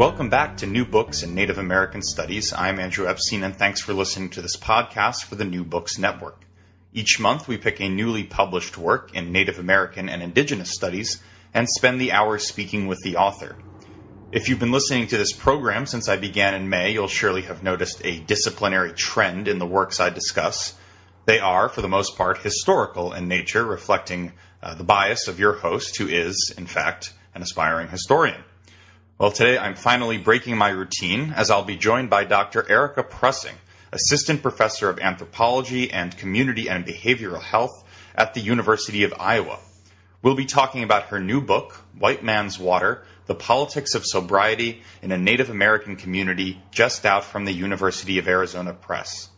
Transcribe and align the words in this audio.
Welcome 0.00 0.30
back 0.30 0.56
to 0.56 0.66
New 0.66 0.86
Books 0.86 1.24
in 1.24 1.34
Native 1.34 1.58
American 1.58 2.00
Studies. 2.00 2.54
I'm 2.54 2.80
Andrew 2.80 3.06
Epstein, 3.06 3.42
and 3.42 3.54
thanks 3.54 3.82
for 3.82 3.92
listening 3.92 4.30
to 4.30 4.40
this 4.40 4.56
podcast 4.56 5.24
for 5.24 5.34
the 5.34 5.44
New 5.44 5.62
Books 5.62 5.98
Network. 5.98 6.42
Each 6.94 7.20
month, 7.20 7.46
we 7.46 7.58
pick 7.58 7.82
a 7.82 7.88
newly 7.90 8.24
published 8.24 8.78
work 8.78 9.14
in 9.14 9.30
Native 9.30 9.58
American 9.58 10.08
and 10.08 10.22
Indigenous 10.22 10.70
studies 10.70 11.22
and 11.52 11.68
spend 11.68 12.00
the 12.00 12.12
hour 12.12 12.38
speaking 12.38 12.86
with 12.86 12.98
the 13.02 13.16
author. 13.16 13.56
If 14.32 14.48
you've 14.48 14.58
been 14.58 14.72
listening 14.72 15.08
to 15.08 15.18
this 15.18 15.34
program 15.34 15.84
since 15.84 16.08
I 16.08 16.16
began 16.16 16.54
in 16.54 16.70
May, 16.70 16.94
you'll 16.94 17.06
surely 17.06 17.42
have 17.42 17.62
noticed 17.62 18.00
a 18.02 18.20
disciplinary 18.20 18.94
trend 18.94 19.48
in 19.48 19.58
the 19.58 19.66
works 19.66 20.00
I 20.00 20.08
discuss. 20.08 20.74
They 21.26 21.40
are, 21.40 21.68
for 21.68 21.82
the 21.82 21.88
most 21.88 22.16
part, 22.16 22.38
historical 22.38 23.12
in 23.12 23.28
nature, 23.28 23.66
reflecting 23.66 24.32
uh, 24.62 24.76
the 24.76 24.82
bias 24.82 25.28
of 25.28 25.38
your 25.38 25.52
host, 25.52 25.98
who 25.98 26.08
is, 26.08 26.54
in 26.56 26.64
fact, 26.64 27.12
an 27.34 27.42
aspiring 27.42 27.88
historian. 27.88 28.42
Well, 29.20 29.32
today 29.32 29.58
I'm 29.58 29.74
finally 29.74 30.16
breaking 30.16 30.56
my 30.56 30.70
routine 30.70 31.34
as 31.36 31.50
I'll 31.50 31.62
be 31.62 31.76
joined 31.76 32.08
by 32.08 32.24
Dr. 32.24 32.66
Erica 32.66 33.02
Prussing, 33.02 33.52
Assistant 33.92 34.40
Professor 34.40 34.88
of 34.88 34.98
Anthropology 34.98 35.92
and 35.92 36.16
Community 36.16 36.70
and 36.70 36.86
Behavioral 36.86 37.42
Health 37.42 37.84
at 38.14 38.32
the 38.32 38.40
University 38.40 39.04
of 39.04 39.12
Iowa. 39.20 39.58
We'll 40.22 40.36
be 40.36 40.46
talking 40.46 40.84
about 40.84 41.08
her 41.08 41.20
new 41.20 41.42
book, 41.42 41.74
White 41.98 42.24
Man's 42.24 42.58
Water 42.58 43.02
The 43.26 43.34
Politics 43.34 43.94
of 43.94 44.06
Sobriety 44.06 44.80
in 45.02 45.12
a 45.12 45.18
Native 45.18 45.50
American 45.50 45.96
Community, 45.96 46.58
just 46.70 47.04
out 47.04 47.24
from 47.24 47.44
the 47.44 47.52
University 47.52 48.16
of 48.16 48.26
Arizona 48.26 48.72
Press. 48.72 49.28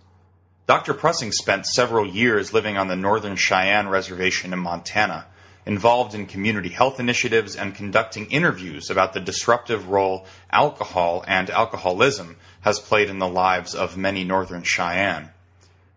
Dr. 0.68 0.94
Prussing 0.94 1.32
spent 1.32 1.66
several 1.66 2.06
years 2.06 2.54
living 2.54 2.76
on 2.76 2.86
the 2.86 2.94
Northern 2.94 3.34
Cheyenne 3.34 3.88
Reservation 3.88 4.52
in 4.52 4.60
Montana 4.60 5.26
involved 5.64 6.14
in 6.14 6.26
community 6.26 6.68
health 6.68 6.98
initiatives 6.98 7.56
and 7.56 7.74
conducting 7.74 8.26
interviews 8.26 8.90
about 8.90 9.12
the 9.12 9.20
disruptive 9.20 9.88
role 9.88 10.26
alcohol 10.50 11.24
and 11.26 11.50
alcoholism 11.50 12.36
has 12.62 12.80
played 12.80 13.08
in 13.08 13.18
the 13.18 13.28
lives 13.28 13.74
of 13.74 13.96
many 13.96 14.24
Northern 14.24 14.62
Cheyenne. 14.62 15.30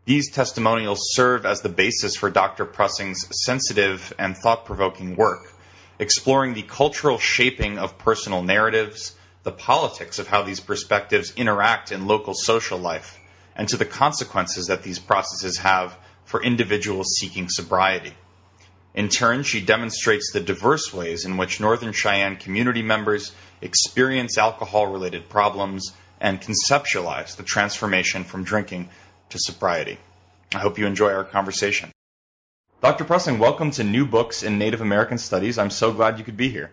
These 0.05 0.31
testimonials 0.31 1.13
serve 1.13 1.47
as 1.47 1.61
the 1.61 1.69
basis 1.69 2.15
for 2.15 2.29
Dr. 2.29 2.65
Prussing's 2.65 3.27
sensitive 3.43 4.13
and 4.19 4.37
thought 4.37 4.65
provoking 4.65 5.15
work, 5.15 5.51
exploring 5.97 6.53
the 6.53 6.61
cultural 6.61 7.17
shaping 7.17 7.79
of 7.79 7.97
personal 7.97 8.43
narratives, 8.43 9.15
the 9.41 9.51
politics 9.51 10.19
of 10.19 10.27
how 10.27 10.43
these 10.43 10.59
perspectives 10.59 11.33
interact 11.35 11.91
in 11.91 12.05
local 12.05 12.35
social 12.35 12.77
life, 12.77 13.19
and 13.55 13.67
to 13.69 13.77
the 13.77 13.85
consequences 13.85 14.67
that 14.67 14.83
these 14.83 14.99
processes 14.99 15.57
have 15.57 15.97
for 16.25 16.43
individuals 16.43 17.15
seeking 17.17 17.49
sobriety. 17.49 18.13
In 18.95 19.09
turn, 19.09 19.43
she 19.43 19.59
demonstrates 19.59 20.31
the 20.31 20.39
diverse 20.39 20.93
ways 20.93 21.25
in 21.25 21.35
which 21.35 21.59
Northern 21.59 21.91
Cheyenne 21.91 22.37
community 22.37 22.81
members 22.81 23.33
experience 23.61 24.37
alcohol 24.37 24.87
related 24.87 25.27
problems 25.27 25.91
and 26.21 26.39
conceptualize 26.39 27.35
the 27.35 27.43
transformation 27.43 28.23
from 28.23 28.45
drinking 28.45 28.87
to 29.31 29.37
sobriety. 29.37 29.97
I 30.53 30.59
hope 30.59 30.79
you 30.79 30.85
enjoy 30.85 31.11
our 31.11 31.25
conversation. 31.25 31.91
Dr. 32.81 33.03
Prussing, 33.03 33.37
welcome 33.37 33.71
to 33.71 33.83
New 33.83 34.05
Books 34.05 34.43
in 34.43 34.57
Native 34.57 34.79
American 34.79 35.17
Studies. 35.17 35.57
I'm 35.57 35.71
so 35.71 35.91
glad 35.91 36.17
you 36.17 36.23
could 36.23 36.37
be 36.37 36.47
here. 36.47 36.71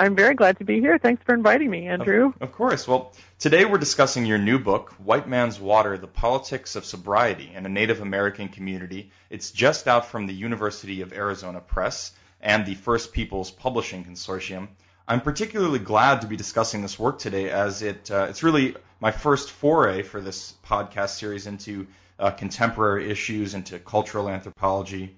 I'm 0.00 0.16
very 0.16 0.34
glad 0.34 0.56
to 0.56 0.64
be 0.64 0.80
here. 0.80 0.96
Thanks 0.96 1.22
for 1.24 1.34
inviting 1.34 1.68
me, 1.68 1.86
Andrew. 1.86 2.28
Of, 2.28 2.48
of, 2.48 2.52
course. 2.52 2.88
Well, 2.88 3.12
today 3.38 3.66
we're 3.66 3.76
discussing 3.76 4.24
your 4.24 4.38
new 4.38 4.58
book, 4.58 4.92
White 4.92 5.28
Man's 5.28 5.60
Water 5.60 5.98
The 5.98 6.06
Politics 6.06 6.74
of 6.74 6.86
Sobriety 6.86 7.52
in 7.54 7.66
a 7.66 7.68
Native 7.68 8.00
American 8.00 8.48
Community. 8.48 9.10
It's 9.28 9.50
just 9.50 9.86
out 9.86 10.06
from 10.06 10.26
the 10.26 10.32
University 10.32 11.02
of 11.02 11.12
Arizona 11.12 11.60
Press 11.60 12.12
and 12.40 12.64
the 12.64 12.76
First 12.76 13.12
Peoples 13.12 13.50
Publishing 13.50 14.02
Consortium. 14.02 14.68
I'm 15.06 15.20
particularly 15.20 15.80
glad 15.80 16.22
to 16.22 16.26
be 16.26 16.36
discussing 16.36 16.80
this 16.80 16.98
work 16.98 17.18
today 17.18 17.50
as 17.50 17.82
it 17.82 18.10
uh, 18.10 18.28
it's 18.30 18.42
really 18.42 18.76
my 19.00 19.10
first 19.10 19.50
foray 19.50 20.00
for 20.00 20.22
this 20.22 20.54
podcast 20.64 21.10
series 21.10 21.46
into 21.46 21.88
uh, 22.18 22.30
contemporary 22.30 23.10
issues, 23.10 23.52
into 23.52 23.78
cultural 23.78 24.30
anthropology. 24.30 25.14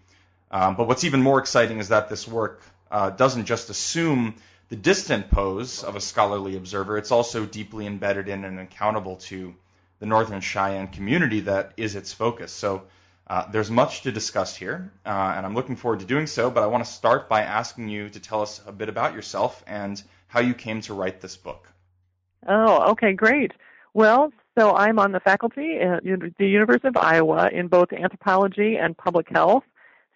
Um, 0.50 0.74
but 0.74 0.88
what's 0.88 1.04
even 1.04 1.22
more 1.22 1.38
exciting 1.38 1.78
is 1.78 1.90
that 1.90 2.08
this 2.08 2.26
work 2.26 2.64
uh, 2.90 3.10
doesn't 3.10 3.46
just 3.46 3.70
assume 3.70 4.34
the 4.72 4.78
distant 4.78 5.30
pose 5.30 5.84
of 5.84 5.96
a 5.96 6.00
scholarly 6.00 6.56
observer, 6.56 6.96
it's 6.96 7.10
also 7.12 7.44
deeply 7.44 7.86
embedded 7.86 8.26
in 8.26 8.42
and 8.42 8.58
accountable 8.58 9.16
to 9.16 9.54
the 9.98 10.06
Northern 10.06 10.40
Cheyenne 10.40 10.88
community 10.88 11.40
that 11.40 11.74
is 11.76 11.94
its 11.94 12.14
focus. 12.14 12.52
So 12.52 12.84
uh, 13.26 13.50
there's 13.50 13.70
much 13.70 14.00
to 14.04 14.12
discuss 14.12 14.56
here, 14.56 14.90
uh, 15.04 15.34
and 15.36 15.44
I'm 15.44 15.54
looking 15.54 15.76
forward 15.76 16.00
to 16.00 16.06
doing 16.06 16.26
so. 16.26 16.50
But 16.50 16.62
I 16.62 16.68
want 16.68 16.86
to 16.86 16.90
start 16.90 17.28
by 17.28 17.42
asking 17.42 17.90
you 17.90 18.08
to 18.08 18.18
tell 18.18 18.40
us 18.40 18.62
a 18.66 18.72
bit 18.72 18.88
about 18.88 19.12
yourself 19.12 19.62
and 19.66 20.02
how 20.28 20.40
you 20.40 20.54
came 20.54 20.80
to 20.80 20.94
write 20.94 21.20
this 21.20 21.36
book. 21.36 21.68
Oh, 22.48 22.92
okay, 22.92 23.12
great. 23.12 23.52
Well, 23.92 24.32
so 24.58 24.74
I'm 24.74 24.98
on 24.98 25.12
the 25.12 25.20
faculty 25.20 25.80
at 25.80 26.02
the 26.02 26.48
University 26.48 26.88
of 26.88 26.96
Iowa 26.96 27.50
in 27.52 27.68
both 27.68 27.92
anthropology 27.92 28.78
and 28.78 28.96
public 28.96 29.28
health. 29.28 29.64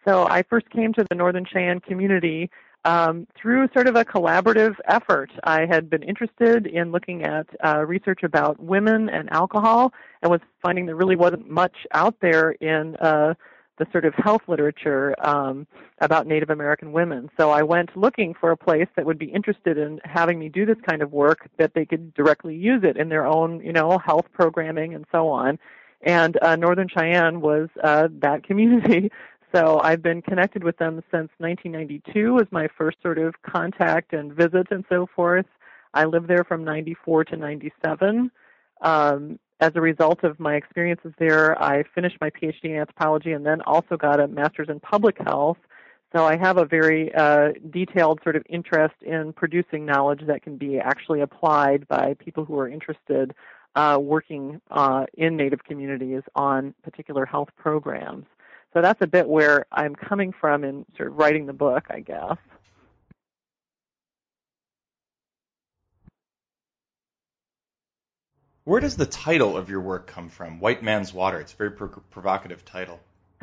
So 0.06 0.26
I 0.26 0.44
first 0.44 0.70
came 0.70 0.94
to 0.94 1.04
the 1.10 1.14
Northern 1.14 1.44
Cheyenne 1.44 1.80
community 1.80 2.50
um, 2.86 3.26
through 3.36 3.68
sort 3.74 3.88
of 3.88 3.96
a 3.96 4.04
collaborative 4.04 4.76
effort. 4.86 5.32
I 5.42 5.66
had 5.66 5.90
been 5.90 6.04
interested 6.04 6.66
in 6.66 6.92
looking 6.92 7.24
at 7.24 7.46
uh, 7.64 7.84
research 7.84 8.22
about 8.22 8.60
women 8.60 9.08
and 9.08 9.30
alcohol 9.32 9.92
and 10.22 10.30
was 10.30 10.40
finding 10.62 10.86
there 10.86 10.94
really 10.94 11.16
wasn't 11.16 11.50
much 11.50 11.76
out 11.92 12.14
there 12.20 12.52
in 12.52 12.94
uh, 12.96 13.34
the 13.78 13.86
sort 13.90 14.04
of 14.04 14.14
health 14.14 14.42
literature 14.46 15.16
um, 15.18 15.66
about 16.00 16.28
Native 16.28 16.48
American 16.48 16.92
women. 16.92 17.28
So 17.36 17.50
I 17.50 17.64
went 17.64 17.94
looking 17.96 18.34
for 18.40 18.52
a 18.52 18.56
place 18.56 18.88
that 18.94 19.04
would 19.04 19.18
be 19.18 19.26
interested 19.26 19.76
in 19.76 20.00
having 20.04 20.38
me 20.38 20.48
do 20.48 20.64
this 20.64 20.78
kind 20.88 21.02
of 21.02 21.12
work 21.12 21.50
that 21.58 21.74
they 21.74 21.84
could 21.84 22.14
directly 22.14 22.54
use 22.54 22.84
it 22.84 22.96
in 22.96 23.08
their 23.08 23.26
own, 23.26 23.60
you 23.64 23.72
know, 23.72 23.98
health 23.98 24.26
programming 24.32 24.94
and 24.94 25.04
so 25.10 25.28
on. 25.28 25.58
And 26.02 26.40
uh, 26.40 26.54
Northern 26.54 26.88
Cheyenne 26.88 27.40
was 27.40 27.68
uh, 27.82 28.08
that 28.20 28.44
community. 28.44 29.10
So 29.54 29.80
I've 29.80 30.02
been 30.02 30.22
connected 30.22 30.64
with 30.64 30.76
them 30.78 30.96
since 31.10 31.30
1992 31.38 32.34
was 32.34 32.46
my 32.50 32.68
first 32.76 32.98
sort 33.02 33.18
of 33.18 33.34
contact 33.42 34.12
and 34.12 34.32
visit 34.32 34.66
and 34.70 34.84
so 34.88 35.06
forth. 35.14 35.46
I 35.94 36.04
lived 36.04 36.28
there 36.28 36.44
from 36.44 36.64
94 36.64 37.24
to 37.26 37.36
97. 37.36 38.30
Um, 38.82 39.38
as 39.60 39.72
a 39.74 39.80
result 39.80 40.22
of 40.24 40.38
my 40.38 40.54
experiences 40.54 41.12
there, 41.18 41.60
I 41.62 41.84
finished 41.94 42.18
my 42.20 42.28
PhD 42.30 42.64
in 42.64 42.76
anthropology 42.76 43.32
and 43.32 43.46
then 43.46 43.62
also 43.62 43.96
got 43.96 44.20
a 44.20 44.28
master's 44.28 44.68
in 44.68 44.80
public 44.80 45.16
health. 45.18 45.56
So 46.14 46.24
I 46.24 46.36
have 46.36 46.58
a 46.58 46.64
very 46.64 47.14
uh, 47.14 47.52
detailed 47.70 48.20
sort 48.22 48.36
of 48.36 48.42
interest 48.48 48.94
in 49.02 49.32
producing 49.32 49.86
knowledge 49.86 50.20
that 50.26 50.42
can 50.42 50.56
be 50.56 50.78
actually 50.78 51.20
applied 51.20 51.88
by 51.88 52.14
people 52.14 52.44
who 52.44 52.58
are 52.58 52.68
interested 52.68 53.34
uh, 53.74 53.98
working 54.00 54.60
uh, 54.70 55.04
in 55.14 55.36
Native 55.36 55.64
communities 55.64 56.22
on 56.34 56.74
particular 56.82 57.26
health 57.26 57.48
programs. 57.56 58.26
So 58.76 58.82
that's 58.82 59.00
a 59.00 59.06
bit 59.06 59.26
where 59.26 59.64
I'm 59.72 59.94
coming 59.94 60.34
from 60.38 60.62
in 60.62 60.84
sort 60.98 61.08
of 61.08 61.16
writing 61.16 61.46
the 61.46 61.54
book, 61.54 61.86
I 61.88 62.00
guess. 62.00 62.36
Where 68.64 68.78
does 68.78 68.94
the 68.94 69.06
title 69.06 69.56
of 69.56 69.70
your 69.70 69.80
work 69.80 70.06
come 70.06 70.28
from? 70.28 70.60
White 70.60 70.82
Man's 70.82 71.14
Water. 71.14 71.40
It's 71.40 71.54
a 71.54 71.56
very 71.56 71.70
pro- 71.70 71.88
provocative 71.88 72.66
title. 72.66 73.00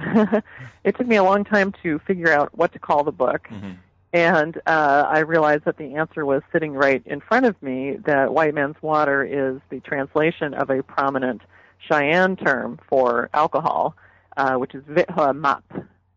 it 0.83 0.95
took 0.95 1.07
me 1.07 1.15
a 1.15 1.23
long 1.23 1.43
time 1.45 1.73
to 1.81 1.97
figure 2.05 2.31
out 2.31 2.55
what 2.55 2.71
to 2.73 2.77
call 2.77 3.03
the 3.03 3.11
book. 3.11 3.47
Mm-hmm. 3.49 3.71
And 4.13 4.57
uh, 4.67 5.07
I 5.09 5.21
realized 5.21 5.65
that 5.65 5.77
the 5.77 5.95
answer 5.95 6.27
was 6.27 6.43
sitting 6.51 6.73
right 6.73 7.01
in 7.07 7.21
front 7.21 7.47
of 7.47 7.59
me 7.63 7.97
that 8.05 8.31
white 8.31 8.53
man's 8.53 8.79
water 8.83 9.23
is 9.23 9.59
the 9.71 9.79
translation 9.79 10.53
of 10.53 10.69
a 10.69 10.83
prominent 10.83 11.41
Cheyenne 11.89 12.35
term 12.35 12.79
for 12.87 13.31
alcohol 13.33 13.95
uh, 14.37 14.55
which 14.55 14.75
is 14.75 14.83
Vitha 14.83 15.35
Map. 15.35 15.63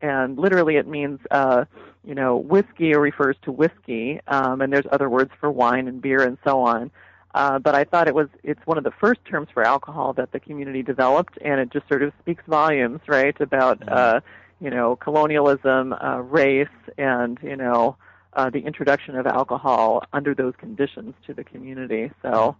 And 0.00 0.38
literally 0.38 0.76
it 0.76 0.86
means, 0.86 1.20
uh, 1.30 1.64
you 2.04 2.14
know, 2.14 2.36
whiskey 2.36 2.94
refers 2.94 3.36
to 3.42 3.52
whiskey, 3.52 4.20
um, 4.28 4.60
and 4.60 4.72
there's 4.72 4.86
other 4.92 5.08
words 5.08 5.30
for 5.40 5.50
wine 5.50 5.88
and 5.88 6.00
beer 6.00 6.22
and 6.22 6.38
so 6.44 6.60
on. 6.60 6.90
Uh, 7.34 7.58
but 7.58 7.74
I 7.74 7.84
thought 7.84 8.08
it 8.08 8.14
was 8.14 8.28
it's 8.42 8.60
one 8.64 8.78
of 8.78 8.84
the 8.84 8.92
first 8.92 9.22
terms 9.26 9.48
for 9.52 9.62
alcohol 9.62 10.14
that 10.14 10.32
the 10.32 10.40
community 10.40 10.82
developed, 10.82 11.38
and 11.42 11.60
it 11.60 11.70
just 11.70 11.86
sort 11.86 12.02
of 12.02 12.14
speaks 12.20 12.42
volumes, 12.48 13.00
right, 13.06 13.38
about 13.40 13.80
mm-hmm. 13.80 13.92
uh, 13.92 14.20
you 14.58 14.70
know 14.70 14.96
colonialism, 14.96 15.92
uh, 15.92 16.18
race, 16.20 16.68
and 16.96 17.38
you 17.42 17.56
know 17.56 17.96
uh, 18.32 18.48
the 18.48 18.60
introduction 18.60 19.16
of 19.16 19.26
alcohol 19.26 20.02
under 20.14 20.34
those 20.34 20.54
conditions 20.56 21.14
to 21.26 21.34
the 21.34 21.44
community. 21.44 22.10
So 22.22 22.56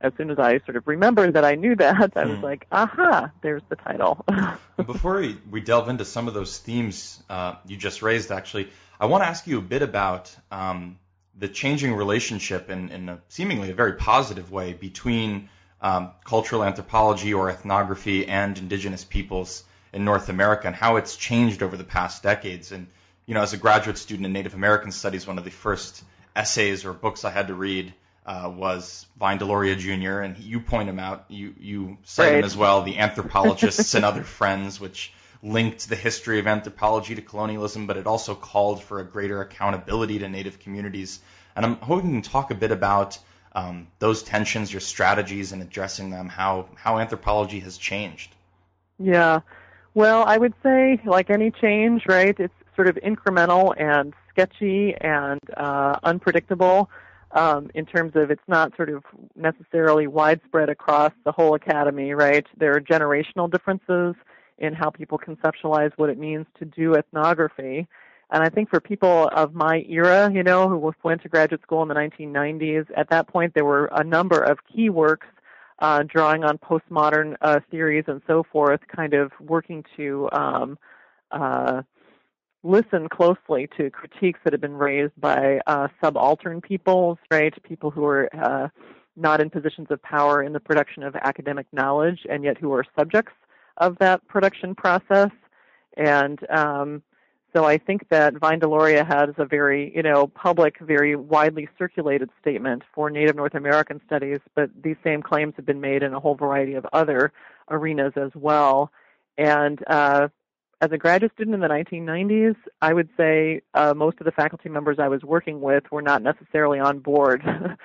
as 0.00 0.12
soon 0.16 0.30
as 0.30 0.38
I 0.38 0.58
sort 0.60 0.76
of 0.76 0.86
remembered 0.86 1.34
that 1.34 1.44
I 1.44 1.54
knew 1.54 1.76
that, 1.76 2.12
I 2.16 2.24
was 2.24 2.38
hmm. 2.38 2.44
like, 2.44 2.66
aha, 2.70 3.30
there's 3.42 3.62
the 3.68 3.76
title. 3.76 4.24
Before 4.76 5.20
we, 5.20 5.38
we 5.50 5.60
delve 5.60 5.88
into 5.88 6.04
some 6.04 6.28
of 6.28 6.34
those 6.34 6.58
themes 6.58 7.22
uh, 7.28 7.54
you 7.66 7.76
just 7.76 8.02
raised, 8.02 8.30
actually, 8.30 8.68
I 9.00 9.06
want 9.06 9.24
to 9.24 9.28
ask 9.28 9.46
you 9.46 9.58
a 9.58 9.62
bit 9.62 9.82
about 9.82 10.34
um, 10.50 10.98
the 11.38 11.48
changing 11.48 11.94
relationship 11.94 12.70
in, 12.70 12.90
in 12.90 13.08
a 13.08 13.18
seemingly 13.28 13.70
a 13.70 13.74
very 13.74 13.94
positive 13.94 14.50
way 14.50 14.72
between 14.72 15.48
um, 15.80 16.10
cultural 16.24 16.64
anthropology 16.64 17.34
or 17.34 17.50
ethnography 17.50 18.26
and 18.26 18.56
indigenous 18.56 19.04
peoples 19.04 19.64
in 19.92 20.04
North 20.04 20.28
America 20.28 20.66
and 20.66 20.76
how 20.76 20.96
it's 20.96 21.16
changed 21.16 21.62
over 21.62 21.76
the 21.76 21.84
past 21.84 22.22
decades. 22.22 22.72
And, 22.72 22.86
you 23.26 23.34
know, 23.34 23.42
as 23.42 23.52
a 23.52 23.58
graduate 23.58 23.98
student 23.98 24.26
in 24.26 24.32
Native 24.32 24.54
American 24.54 24.92
studies, 24.92 25.26
one 25.26 25.38
of 25.38 25.44
the 25.44 25.50
first 25.50 26.02
essays 26.34 26.84
or 26.84 26.92
books 26.92 27.24
I 27.24 27.30
had 27.30 27.48
to 27.48 27.54
read 27.54 27.92
uh, 28.26 28.52
was 28.54 29.06
Vine 29.18 29.38
Deloria 29.38 29.78
Jr. 29.78 30.20
And 30.20 30.36
you 30.36 30.60
point 30.60 30.88
him 30.88 30.98
out, 30.98 31.24
you, 31.28 31.54
you 31.58 31.98
cite 32.04 32.32
right. 32.32 32.38
him 32.38 32.44
as 32.44 32.56
well, 32.56 32.82
the 32.82 32.98
anthropologists 32.98 33.94
and 33.94 34.04
other 34.04 34.24
friends, 34.24 34.80
which 34.80 35.12
linked 35.42 35.88
the 35.88 35.96
history 35.96 36.40
of 36.40 36.46
anthropology 36.46 37.14
to 37.14 37.22
colonialism, 37.22 37.86
but 37.86 37.96
it 37.96 38.06
also 38.06 38.34
called 38.34 38.82
for 38.82 38.98
a 38.98 39.04
greater 39.04 39.40
accountability 39.40 40.18
to 40.18 40.28
Native 40.28 40.58
communities. 40.58 41.20
And 41.54 41.64
I'm 41.64 41.76
hoping 41.76 42.10
you 42.10 42.20
can 42.20 42.30
talk 42.30 42.50
a 42.50 42.54
bit 42.54 42.72
about 42.72 43.18
um, 43.54 43.86
those 44.00 44.24
tensions, 44.24 44.72
your 44.72 44.80
strategies 44.80 45.52
in 45.52 45.62
addressing 45.62 46.10
them, 46.10 46.28
how, 46.28 46.66
how 46.74 46.98
anthropology 46.98 47.60
has 47.60 47.78
changed. 47.78 48.34
Yeah. 48.98 49.40
Well, 49.94 50.24
I 50.26 50.36
would 50.36 50.52
say, 50.62 51.00
like 51.06 51.30
any 51.30 51.52
change, 51.52 52.02
right, 52.08 52.34
it's 52.38 52.52
sort 52.74 52.88
of 52.88 52.96
incremental 52.96 53.72
and 53.80 54.12
sketchy 54.30 54.94
and 55.00 55.40
uh, 55.56 55.98
unpredictable 56.02 56.90
um, 57.36 57.70
in 57.74 57.84
terms 57.84 58.12
of 58.14 58.30
it's 58.30 58.48
not 58.48 58.74
sort 58.76 58.88
of 58.88 59.04
necessarily 59.36 60.06
widespread 60.06 60.70
across 60.70 61.12
the 61.24 61.32
whole 61.32 61.54
academy, 61.54 62.12
right? 62.12 62.46
There 62.56 62.74
are 62.74 62.80
generational 62.80 63.50
differences 63.50 64.14
in 64.58 64.72
how 64.72 64.88
people 64.88 65.18
conceptualize 65.18 65.92
what 65.96 66.08
it 66.08 66.18
means 66.18 66.46
to 66.58 66.64
do 66.64 66.94
ethnography. 66.94 67.86
And 68.30 68.42
I 68.42 68.48
think 68.48 68.70
for 68.70 68.80
people 68.80 69.28
of 69.32 69.54
my 69.54 69.84
era, 69.86 70.32
you 70.32 70.42
know, 70.42 70.66
who 70.66 70.92
went 71.04 71.22
to 71.22 71.28
graduate 71.28 71.60
school 71.60 71.82
in 71.82 71.88
the 71.88 71.94
1990s, 71.94 72.86
at 72.96 73.10
that 73.10 73.28
point 73.28 73.52
there 73.54 73.66
were 73.66 73.90
a 73.92 74.02
number 74.02 74.40
of 74.42 74.58
key 74.74 74.88
works 74.88 75.26
uh, 75.80 76.02
drawing 76.04 76.42
on 76.42 76.56
postmodern 76.56 77.36
uh, 77.42 77.60
theories 77.70 78.04
and 78.06 78.22
so 78.26 78.44
forth, 78.50 78.80
kind 78.88 79.12
of 79.12 79.30
working 79.40 79.84
to 79.98 80.26
um, 80.32 80.78
uh, 81.32 81.82
listen 82.66 83.08
closely 83.08 83.68
to 83.76 83.90
critiques 83.90 84.40
that 84.44 84.52
have 84.52 84.60
been 84.60 84.74
raised 84.76 85.18
by 85.20 85.60
uh, 85.66 85.88
subaltern 86.02 86.60
peoples, 86.60 87.18
right? 87.30 87.54
People 87.62 87.90
who 87.90 88.04
are 88.04 88.28
uh, 88.34 88.68
not 89.16 89.40
in 89.40 89.48
positions 89.48 89.86
of 89.90 90.02
power 90.02 90.42
in 90.42 90.52
the 90.52 90.60
production 90.60 91.02
of 91.02 91.14
academic 91.16 91.66
knowledge 91.72 92.26
and 92.28 92.44
yet 92.44 92.58
who 92.58 92.72
are 92.72 92.84
subjects 92.98 93.32
of 93.78 93.96
that 93.98 94.26
production 94.26 94.74
process. 94.74 95.30
And 95.96 96.38
um, 96.50 97.02
so 97.54 97.64
I 97.64 97.78
think 97.78 98.08
that 98.10 98.34
Vine 98.34 98.60
Deloria 98.60 99.06
has 99.06 99.30
a 99.38 99.46
very, 99.46 99.92
you 99.94 100.02
know, 100.02 100.26
public, 100.26 100.78
very 100.80 101.16
widely 101.16 101.68
circulated 101.78 102.30
statement 102.40 102.82
for 102.94 103.08
Native 103.10 103.36
North 103.36 103.54
American 103.54 104.00
studies, 104.04 104.40
but 104.54 104.70
these 104.82 104.96
same 105.04 105.22
claims 105.22 105.54
have 105.56 105.64
been 105.64 105.80
made 105.80 106.02
in 106.02 106.12
a 106.12 106.20
whole 106.20 106.34
variety 106.34 106.74
of 106.74 106.86
other 106.92 107.32
arenas 107.70 108.12
as 108.16 108.30
well. 108.34 108.90
And 109.38 109.82
uh, 109.86 110.28
as 110.82 110.92
a 110.92 110.98
graduate 110.98 111.32
student 111.32 111.54
in 111.54 111.60
the 111.60 111.68
1990s, 111.68 112.54
I 112.82 112.92
would 112.92 113.08
say 113.16 113.62
uh, 113.72 113.94
most 113.94 114.18
of 114.20 114.26
the 114.26 114.32
faculty 114.32 114.68
members 114.68 114.98
I 114.98 115.08
was 115.08 115.22
working 115.22 115.60
with 115.62 115.84
were 115.90 116.02
not 116.02 116.22
necessarily 116.22 116.78
on 116.78 116.98
board 116.98 117.42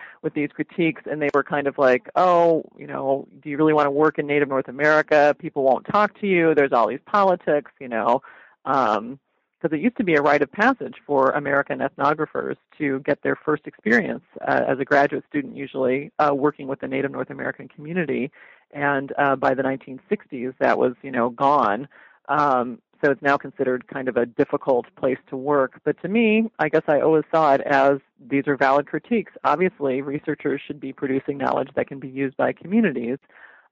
with 0.22 0.34
these 0.34 0.50
critiques, 0.50 1.04
and 1.10 1.22
they 1.22 1.30
were 1.34 1.44
kind 1.44 1.68
of 1.68 1.78
like, 1.78 2.10
"Oh, 2.16 2.64
you 2.78 2.88
know, 2.88 3.28
do 3.42 3.50
you 3.50 3.58
really 3.58 3.74
want 3.74 3.86
to 3.88 3.92
work 3.92 4.20
in 4.20 4.28
Native 4.28 4.50
North 4.50 4.68
America? 4.68 5.34
People 5.40 5.64
won't 5.64 5.86
talk 5.86 6.20
to 6.20 6.28
you. 6.28 6.54
There's 6.54 6.74
all 6.74 6.88
these 6.88 7.00
politics, 7.06 7.72
you 7.80 7.88
know." 7.88 8.22
Um, 8.66 9.20
because 9.62 9.78
it 9.78 9.82
used 9.82 9.98
to 9.98 10.04
be 10.04 10.16
a 10.16 10.22
rite 10.22 10.42
of 10.42 10.52
passage 10.52 10.96
for 11.06 11.30
American 11.30 11.80
ethnographers 11.80 12.56
to 12.80 13.00
get 13.02 13.22
their 13.22 13.36
first 13.36 13.68
experience 13.68 14.24
uh, 14.48 14.62
as 14.68 14.80
a 14.80 14.86
graduate 14.86 15.24
student, 15.30 15.56
usually 15.56 16.12
uh, 16.18 16.34
working 16.34 16.68
with 16.68 16.80
the 16.80 16.88
Native 16.88 17.12
North 17.12 17.30
American 17.30 17.68
community. 17.68 18.32
And 18.72 19.14
uh, 19.20 19.36
by 19.36 19.54
the 19.54 19.62
1960s, 19.62 20.56
that 20.60 20.80
was 20.80 20.94
you 21.04 21.12
know 21.12 21.30
gone. 21.30 21.88
Um, 22.28 22.80
so 23.04 23.12
it's 23.12 23.22
now 23.22 23.38
considered 23.38 23.88
kind 23.88 24.08
of 24.08 24.18
a 24.18 24.26
difficult 24.26 24.86
place 24.96 25.18
to 25.30 25.38
work. 25.38 25.82
But 25.84 26.00
to 26.04 26.08
me, 26.08 26.52
I 26.60 26.70
guess 26.70 26.84
I 26.88 27.02
always 27.02 27.24
saw 27.32 27.54
it 27.54 27.62
as 27.62 27.98
these 28.30 28.48
are 28.48 28.56
valid 28.56 28.88
critiques. 28.88 29.34
Obviously, 29.44 30.02
researchers 30.02 30.62
should 30.66 30.80
be 30.80 30.94
producing 30.94 31.38
knowledge 31.38 31.70
that 31.76 31.88
can 31.88 32.00
be 32.00 32.10
used 32.10 32.38
by 32.38 32.54
communities. 32.54 33.18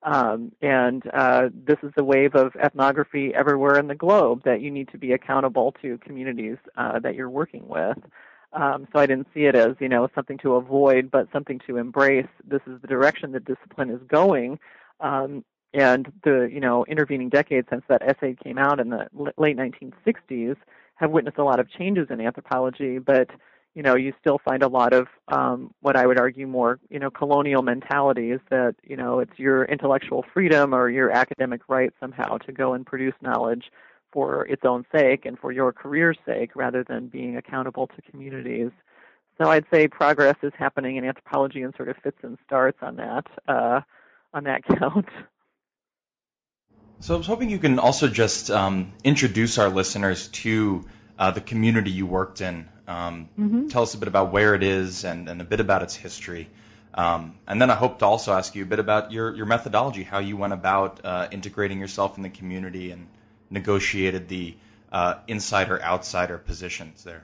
Um, 0.02 0.54
and 0.62 1.04
uh, 1.14 1.50
this 1.54 1.78
is 1.84 1.92
a 1.98 2.04
wave 2.04 2.34
of 2.34 2.56
ethnography 2.56 3.34
everywhere 3.36 3.78
in 3.78 3.88
the 3.88 3.96
globe 3.96 4.44
that 4.46 4.62
you 4.62 4.72
need 4.72 4.90
to 4.90 4.98
be 4.98 5.12
accountable 5.12 5.76
to 5.82 5.98
communities 6.00 6.58
uh, 6.78 7.00
that 7.00 7.16
you're 7.16 7.30
working 7.30 7.68
with. 7.68 7.98
Um, 8.54 8.88
so 8.92 9.00
I 9.00 9.06
didn't 9.06 9.28
see 9.34 9.42
it 9.42 9.56
as 9.56 9.76
you 9.80 9.90
know 9.90 10.08
something 10.16 10.38
to 10.40 10.56
avoid, 10.56 11.12
but 11.12 11.28
something 11.32 11.60
to 11.68 11.78
embrace. 11.78 12.28
This 12.48 12.62
is 12.66 12.82
the 12.82 12.88
direction 12.88 13.32
the 13.32 13.40
discipline 13.40 13.92
is 13.92 14.02
going, 14.08 14.58
um, 15.02 15.44
and 15.74 16.12
the 16.24 16.50
you 16.52 16.60
know 16.60 16.86
intervening 16.86 17.30
decades 17.30 17.68
since 17.70 17.84
that 17.88 18.02
essay 18.02 18.36
came 18.44 18.58
out 18.58 18.80
in 18.80 18.90
the 18.90 19.08
late 19.38 19.58
1960s 19.58 20.56
have 20.96 21.12
witnessed 21.12 21.38
a 21.38 21.44
lot 21.44 21.60
of 21.60 21.70
changes 21.72 22.08
in 22.10 22.20
anthropology, 22.20 23.00
but 23.00 23.30
you 23.74 23.84
know 23.84 23.96
you 23.96 24.14
still 24.20 24.40
find 24.44 24.64
a 24.64 24.68
lot 24.68 24.94
of 24.94 25.08
um, 25.30 25.74
what 25.82 25.96
I 25.96 26.06
would 26.06 26.20
argue 26.20 26.48
more 26.48 26.80
you 26.90 27.00
know 27.00 27.10
colonial 27.10 27.62
mentalities 27.62 28.40
that 28.50 28.76
you 28.84 28.98
know 28.98 29.20
it's 29.20 29.38
your 29.38 29.66
intellectual 29.66 30.26
freedom 30.34 30.74
or 30.74 30.90
your 30.90 31.12
academic 31.12 31.62
right 31.68 31.94
somehow 32.00 32.38
to 32.40 32.52
go 32.52 32.74
and 32.74 32.86
produce 32.86 33.16
knowledge 33.22 33.72
for 34.12 34.46
its 34.48 34.64
own 34.66 34.86
sake 34.92 35.26
and 35.26 35.38
for 35.38 35.52
your 35.52 35.72
career's 35.72 36.18
sake 36.26 36.56
rather 36.56 36.84
than 36.84 37.08
being 37.08 37.38
accountable 37.38 37.88
to 37.88 38.02
communities. 38.10 38.72
So 39.38 39.50
I'd 39.50 39.66
say 39.72 39.88
progress 39.88 40.36
is 40.42 40.52
happening 40.58 40.98
in 40.98 41.06
anthropology 41.06 41.62
and 41.62 41.74
sort 41.76 41.90
of 41.90 41.96
fits 42.04 42.18
and 42.24 42.38
starts 42.46 42.80
on 42.82 42.98
that 42.98 43.26
uh, 43.48 43.82
on 44.34 44.44
that 44.46 44.64
count. 44.80 45.08
So 47.02 47.16
I 47.16 47.18
was 47.18 47.28
hoping 47.28 47.50
you 47.50 47.60
can 47.60 47.80
also 47.80 48.10
just 48.10 48.52
um, 48.52 48.92
introduce 49.06 49.58
our 49.58 49.70
listeners 49.70 50.28
to 50.28 50.86
uh, 51.18 51.32
the 51.32 51.40
community 51.40 51.92
you 51.92 52.06
worked 52.06 52.42
in. 52.42 52.68
Um, 52.88 53.30
mm-hmm. 53.40 53.68
Tell 53.68 53.84
us 53.84 53.94
a 53.94 53.98
bit 53.98 54.10
about 54.10 54.34
where 54.34 54.54
it 54.54 54.64
is 54.64 55.06
and, 55.06 55.30
and 55.30 55.40
a 55.40 55.46
bit 55.46 55.62
about 55.62 55.82
its 55.82 55.96
history. 55.96 56.50
Um, 56.94 57.36
and 57.48 57.62
then 57.62 57.70
I 57.72 57.76
hope 57.76 58.00
to 58.00 58.06
also 58.06 58.34
ask 58.34 58.54
you 58.54 58.64
a 58.64 58.66
bit 58.66 58.80
about 58.80 59.14
your, 59.14 59.34
your 59.34 59.46
methodology, 59.46 60.04
how 60.04 60.20
you 60.20 60.36
went 60.36 60.52
about 60.52 61.06
uh, 61.06 61.30
integrating 61.32 61.80
yourself 61.80 62.18
in 62.18 62.24
the 62.24 62.30
community 62.30 62.92
and 62.92 63.08
negotiated 63.50 64.28
the 64.28 64.56
uh, 64.92 65.16
insider 65.28 65.82
outsider 65.82 66.38
positions 66.38 67.06
there. 67.06 67.24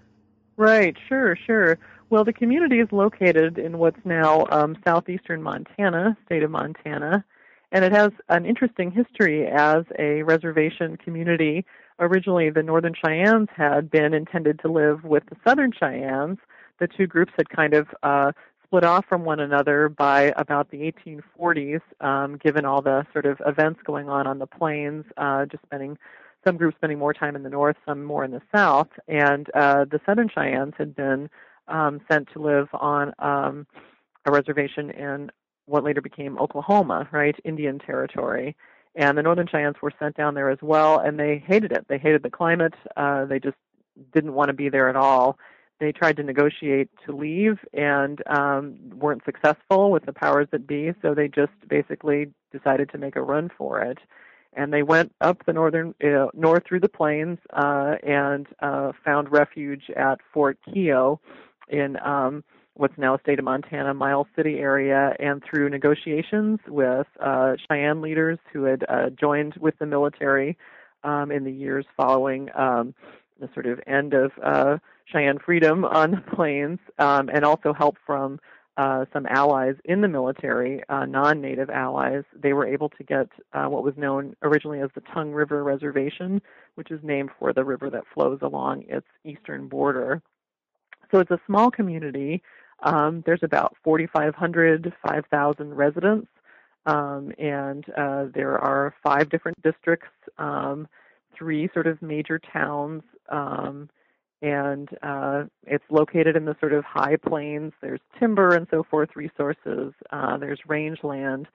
Right, 0.56 0.96
sure, 1.10 1.36
sure. 1.36 1.80
Well, 2.10 2.24
the 2.24 2.32
community 2.32 2.80
is 2.80 2.92
located 2.94 3.58
in 3.58 3.78
what's 3.78 4.00
now 4.06 4.46
um, 4.50 4.78
southeastern 4.86 5.42
Montana, 5.42 6.16
state 6.26 6.44
of 6.44 6.52
Montana 6.52 7.26
and 7.75 7.84
it 7.84 7.91
has 7.91 8.12
an 8.29 8.46
interesting 8.46 8.89
history 8.89 9.46
as 9.46 9.84
a 10.00 10.24
reservation 10.24 10.96
community. 10.96 11.65
Originally, 12.00 12.50
the 12.50 12.63
Northern 12.63 12.94
Cheyennes 12.94 13.50
had 13.53 13.91
been 13.91 14.13
intended 14.13 14.60
to 14.60 14.72
live 14.72 15.03
with 15.03 15.24
the 15.29 15.36
Southern 15.46 15.74
Cheyennes. 15.77 16.38
The 16.79 16.88
two 16.88 17.05
groups 17.05 17.34
had 17.36 17.50
kind 17.50 17.74
of 17.74 17.88
uh, 18.01 18.32
split 18.63 18.86
off 18.86 19.03
from 19.10 19.25
one 19.25 19.41
another 19.41 19.89
by 19.89 20.32
about 20.38 20.72
the 20.72 20.89
1840s, 21.05 21.82
um, 22.00 22.38
given 22.38 22.63
all 22.63 22.82
the 22.82 23.05
sort 23.12 23.25
of 23.25 23.41
events 23.46 23.82
going 23.86 24.08
on 24.08 24.25
on 24.25 24.39
the 24.39 24.48
plains, 24.48 25.03
uh, 25.17 25.46
just 25.46 25.63
spending 25.63 25.98
some 26.48 26.55
groups 26.55 26.77
spending 26.77 26.98
more 26.98 27.13
time 27.13 27.36
in 27.36 27.44
the 27.44 27.50
north, 27.50 27.75
some 27.86 28.05
more 28.05 28.24
in 28.24 28.32
the 28.32 28.41
south, 28.55 28.88
and 29.10 29.50
uh, 29.53 29.84
the 29.84 30.00
Southern 30.05 30.29
Cheyennes 30.29 30.75
had 30.77 30.96
been 30.96 31.29
um, 31.67 32.00
sent 32.10 32.29
to 32.32 32.39
live 32.41 32.70
on 32.72 33.12
um, 33.20 33.67
a 34.25 34.32
reservation 34.32 34.91
in 34.91 35.29
what 35.66 35.84
later 35.84 36.02
became 36.02 36.38
Oklahoma, 36.38 37.08
right, 37.12 37.36
Indian 37.44 37.80
territory. 37.80 38.56
And 38.96 39.18
the 39.18 39.24
Northern 39.24 39.48
Cheyennes 39.48 39.76
were 39.82 39.92
sent 40.00 40.16
down 40.16 40.36
there 40.36 40.50
as 40.50 40.60
well, 40.62 41.00
and 41.00 41.20
they 41.20 41.44
hated 41.46 41.72
it. 41.72 41.86
They 41.90 41.98
hated 41.98 42.24
the 42.24 42.30
climate. 42.30 42.74
Uh, 42.96 43.26
they 43.26 43.40
just 43.40 43.58
didn't 44.14 44.34
want 44.34 44.50
to 44.50 44.54
be 44.54 44.70
there 44.70 44.90
at 44.90 44.96
all. 44.96 45.38
They 45.80 45.92
tried 45.92 46.16
to 46.18 46.24
negotiate 46.24 46.90
to 47.06 47.12
leave 47.16 47.60
and 47.74 48.22
um, 48.28 48.78
weren't 48.96 49.26
successful 49.26 49.92
with 49.92 50.06
the 50.06 50.14
powers 50.14 50.48
that 50.52 50.66
be, 50.66 50.94
so 51.02 51.14
they 51.14 51.28
just 51.28 51.52
basically 51.68 52.32
decided 52.54 52.90
to 52.92 52.98
make 52.98 53.18
a 53.18 53.22
run 53.22 53.52
for 53.58 53.82
it. 53.82 53.98
And 54.54 54.72
they 54.72 54.84
went 54.84 55.14
up 55.20 55.46
the 55.46 55.52
northern 55.52 55.94
uh, 56.02 56.28
north 56.34 56.64
through 56.66 56.80
the 56.80 56.88
plains 56.88 57.40
uh, 57.52 57.96
and 58.04 58.48
uh, 58.62 58.94
found 59.04 59.30
refuge 59.30 59.92
at 59.98 60.20
Fort 60.34 60.58
Keogh 60.74 61.20
in 61.68 61.98
um, 62.02 62.46
what's 62.75 62.98
now 62.98 63.17
state 63.17 63.39
of 63.39 63.46
Montana, 63.46 63.94
Miles 63.94 64.27
City 64.36 64.60
area, 64.60 65.15
and 65.20 65.41
through 65.44 65.70
negotiations 65.70 66.60
with 66.67 67.08
uh, 67.20 67.53
Cheyenne 67.67 68.01
leaders 68.01 68.38
who 68.53 68.63
had 68.63 68.86
uh, 68.88 69.10
joined 69.10 69.55
with 69.60 69.77
the 69.79 69.86
military 69.86 70.58
um, 71.03 71.32
in 71.32 71.44
the 71.44 71.51
years 71.51 71.86
following 71.96 72.50
um, 72.55 72.94
the 73.39 73.50
sort 73.53 73.65
of 73.65 73.79
end 73.88 74.13
of 74.13 74.32
uh, 74.44 74.77
Cheyenne 75.12 75.39
freedom 75.39 75.86
on 75.86 76.12
the 76.12 76.36
plains, 76.36 76.79
um, 77.00 77.29
and 77.29 77.46
also 77.46 77.74
help 77.74 77.96
from 78.05 78.39
uh, 78.77 79.05
some 79.13 79.25
allies 79.27 79.75
in 79.86 80.01
the 80.01 80.08
military, 80.08 80.84
uh, 80.89 81.05
non-native 81.05 81.70
allies. 81.70 82.24
They 82.38 82.51
were 82.51 82.67
able 82.67 82.89
to 82.89 83.03
get 83.03 83.29
uh, 83.53 83.67
what 83.67 83.84
was 83.84 83.94
known 83.96 84.36
originally 84.41 84.82
as 84.82 84.89
the 84.96 85.01
Tongue 85.13 85.32
River 85.32 85.63
Reservation, 85.63 86.41
which 86.75 86.91
is 86.91 87.00
named 87.01 87.29
for 87.39 87.53
the 87.53 87.63
river 87.63 87.89
that 87.89 88.03
flows 88.13 88.39
along 88.41 88.84
its 88.89 89.08
eastern 89.24 89.70
border. 89.70 90.22
So 91.12 91.20
it's 91.20 91.32
a 91.32 91.39
small 91.46 91.72
community. 91.72 92.41
Um, 92.86 93.24
there's 93.25 93.42
about 93.42 93.75
4,500, 93.84 94.94
5,000 95.06 95.74
residents, 95.74 96.27
um, 96.86 97.32
and 97.39 97.84
uh, 97.98 98.25
there 98.34 98.60
are 98.60 98.94
five 99.04 99.30
different 99.30 99.60
districts, 99.63 100.08
um, 100.38 100.88
three 101.36 101.68
sort 101.74 101.88
of 101.88 102.00
major 102.01 102.39
towns, 102.39 103.01
um, 103.30 103.89
and 104.44 104.89
uh, 105.01 105.46
it's 105.65 105.84
located 105.89 106.36
in 106.36 106.46
the 106.46 106.56
sort 106.60 106.74
of 106.74 106.86
high 106.86 107.15
plains. 107.15 107.74
There's 107.82 108.01
timber 108.20 108.54
and 108.54 108.68
so 108.70 108.84
forth 108.84 109.10
resources. 109.15 109.94
Uh, 110.12 110.38
there's 110.38 110.60
rangeland, 110.68 111.48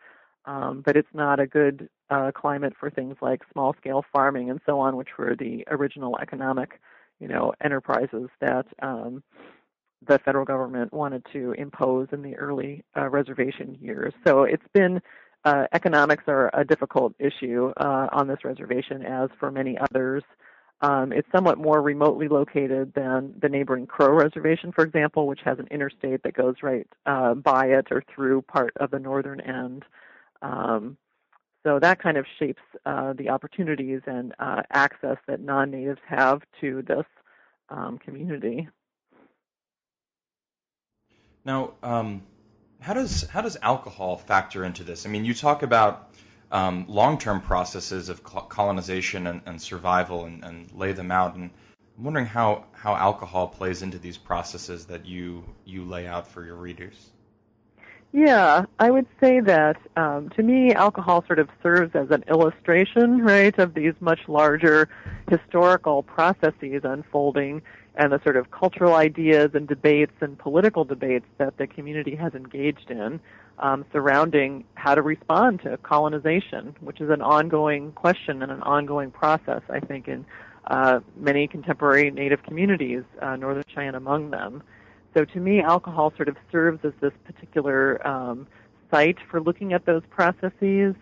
um, 0.47 0.83
but 0.85 0.97
it's 0.97 1.15
not 1.15 1.39
a 1.39 1.47
good 1.47 1.89
uh, 2.11 2.33
climate 2.35 2.73
for 2.79 2.91
things 2.91 3.15
like 3.23 3.43
small-scale 3.53 4.05
farming 4.13 4.51
and 4.51 4.61
so 4.67 4.81
on, 4.81 4.97
which 4.97 5.11
were 5.17 5.37
the 5.39 5.63
original 5.69 6.19
economic, 6.19 6.81
you 7.21 7.29
know, 7.29 7.53
enterprises 7.63 8.31
that 8.41 8.67
um, 8.83 9.23
the 10.07 10.19
federal 10.21 10.45
government 10.45 10.93
wanted 10.93 11.25
to 11.33 11.53
impose 11.53 12.09
in 12.13 12.23
the 12.23 12.37
early 12.37 12.85
uh, 12.97 13.09
reservation 13.09 13.77
years. 13.81 14.13
So 14.27 14.45
it's 14.45 14.67
been 14.73 15.01
uh, 15.45 15.67
economics 15.73 16.25
are 16.27 16.51
a 16.53 16.65
difficult 16.65 17.15
issue 17.19 17.73
uh, 17.77 18.09
on 18.13 18.29
this 18.29 18.45
reservation, 18.45 19.03
as 19.05 19.31
for 19.39 19.51
many 19.51 19.79
others. 19.79 20.23
Um, 20.83 21.13
it's 21.13 21.29
somewhat 21.33 21.59
more 21.59 21.83
remotely 21.83 22.29
located 22.29 22.93
than 22.95 23.35
the 23.41 23.49
neighboring 23.49 23.87
Crow 23.87 24.15
Reservation, 24.15 24.73
for 24.73 24.83
example, 24.83 25.27
which 25.27 25.41
has 25.45 25.59
an 25.59 25.69
interstate 25.71 26.23
that 26.23 26.35
goes 26.35 26.57
right 26.63 26.87
uh, 27.07 27.35
by 27.35 27.67
it 27.67 27.89
or 27.91 28.03
through 28.15 28.43
part 28.43 28.73
of 28.81 28.91
the 28.91 28.99
northern 28.99 29.41
end. 29.41 29.85
Um, 30.41 30.97
so 31.65 31.79
that 31.79 32.03
kind 32.03 32.17
of 32.17 32.25
shapes 32.39 32.63
uh, 32.87 33.13
the 33.13 33.29
opportunities 33.29 34.01
and 34.07 34.35
uh, 34.39 34.63
access 34.73 35.19
that 35.27 35.41
non-natives 35.41 36.01
have 36.09 36.41
to 36.63 36.83
this 36.83 37.05
um, 37.69 37.99
community. 37.99 38.69
Now, 41.45 41.73
um, 41.83 42.23
how 42.81 42.95
does 42.95 43.29
how 43.29 43.41
does 43.41 43.57
alcohol 43.63 44.17
factor 44.17 44.65
into 44.65 44.85
this? 44.85 45.07
I 45.07 45.09
mean, 45.09 45.25
you 45.25 45.35
talk 45.35 45.63
about 45.63 46.11
um, 46.51 46.87
long-term 46.89 47.43
processes 47.43 48.09
of 48.09 48.25
colonization 48.25 49.27
and, 49.27 49.41
and 49.47 49.63
survival 49.63 50.25
and, 50.25 50.45
and, 50.45 50.73
lay 50.73 50.93
them 50.93 51.13
out, 51.13 51.37
and 51.37 51.51
I'm 51.97 52.05
wondering 52.05 52.27
how 52.27 52.65
how 52.73 52.95
alcohol 52.97 53.49
plays 53.49 53.83
into 53.83 53.99
these 53.99 54.19
processes 54.19 54.87
that 54.87 55.07
you 55.07 55.45
you 55.65 55.85
lay 55.85 56.07
out 56.07 56.27
for 56.27 56.45
your 56.45 56.57
readers. 56.57 57.11
Yeah, 58.13 58.65
I 58.81 58.91
would 58.91 59.07
say 59.21 59.39
that 59.39 59.77
um, 59.97 60.31
to 60.31 60.43
me, 60.43 60.75
alcohol 60.75 61.25
sort 61.27 61.39
of 61.39 61.49
serves 61.63 61.95
as 61.95 62.11
an 62.11 62.25
illustration, 62.29 63.23
right, 63.23 63.57
of 63.57 63.75
these 63.75 63.95
much 64.01 64.19
larger 64.27 64.89
historical 65.29 66.03
processes 66.03 66.81
unfolding 66.83 67.63
and 67.97 68.13
the 68.13 68.21
sort 68.23 68.37
of 68.37 68.51
cultural 68.51 68.95
ideas 68.95 69.51
and 69.55 69.67
debates 69.67 70.13
and 70.21 70.39
political 70.39 70.85
debates 70.85 71.27
that 71.39 71.57
the 71.57 71.67
community 71.67 72.15
has 72.15 72.35
engaged 72.35 72.91
in 72.91 73.21
um, 73.59 73.85
surrounding 73.93 74.65
how 74.75 74.95
to 74.95 75.03
respond 75.03 75.61
to 75.63 75.77
colonization, 75.79 76.75
which 76.81 77.01
is 77.01 77.11
an 77.11 77.21
ongoing 77.21 77.93
question 77.93 78.43
and 78.43 78.51
an 78.51 78.63
ongoing 78.63 79.11
process, 79.11 79.63
I 79.69 79.81
think, 79.81 80.09
in 80.09 80.25
uh, 80.67 81.01
many 81.17 81.47
contemporary 81.47 82.11
Native 82.11 82.43
communities, 82.43 83.03
uh, 83.21 83.37
Northern 83.37 83.65
Cheyenne 83.75 83.95
among 83.95 84.31
them. 84.31 84.63
So 85.15 85.25
to 85.25 85.41
me, 85.41 85.61
alcohol 85.61 86.13
sort 86.17 86.29
of 86.29 86.37
serves 86.53 86.85
as 86.85 86.93
this 87.01 87.13
particular 87.25 88.07
um, 88.07 88.47
site 88.91 89.19
for 89.31 89.41
looking 89.41 89.73
at 89.73 89.85
those 89.85 90.03
processes. 90.11 90.95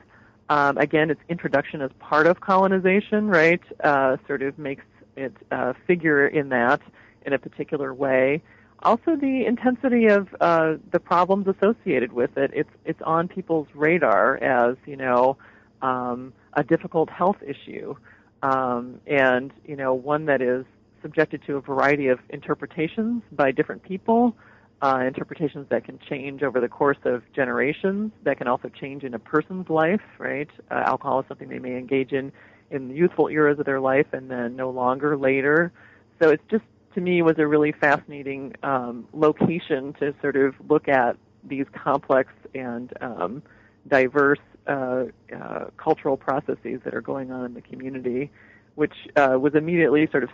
Um, 0.49 0.79
again, 0.79 1.11
its 1.11 1.21
introduction 1.29 1.83
as 1.83 1.91
part 1.99 2.27
of 2.27 2.41
colonization, 2.41 3.29
right, 3.29 3.61
uh, 3.85 4.17
sort 4.27 4.43
of 4.43 4.59
makes 4.59 4.85
it 5.19 5.37
uh, 5.51 5.73
figure 5.87 6.27
in 6.27 6.49
that 6.51 6.81
in 7.27 7.33
a 7.33 7.39
particular 7.39 7.93
way. 7.93 8.43
Also, 8.83 9.17
the 9.17 9.45
intensity 9.45 10.07
of 10.07 10.29
uh, 10.41 10.75
the 10.93 11.01
problems 11.01 11.47
associated 11.49 12.13
with 12.13 12.37
it. 12.37 12.53
It's 12.55 12.71
it's 12.85 13.03
on 13.03 13.27
people's 13.27 13.67
radar 13.75 14.37
as 14.37 14.77
you 14.87 14.97
know 14.97 15.37
um, 15.83 16.33
a 16.53 16.63
difficult 16.63 17.11
health 17.11 17.39
issue, 17.45 17.97
um, 18.43 19.01
and 19.07 19.53
you 19.67 19.75
know 19.75 19.95
one 19.95 20.27
that 20.27 20.41
is 20.41 20.65
subjected 21.03 21.43
to 21.47 21.57
a 21.57 21.61
variety 21.61 22.09
of 22.09 22.21
interpretations 22.31 23.23
by 23.33 23.51
different 23.51 23.83
people. 23.83 24.37
Uh, 24.81 25.03
interpretations 25.05 25.67
that 25.71 25.85
can 25.85 25.99
change 26.09 26.45
over 26.45 26.61
the 26.61 26.69
course 26.69 26.99
of 27.05 27.25
generations, 27.35 28.13
that 28.23 28.39
can 28.39 28.47
also 28.47 28.69
change 28.69 29.03
in 29.03 29.13
a 29.13 29.19
person's 29.19 29.69
life, 29.69 30.01
right? 30.19 30.49
Uh, 30.71 30.75
alcohol 30.87 31.19
is 31.19 31.27
something 31.27 31.49
they 31.49 31.59
may 31.59 31.77
engage 31.77 32.13
in 32.13 32.31
in 32.71 32.89
the 32.89 32.95
youthful 32.95 33.29
eras 33.29 33.59
of 33.59 33.67
their 33.67 33.81
life 33.81 34.07
and 34.13 34.31
then 34.31 34.57
no 34.57 34.71
longer 34.71 35.17
later. 35.17 35.73
So 36.21 36.31
it's 36.31 36.43
just 36.51 36.65
to 36.95 37.01
me 37.01 37.23
was 37.23 37.39
a 37.39 37.47
really 37.47 37.73
fascinating 37.73 38.55
um, 38.63 39.07
location 39.13 39.95
to 39.95 40.15
sort 40.21 40.37
of 40.37 40.55
look 40.69 40.89
at 40.89 41.17
these 41.45 41.67
complex 41.73 42.33
and 42.55 42.93
um, 43.01 43.43
diverse 43.87 44.41
uh, 44.67 45.05
uh, 45.35 45.67
cultural 45.77 46.17
processes 46.17 46.81
that 46.85 46.95
are 46.95 47.01
going 47.01 47.31
on 47.31 47.45
in 47.45 47.55
the 47.55 47.63
community, 47.63 48.31
which 48.75 48.95
uh, 49.17 49.39
was 49.41 49.55
immediately 49.55 50.09
sort 50.11 50.25
of 50.25 50.31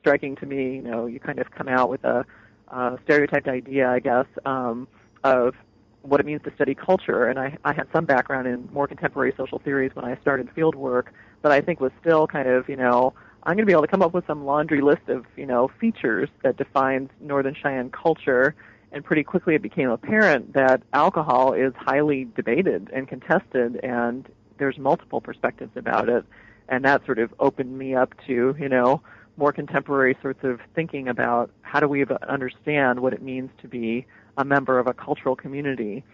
striking 0.00 0.36
to 0.36 0.46
me. 0.46 0.76
You 0.76 0.82
know, 0.82 1.06
you 1.06 1.20
kind 1.20 1.38
of 1.38 1.50
come 1.50 1.68
out 1.68 1.90
with 1.90 2.04
a, 2.04 2.24
a 2.68 2.98
stereotyped 3.04 3.48
idea, 3.48 3.90
I 3.90 3.98
guess, 3.98 4.26
um, 4.46 4.88
of 5.22 5.54
what 6.02 6.20
it 6.20 6.26
means 6.26 6.42
to 6.44 6.54
study 6.54 6.74
culture. 6.74 7.26
And 7.26 7.38
I, 7.38 7.56
I 7.64 7.72
had 7.72 7.86
some 7.92 8.04
background 8.04 8.46
in 8.46 8.68
more 8.72 8.86
contemporary 8.86 9.32
social 9.36 9.58
theories 9.58 9.90
when 9.94 10.04
I 10.04 10.16
started 10.20 10.48
field 10.54 10.74
work, 10.74 11.12
but 11.42 11.52
I 11.52 11.60
think 11.60 11.80
was 11.80 11.92
still 12.00 12.26
kind 12.26 12.48
of, 12.48 12.68
you 12.68 12.76
know, 12.76 13.14
I'm 13.44 13.54
going 13.54 13.64
to 13.64 13.66
be 13.66 13.72
able 13.72 13.82
to 13.82 13.88
come 13.88 14.02
up 14.02 14.12
with 14.12 14.26
some 14.26 14.44
laundry 14.44 14.82
list 14.82 15.08
of, 15.08 15.24
you 15.36 15.46
know, 15.46 15.70
features 15.80 16.28
that 16.42 16.56
defines 16.56 17.10
Northern 17.20 17.54
Cheyenne 17.54 17.90
culture. 17.90 18.54
And 18.92 19.04
pretty 19.04 19.22
quickly 19.22 19.54
it 19.54 19.62
became 19.62 19.88
apparent 19.88 20.52
that 20.54 20.82
alcohol 20.92 21.52
is 21.52 21.72
highly 21.76 22.26
debated 22.34 22.90
and 22.92 23.06
contested, 23.06 23.78
and 23.84 24.28
there's 24.58 24.78
multiple 24.78 25.20
perspectives 25.20 25.70
about 25.76 26.08
it. 26.08 26.24
And 26.68 26.84
that 26.84 27.04
sort 27.06 27.18
of 27.18 27.32
opened 27.38 27.78
me 27.78 27.94
up 27.94 28.14
to, 28.26 28.56
you 28.58 28.68
know, 28.68 29.00
more 29.36 29.52
contemporary 29.52 30.16
sorts 30.20 30.44
of 30.44 30.60
thinking 30.74 31.08
about 31.08 31.50
how 31.62 31.80
do 31.80 31.88
we 31.88 32.04
understand 32.28 33.00
what 33.00 33.12
it 33.12 33.22
means 33.22 33.50
to 33.62 33.68
be 33.68 34.06
a 34.36 34.44
member 34.44 34.78
of 34.78 34.86
a 34.86 34.94
cultural 34.94 35.36
community 35.36 36.04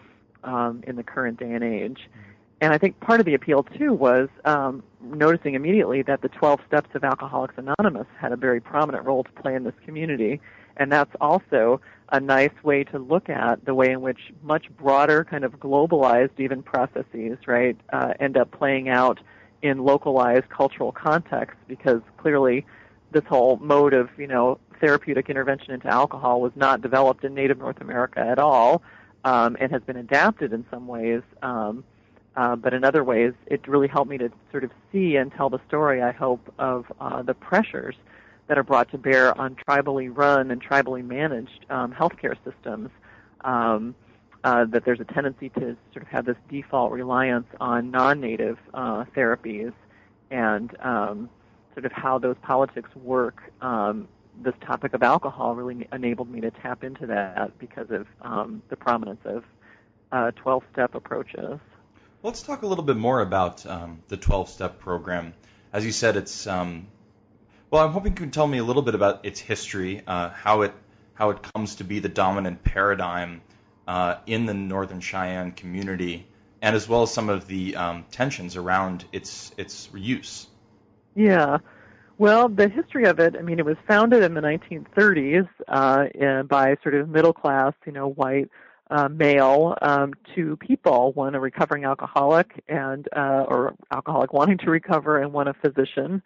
um, 0.44 0.82
in 0.86 0.96
the 0.96 1.02
current 1.02 1.38
day 1.38 1.52
and 1.52 1.64
age. 1.64 2.08
And 2.60 2.72
I 2.72 2.78
think 2.78 2.98
part 3.00 3.20
of 3.20 3.26
the 3.26 3.34
appeal 3.34 3.62
too 3.62 3.92
was 3.92 4.28
um, 4.44 4.82
noticing 5.02 5.54
immediately 5.54 6.02
that 6.02 6.22
the 6.22 6.28
12 6.28 6.60
Steps 6.66 6.88
of 6.94 7.04
Alcoholics 7.04 7.54
Anonymous 7.58 8.06
had 8.18 8.32
a 8.32 8.36
very 8.36 8.60
prominent 8.60 9.04
role 9.04 9.24
to 9.24 9.30
play 9.32 9.54
in 9.54 9.64
this 9.64 9.74
community, 9.84 10.40
and 10.78 10.90
that's 10.90 11.14
also 11.20 11.80
a 12.10 12.20
nice 12.20 12.52
way 12.62 12.84
to 12.84 12.98
look 12.98 13.28
at 13.28 13.64
the 13.64 13.74
way 13.74 13.90
in 13.90 14.00
which 14.00 14.32
much 14.42 14.66
broader, 14.78 15.24
kind 15.24 15.44
of 15.44 15.58
globalized 15.58 16.38
even 16.38 16.62
processes, 16.62 17.36
right, 17.46 17.76
uh, 17.92 18.14
end 18.20 18.36
up 18.36 18.50
playing 18.52 18.88
out 18.88 19.20
in 19.62 19.78
localized 19.84 20.48
cultural 20.48 20.92
contexts 20.92 21.58
because 21.66 22.00
clearly 22.16 22.64
this 23.12 23.24
whole 23.28 23.56
mode 23.56 23.92
of, 23.92 24.08
you 24.18 24.26
know, 24.26 24.58
therapeutic 24.80 25.28
intervention 25.28 25.72
into 25.72 25.88
alcohol 25.88 26.40
was 26.40 26.52
not 26.56 26.80
developed 26.80 27.24
in 27.24 27.34
Native 27.34 27.58
North 27.58 27.80
America 27.80 28.20
at 28.20 28.38
all 28.38 28.82
um, 29.24 29.56
and 29.60 29.70
has 29.72 29.82
been 29.82 29.96
adapted 29.96 30.52
in 30.52 30.64
some 30.70 30.86
ways. 30.86 31.22
Um, 31.42 31.84
uh, 32.36 32.54
but 32.54 32.74
in 32.74 32.84
other 32.84 33.02
ways, 33.02 33.32
it 33.46 33.66
really 33.66 33.88
helped 33.88 34.10
me 34.10 34.18
to 34.18 34.30
sort 34.50 34.62
of 34.62 34.70
see 34.92 35.16
and 35.16 35.32
tell 35.32 35.48
the 35.48 35.60
story, 35.66 36.02
I 36.02 36.12
hope, 36.12 36.52
of 36.58 36.84
uh, 37.00 37.22
the 37.22 37.34
pressures 37.34 37.96
that 38.46 38.58
are 38.58 38.62
brought 38.62 38.90
to 38.90 38.98
bear 38.98 39.36
on 39.40 39.56
tribally 39.68 40.10
run 40.14 40.50
and 40.50 40.62
tribally 40.62 41.04
managed 41.04 41.64
um, 41.70 41.92
healthcare 41.92 42.36
systems. 42.44 42.90
Um, 43.42 43.94
uh, 44.44 44.64
that 44.64 44.84
there's 44.84 45.00
a 45.00 45.04
tendency 45.04 45.48
to 45.48 45.76
sort 45.92 46.02
of 46.02 46.08
have 46.08 46.24
this 46.24 46.36
default 46.48 46.92
reliance 46.92 47.48
on 47.58 47.90
non-native 47.90 48.58
uh, 48.74 49.04
therapies, 49.16 49.72
and 50.30 50.76
um, 50.80 51.28
sort 51.74 51.84
of 51.84 51.90
how 51.90 52.18
those 52.18 52.36
politics 52.42 52.88
work. 52.94 53.42
Um, 53.60 54.06
this 54.42 54.54
topic 54.60 54.94
of 54.94 55.02
alcohol 55.02 55.54
really 55.54 55.88
enabled 55.92 56.30
me 56.30 56.40
to 56.40 56.50
tap 56.50 56.84
into 56.84 57.06
that 57.06 57.58
because 57.58 57.90
of 57.90 58.06
um, 58.22 58.62
the 58.68 58.76
prominence 58.76 59.20
of 59.24 59.44
uh, 60.12 60.30
12-step 60.44 60.94
approaches. 60.94 61.58
Let's 62.22 62.42
talk 62.42 62.62
a 62.62 62.66
little 62.66 62.84
bit 62.84 62.96
more 62.96 63.20
about 63.20 63.64
um, 63.66 64.02
the 64.08 64.16
12 64.16 64.48
step 64.48 64.78
program. 64.78 65.34
As 65.72 65.84
you 65.84 65.92
said, 65.92 66.16
it's 66.16 66.46
um, 66.46 66.86
well. 67.70 67.84
I'm 67.84 67.92
hoping 67.92 68.12
you 68.12 68.16
can 68.16 68.30
tell 68.30 68.46
me 68.46 68.58
a 68.58 68.64
little 68.64 68.82
bit 68.82 68.94
about 68.94 69.24
its 69.26 69.38
history, 69.38 70.02
uh, 70.06 70.30
how 70.30 70.62
it 70.62 70.72
how 71.14 71.30
it 71.30 71.42
comes 71.54 71.76
to 71.76 71.84
be 71.84 71.98
the 71.98 72.08
dominant 72.08 72.64
paradigm 72.64 73.42
uh, 73.86 74.16
in 74.26 74.46
the 74.46 74.54
Northern 74.54 75.00
Cheyenne 75.00 75.52
community, 75.52 76.26
and 76.62 76.74
as 76.74 76.88
well 76.88 77.02
as 77.02 77.12
some 77.12 77.28
of 77.28 77.46
the 77.46 77.76
um, 77.76 78.04
tensions 78.10 78.56
around 78.56 79.04
its 79.12 79.52
its 79.56 79.88
use. 79.94 80.46
Yeah. 81.14 81.58
Well, 82.18 82.48
the 82.48 82.68
history 82.68 83.04
of 83.04 83.18
it, 83.18 83.36
I 83.38 83.42
mean, 83.42 83.58
it 83.58 83.66
was 83.66 83.76
founded 83.86 84.22
in 84.22 84.32
the 84.32 84.40
1930s 84.40 85.46
uh, 85.68 86.42
by 86.44 86.76
sort 86.82 86.94
of 86.94 87.10
middle 87.10 87.34
class, 87.34 87.74
you 87.84 87.92
know, 87.92 88.08
white 88.08 88.48
uh, 88.90 89.08
male 89.08 89.76
um, 89.82 90.14
two 90.34 90.56
people, 90.56 91.12
one 91.12 91.34
a 91.34 91.40
recovering 91.40 91.84
alcoholic 91.84 92.64
and 92.68 93.06
uh, 93.14 93.44
or 93.48 93.74
alcoholic 93.92 94.32
wanting 94.32 94.56
to 94.58 94.70
recover, 94.70 95.20
and 95.20 95.34
one 95.34 95.46
a 95.46 95.54
physician. 95.54 96.22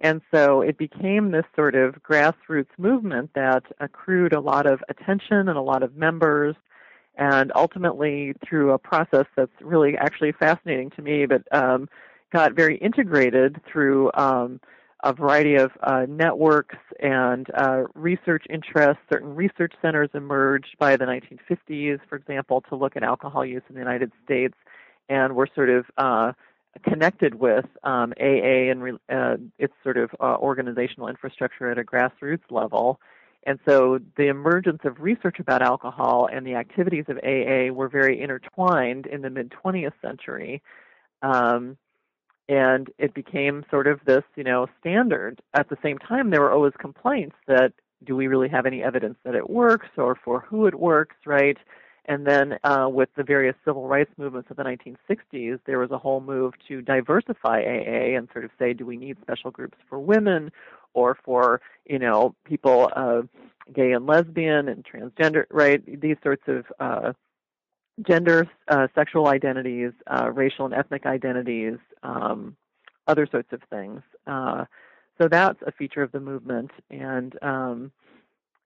And 0.00 0.22
so 0.32 0.60
it 0.60 0.76
became 0.76 1.30
this 1.30 1.44
sort 1.54 1.76
of 1.76 2.02
grassroots 2.02 2.66
movement 2.76 3.30
that 3.34 3.62
accrued 3.78 4.32
a 4.32 4.40
lot 4.40 4.66
of 4.66 4.82
attention 4.88 5.48
and 5.48 5.56
a 5.56 5.62
lot 5.62 5.84
of 5.84 5.96
members, 5.96 6.56
and 7.16 7.52
ultimately 7.54 8.34
through 8.44 8.72
a 8.72 8.78
process 8.78 9.26
that's 9.36 9.52
really 9.60 9.96
actually 9.96 10.32
fascinating 10.32 10.90
to 10.90 11.02
me, 11.02 11.26
but 11.26 11.42
um, 11.52 11.88
got 12.32 12.54
very 12.54 12.76
integrated 12.78 13.60
through. 13.70 14.10
Um, 14.14 14.60
a 15.04 15.12
variety 15.12 15.54
of 15.54 15.70
uh, 15.82 16.06
networks 16.08 16.76
and 17.00 17.46
uh, 17.54 17.84
research 17.94 18.44
interests. 18.50 19.02
Certain 19.10 19.34
research 19.34 19.72
centers 19.80 20.10
emerged 20.14 20.76
by 20.78 20.96
the 20.96 21.04
1950s, 21.04 22.00
for 22.08 22.16
example, 22.16 22.62
to 22.68 22.74
look 22.74 22.96
at 22.96 23.02
alcohol 23.02 23.44
use 23.44 23.62
in 23.68 23.74
the 23.74 23.80
United 23.80 24.10
States, 24.24 24.54
and 25.08 25.36
were 25.36 25.48
sort 25.54 25.70
of 25.70 25.86
uh, 25.96 26.32
connected 26.82 27.36
with 27.36 27.66
um, 27.84 28.12
AA 28.20 28.70
and 28.70 28.98
uh, 29.08 29.36
its 29.58 29.72
sort 29.82 29.96
of 29.96 30.10
uh, 30.20 30.36
organizational 30.36 31.08
infrastructure 31.08 31.70
at 31.70 31.78
a 31.78 31.84
grassroots 31.84 32.50
level. 32.50 33.00
And 33.46 33.58
so 33.66 34.00
the 34.16 34.26
emergence 34.26 34.80
of 34.84 35.00
research 35.00 35.38
about 35.38 35.62
alcohol 35.62 36.28
and 36.30 36.46
the 36.46 36.54
activities 36.56 37.04
of 37.08 37.18
AA 37.18 37.72
were 37.72 37.88
very 37.88 38.20
intertwined 38.20 39.06
in 39.06 39.22
the 39.22 39.30
mid 39.30 39.52
20th 39.64 39.92
century. 40.02 40.60
Um, 41.22 41.76
and 42.48 42.90
it 42.98 43.14
became 43.14 43.64
sort 43.70 43.86
of 43.86 44.00
this, 44.04 44.24
you 44.36 44.44
know, 44.44 44.66
standard. 44.80 45.40
At 45.54 45.68
the 45.68 45.76
same 45.82 45.98
time, 45.98 46.30
there 46.30 46.40
were 46.40 46.52
always 46.52 46.72
complaints 46.78 47.36
that 47.46 47.72
do 48.04 48.16
we 48.16 48.26
really 48.26 48.48
have 48.48 48.66
any 48.66 48.82
evidence 48.82 49.18
that 49.24 49.34
it 49.34 49.50
works 49.50 49.88
or 49.96 50.14
for 50.14 50.40
who 50.40 50.66
it 50.66 50.74
works, 50.74 51.16
right? 51.26 51.58
And 52.06 52.26
then 52.26 52.58
uh, 52.64 52.88
with 52.90 53.10
the 53.16 53.22
various 53.22 53.54
civil 53.66 53.86
rights 53.86 54.10
movements 54.16 54.50
of 54.50 54.56
the 54.56 54.62
1960s, 54.62 55.60
there 55.66 55.78
was 55.78 55.90
a 55.90 55.98
whole 55.98 56.22
move 56.22 56.54
to 56.68 56.80
diversify 56.80 57.60
AA 57.60 58.16
and 58.16 58.28
sort 58.32 58.46
of 58.46 58.50
say, 58.58 58.72
do 58.72 58.86
we 58.86 58.96
need 58.96 59.18
special 59.20 59.50
groups 59.50 59.76
for 59.90 59.98
women 59.98 60.50
or 60.94 61.18
for, 61.22 61.60
you 61.84 61.98
know, 61.98 62.34
people 62.44 62.90
uh, 62.96 63.22
gay 63.74 63.92
and 63.92 64.06
lesbian 64.06 64.68
and 64.68 64.86
transgender, 64.86 65.44
right? 65.50 65.82
These 66.00 66.16
sorts 66.22 66.44
of 66.46 66.64
uh, 66.80 67.12
gender, 68.06 68.48
uh, 68.68 68.88
sexual 68.94 69.28
identities, 69.28 69.92
uh, 70.06 70.30
racial 70.32 70.64
and 70.64 70.74
ethnic 70.74 71.06
identities, 71.06 71.78
um, 72.02 72.56
other 73.06 73.26
sorts 73.30 73.52
of 73.52 73.60
things. 73.70 74.02
Uh, 74.26 74.64
so 75.20 75.28
that's 75.28 75.60
a 75.66 75.72
feature 75.72 76.02
of 76.02 76.12
the 76.12 76.20
movement. 76.20 76.70
And 76.90 77.36
um, 77.42 77.92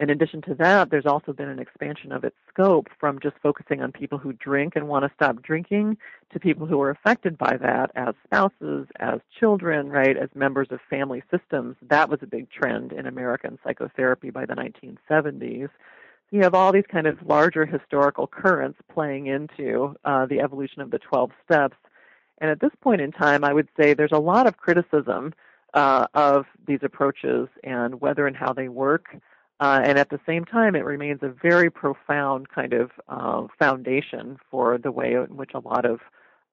in 0.00 0.10
addition 0.10 0.42
to 0.42 0.54
that, 0.56 0.90
there's 0.90 1.06
also 1.06 1.32
been 1.32 1.48
an 1.48 1.58
expansion 1.58 2.12
of 2.12 2.24
its 2.24 2.36
scope 2.52 2.88
from 2.98 3.20
just 3.20 3.36
focusing 3.42 3.80
on 3.80 3.92
people 3.92 4.18
who 4.18 4.32
drink 4.32 4.74
and 4.76 4.88
want 4.88 5.04
to 5.04 5.10
stop 5.14 5.40
drinking 5.42 5.96
to 6.32 6.40
people 6.40 6.66
who 6.66 6.80
are 6.80 6.90
affected 6.90 7.38
by 7.38 7.56
that 7.56 7.90
as 7.94 8.14
spouses, 8.24 8.88
as 8.98 9.20
children, 9.38 9.88
right, 9.88 10.16
as 10.16 10.28
members 10.34 10.68
of 10.70 10.80
family 10.90 11.22
systems. 11.30 11.76
That 11.88 12.10
was 12.10 12.18
a 12.22 12.26
big 12.26 12.50
trend 12.50 12.92
in 12.92 13.06
American 13.06 13.58
psychotherapy 13.64 14.30
by 14.30 14.44
the 14.44 14.54
1970s 14.54 15.70
you 16.32 16.40
have 16.42 16.54
all 16.54 16.72
these 16.72 16.86
kind 16.90 17.06
of 17.06 17.18
larger 17.26 17.66
historical 17.66 18.26
currents 18.26 18.78
playing 18.92 19.26
into 19.26 19.94
uh, 20.04 20.24
the 20.26 20.40
evolution 20.40 20.80
of 20.80 20.90
the 20.90 20.98
12 20.98 21.30
steps. 21.44 21.76
And 22.38 22.50
at 22.50 22.58
this 22.58 22.72
point 22.80 23.02
in 23.02 23.12
time, 23.12 23.44
I 23.44 23.52
would 23.52 23.68
say 23.78 23.92
there's 23.92 24.12
a 24.12 24.18
lot 24.18 24.46
of 24.46 24.56
criticism 24.56 25.34
uh, 25.74 26.06
of 26.14 26.46
these 26.66 26.80
approaches 26.82 27.48
and 27.62 28.00
whether 28.00 28.26
and 28.26 28.34
how 28.34 28.54
they 28.54 28.68
work. 28.68 29.14
Uh, 29.60 29.82
and 29.84 29.98
at 29.98 30.08
the 30.08 30.18
same 30.26 30.44
time, 30.46 30.74
it 30.74 30.84
remains 30.84 31.20
a 31.22 31.28
very 31.28 31.70
profound 31.70 32.48
kind 32.48 32.72
of 32.72 32.90
uh, 33.08 33.46
foundation 33.58 34.38
for 34.50 34.78
the 34.78 34.90
way 34.90 35.12
in 35.12 35.36
which 35.36 35.52
a 35.54 35.60
lot 35.60 35.84
of 35.84 36.00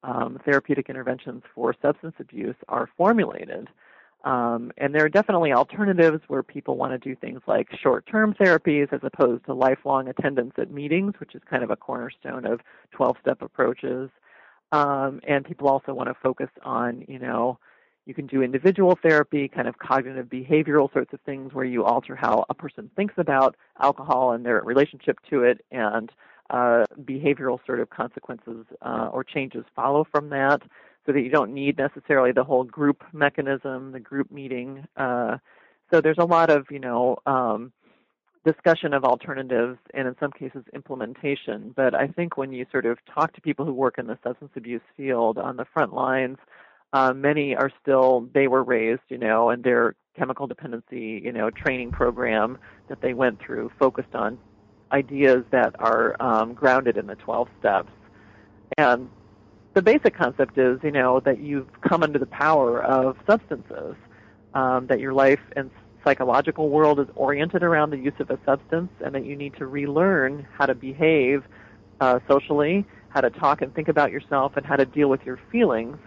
um, 0.03 0.39
therapeutic 0.43 0.89
interventions 0.89 1.41
for 1.55 1.73
substance 1.81 2.15
abuse 2.19 2.55
are 2.67 2.89
formulated. 2.97 3.69
Um, 4.25 4.71
and 4.77 4.93
there 4.93 5.05
are 5.05 5.09
definitely 5.09 5.53
alternatives 5.53 6.21
where 6.27 6.43
people 6.43 6.75
want 6.75 6.91
to 6.91 6.97
do 6.97 7.15
things 7.15 7.41
like 7.47 7.69
short 7.81 8.05
term 8.05 8.33
therapies 8.33 8.91
as 8.91 8.99
opposed 9.03 9.45
to 9.45 9.53
lifelong 9.53 10.09
attendance 10.09 10.53
at 10.57 10.71
meetings, 10.71 11.13
which 11.19 11.35
is 11.35 11.41
kind 11.49 11.63
of 11.63 11.69
a 11.69 11.77
cornerstone 11.77 12.45
of 12.45 12.59
12 12.91 13.15
step 13.21 13.41
approaches. 13.41 14.09
Um, 14.71 15.21
and 15.27 15.45
people 15.45 15.69
also 15.69 15.93
want 15.93 16.09
to 16.09 16.15
focus 16.21 16.49
on, 16.63 17.05
you 17.07 17.17
know, 17.17 17.59
you 18.05 18.13
can 18.13 18.27
do 18.27 18.41
individual 18.41 18.97
therapy, 19.01 19.47
kind 19.47 19.67
of 19.67 19.77
cognitive 19.77 20.27
behavioral 20.27 20.91
sorts 20.91 21.13
of 21.13 21.21
things 21.21 21.53
where 21.53 21.65
you 21.65 21.85
alter 21.85 22.15
how 22.15 22.45
a 22.49 22.53
person 22.53 22.89
thinks 22.95 23.13
about 23.17 23.55
alcohol 23.81 24.31
and 24.31 24.45
their 24.45 24.61
relationship 24.61 25.19
to 25.29 25.43
it, 25.43 25.63
and 25.71 26.11
uh, 26.49 26.85
behavioral 27.03 27.59
sort 27.65 27.79
of 27.79 27.89
consequences 27.89 28.65
uh, 28.81 29.09
or 29.13 29.23
changes 29.23 29.63
follow 29.75 30.05
from 30.11 30.29
that 30.29 30.61
so 31.05 31.11
that 31.11 31.21
you 31.21 31.29
don't 31.29 31.53
need 31.53 31.77
necessarily 31.77 32.31
the 32.31 32.43
whole 32.43 32.63
group 32.63 33.03
mechanism, 33.13 33.91
the 33.91 33.99
group 33.99 34.31
meeting. 34.31 34.85
Uh, 34.97 35.37
so 35.91 36.01
there's 36.01 36.17
a 36.19 36.25
lot 36.25 36.49
of, 36.49 36.67
you 36.69 36.79
know, 36.79 37.17
um, 37.25 37.71
discussion 38.45 38.93
of 38.93 39.03
alternatives 39.03 39.77
and 39.93 40.07
in 40.07 40.15
some 40.19 40.31
cases 40.31 40.63
implementation. 40.73 41.73
But 41.75 41.93
I 41.93 42.07
think 42.07 42.37
when 42.37 42.51
you 42.53 42.65
sort 42.71 42.85
of 42.85 42.97
talk 43.13 43.33
to 43.33 43.41
people 43.41 43.65
who 43.65 43.73
work 43.73 43.97
in 43.97 44.07
the 44.07 44.17
substance 44.23 44.51
abuse 44.55 44.81
field 44.95 45.37
on 45.37 45.57
the 45.57 45.65
front 45.73 45.93
lines, 45.93 46.37
uh, 46.93 47.13
many 47.13 47.55
are 47.55 47.71
still 47.81 48.27
they 48.33 48.47
were 48.47 48.63
raised, 48.63 49.01
you 49.09 49.17
know, 49.17 49.49
and 49.49 49.63
their 49.63 49.95
chemical 50.17 50.47
dependency, 50.47 51.21
you 51.23 51.31
know, 51.31 51.49
training 51.49 51.91
program 51.91 52.57
that 52.87 53.01
they 53.01 53.13
went 53.13 53.39
through 53.39 53.71
focused 53.79 54.15
on 54.15 54.37
ideas 54.91 55.43
that 55.51 55.75
are 55.79 56.15
um, 56.19 56.53
grounded 56.53 56.97
in 56.97 57.05
the 57.07 57.15
12 57.15 57.47
steps. 57.59 57.91
And 58.77 59.09
the 59.73 59.81
basic 59.81 60.15
concept 60.15 60.57
is, 60.57 60.79
you 60.83 60.91
know, 60.91 61.19
that 61.21 61.39
you've 61.39 61.69
come 61.81 62.03
under 62.03 62.19
the 62.19 62.25
power 62.25 62.81
of 62.83 63.17
substances, 63.27 63.95
um, 64.53 64.87
that 64.87 64.99
your 64.99 65.13
life 65.13 65.39
and 65.55 65.69
psychological 66.03 66.69
world 66.69 66.99
is 66.99 67.07
oriented 67.15 67.61
around 67.61 67.91
the 67.91 67.97
use 67.97 68.13
of 68.19 68.29
a 68.29 68.39
substance, 68.45 68.91
and 69.03 69.13
that 69.13 69.25
you 69.25 69.35
need 69.35 69.55
to 69.57 69.67
relearn 69.67 70.47
how 70.57 70.65
to 70.65 70.73
behave 70.73 71.43
uh, 72.01 72.19
socially, 72.27 72.85
how 73.09 73.21
to 73.21 73.29
talk 73.29 73.61
and 73.61 73.73
think 73.75 73.87
about 73.87 74.11
yourself, 74.11 74.55
and 74.55 74.65
how 74.65 74.75
to 74.75 74.85
deal 74.85 75.09
with 75.09 75.23
your 75.25 75.39
feelings 75.51 75.97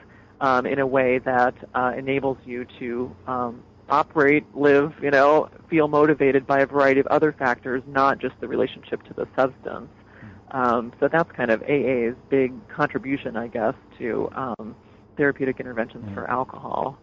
um, 0.41 0.67
in 0.67 0.79
a 0.79 0.87
way 0.87 1.19
that 1.19 1.55
uh, 1.75 1.93
enables 1.97 2.39
you 2.45 2.67
to 2.79 3.15
um, 3.27 3.63
operate, 3.89 4.45
live, 4.55 4.93
you 5.01 5.11
know, 5.11 5.49
feel 5.69 5.87
motivated 5.87 6.47
by 6.47 6.61
a 6.61 6.67
variety 6.67 6.99
of 6.99 7.07
other 7.09 7.33
factors, 7.33 7.83
not 7.87 8.19
just 8.19 8.35
the 8.41 8.49
relationship 8.49 9.03
to 9.05 9.15
the 9.15 9.29
substance. 9.37 9.89
Um, 10.53 10.93
so 11.01 11.09
that's 11.09 11.31
kind 11.33 11.51
of 11.51 11.63
AA's 11.63 12.15
big 12.29 12.53
contribution, 12.69 13.37
I 13.37 13.49
guess, 13.49 13.75
to 13.99 14.31
um, 14.35 14.77
therapeutic 15.17 15.61
interventions 15.61 16.13
for 16.15 16.29
alcohol. 16.31 16.99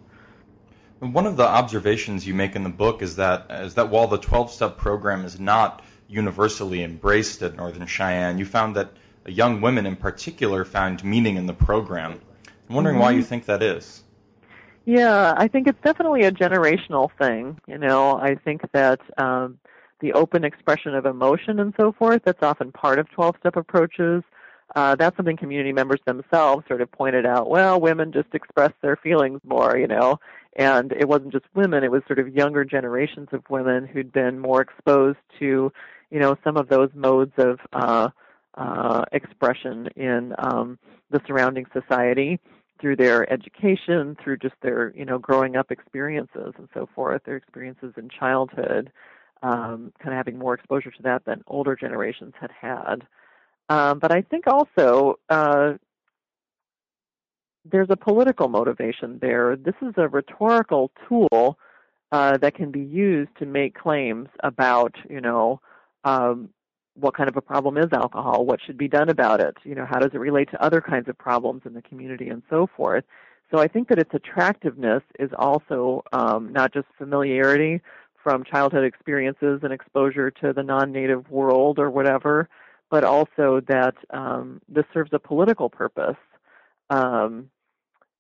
And 1.02 1.14
One 1.14 1.26
of 1.26 1.36
the 1.36 1.48
observations 1.48 2.28
you 2.28 2.34
make 2.34 2.56
in 2.56 2.64
the 2.64 2.70
book 2.70 3.02
is 3.02 3.16
that 3.16 3.48
is 3.50 3.74
that 3.76 3.90
while 3.90 4.08
the 4.08 4.20
12-step 4.20 4.78
program 4.78 5.26
is 5.26 5.40
not 5.40 5.84
universally 6.08 6.84
embraced 6.84 7.42
at 7.42 7.56
Northern 7.56 7.88
Cheyenne, 7.88 8.38
you 8.38 8.46
found 8.46 8.76
that 8.76 8.92
young 9.26 9.62
women 9.62 9.86
in 9.86 9.96
particular 9.96 10.66
found 10.66 11.04
meaning 11.04 11.36
in 11.36 11.46
the 11.46 11.54
program. 11.54 12.20
I'm 12.70 12.76
wondering 12.76 12.96
mm-hmm. 12.96 13.04
why 13.04 13.12
you 13.12 13.24
think 13.24 13.46
that 13.46 13.64
is. 13.64 14.04
Yeah, 14.86 15.34
I 15.38 15.48
think 15.48 15.68
it's 15.68 15.80
definitely 15.84 16.24
a 16.24 16.32
generational 16.32 17.10
thing. 17.18 17.60
You 17.68 17.78
know, 17.78 18.18
I 18.18 18.36
think 18.36 18.62
that 18.72 19.00
um, 19.18 19.60
the 20.00 20.14
open 20.14 20.44
expression 20.44 20.96
of 20.96 21.06
emotion 21.06 21.60
and 21.60 21.74
so 21.78 21.92
forth. 21.92 22.22
That's 22.26 22.44
often 22.44 22.72
part 22.72 23.00
of 23.00 23.10
12 23.12 23.36
step 23.40 23.56
approaches. 23.56 24.24
Uh, 24.76 24.96
that's 24.96 25.18
something 25.18 25.38
community 25.38 25.74
members 25.74 26.00
themselves 26.06 26.64
sort 26.68 26.82
of 26.82 26.92
pointed 26.92 27.26
out. 27.26 27.50
Well, 27.50 27.82
women 27.82 28.12
just 28.12 28.34
express 28.34 28.72
their 28.82 28.96
feelings 28.96 29.42
more, 29.44 29.78
you 29.78 29.88
know, 29.88 30.20
and 30.56 30.92
it 30.92 31.08
wasn't 31.08 31.32
just 31.32 31.46
women, 31.56 31.84
it 31.84 31.92
was 31.92 32.04
sort 32.08 32.20
of 32.20 32.28
younger 32.30 32.64
generations 32.64 33.30
of 33.32 33.44
women 33.50 33.86
who'd 33.86 34.12
been 34.12 34.40
more 34.40 34.62
exposed 34.62 35.18
to, 35.40 35.72
you 36.12 36.20
know, 36.20 36.36
some 36.44 36.56
of 36.56 36.70
those 36.70 36.90
modes 36.94 37.34
of 37.38 37.60
uh, 37.74 38.10
uh, 38.56 39.06
expression 39.12 39.88
in 39.96 40.36
um, 40.38 40.78
the 41.10 41.22
surrounding 41.26 41.66
society 41.74 42.40
through 42.80 42.96
their 42.96 43.32
education, 43.32 44.16
through 44.24 44.38
just 44.38 44.56
their, 44.62 44.94
you 44.96 45.06
know, 45.06 45.18
growing 45.18 45.56
up 45.56 45.72
experiences 45.72 46.54
and 46.58 46.70
so 46.74 46.88
forth, 46.94 47.24
their 47.26 47.36
experiences 47.36 47.94
in 47.98 48.08
childhood 48.10 48.92
um, 49.42 49.94
kind 50.00 50.14
of 50.14 50.18
having 50.18 50.38
more 50.38 50.54
exposure 50.54 50.92
to 50.92 51.04
that 51.04 51.26
than 51.26 51.44
older 51.48 51.76
generations 51.76 52.34
had 52.40 52.52
had. 52.52 53.08
Um, 53.70 54.00
but 54.00 54.12
I 54.12 54.22
think 54.22 54.48
also 54.48 55.20
uh, 55.30 55.74
there's 57.66 57.90
a 57.90 57.96
political 57.96 58.48
motivation 58.48 59.20
there. 59.22 59.56
This 59.56 59.76
is 59.82 59.94
a 59.98 60.08
rhetorical 60.08 60.92
tool 61.08 61.58
uh, 62.12 62.38
that 62.38 62.56
can 62.56 62.72
be 62.72 62.82
used 62.82 63.30
to 63.38 63.46
make 63.46 63.78
claims 63.78 64.30
about, 64.44 64.96
you 65.10 65.22
know, 65.22 65.62
um, 66.04 66.50
what 66.96 67.16
kind 67.16 67.30
of 67.30 67.38
a 67.38 67.42
problem 67.42 67.78
is 67.78 67.88
alcohol? 67.94 68.46
What 68.46 68.60
should 68.66 68.78
be 68.78 68.88
done 68.88 69.10
about 69.10 69.40
it? 69.40 69.56
You 69.64 69.76
know, 69.76 69.86
how 69.86 70.00
does 70.00 70.12
it 70.14 70.18
relate 70.18 70.50
to 70.52 70.62
other 70.62 70.82
kinds 70.82 71.08
of 71.08 71.18
problems 71.18 71.62
in 71.66 71.74
the 71.74 71.82
community 71.82 72.30
and 72.30 72.42
so 72.50 72.68
forth? 72.76 73.04
So 73.52 73.60
I 73.60 73.68
think 73.68 73.88
that 73.90 74.00
its 74.00 74.14
attractiveness 74.14 75.02
is 75.18 75.30
also 75.38 76.04
um, 76.12 76.52
not 76.52 76.74
just 76.74 76.88
familiarity 76.98 77.82
from 78.30 78.44
childhood 78.44 78.84
experiences 78.84 79.62
and 79.64 79.74
exposure 79.74 80.30
to 80.30 80.54
the 80.54 80.62
non-native 80.62 81.28
world 81.32 81.80
or 81.80 81.90
whatever, 81.90 82.48
but 82.92 83.04
also 83.04 83.60
that 83.68 83.96
um, 84.12 84.62
this 84.70 84.86
serves 84.94 85.10
a 85.14 85.20
political 85.20 85.68
purpose. 85.68 86.18
Um, 86.92 87.50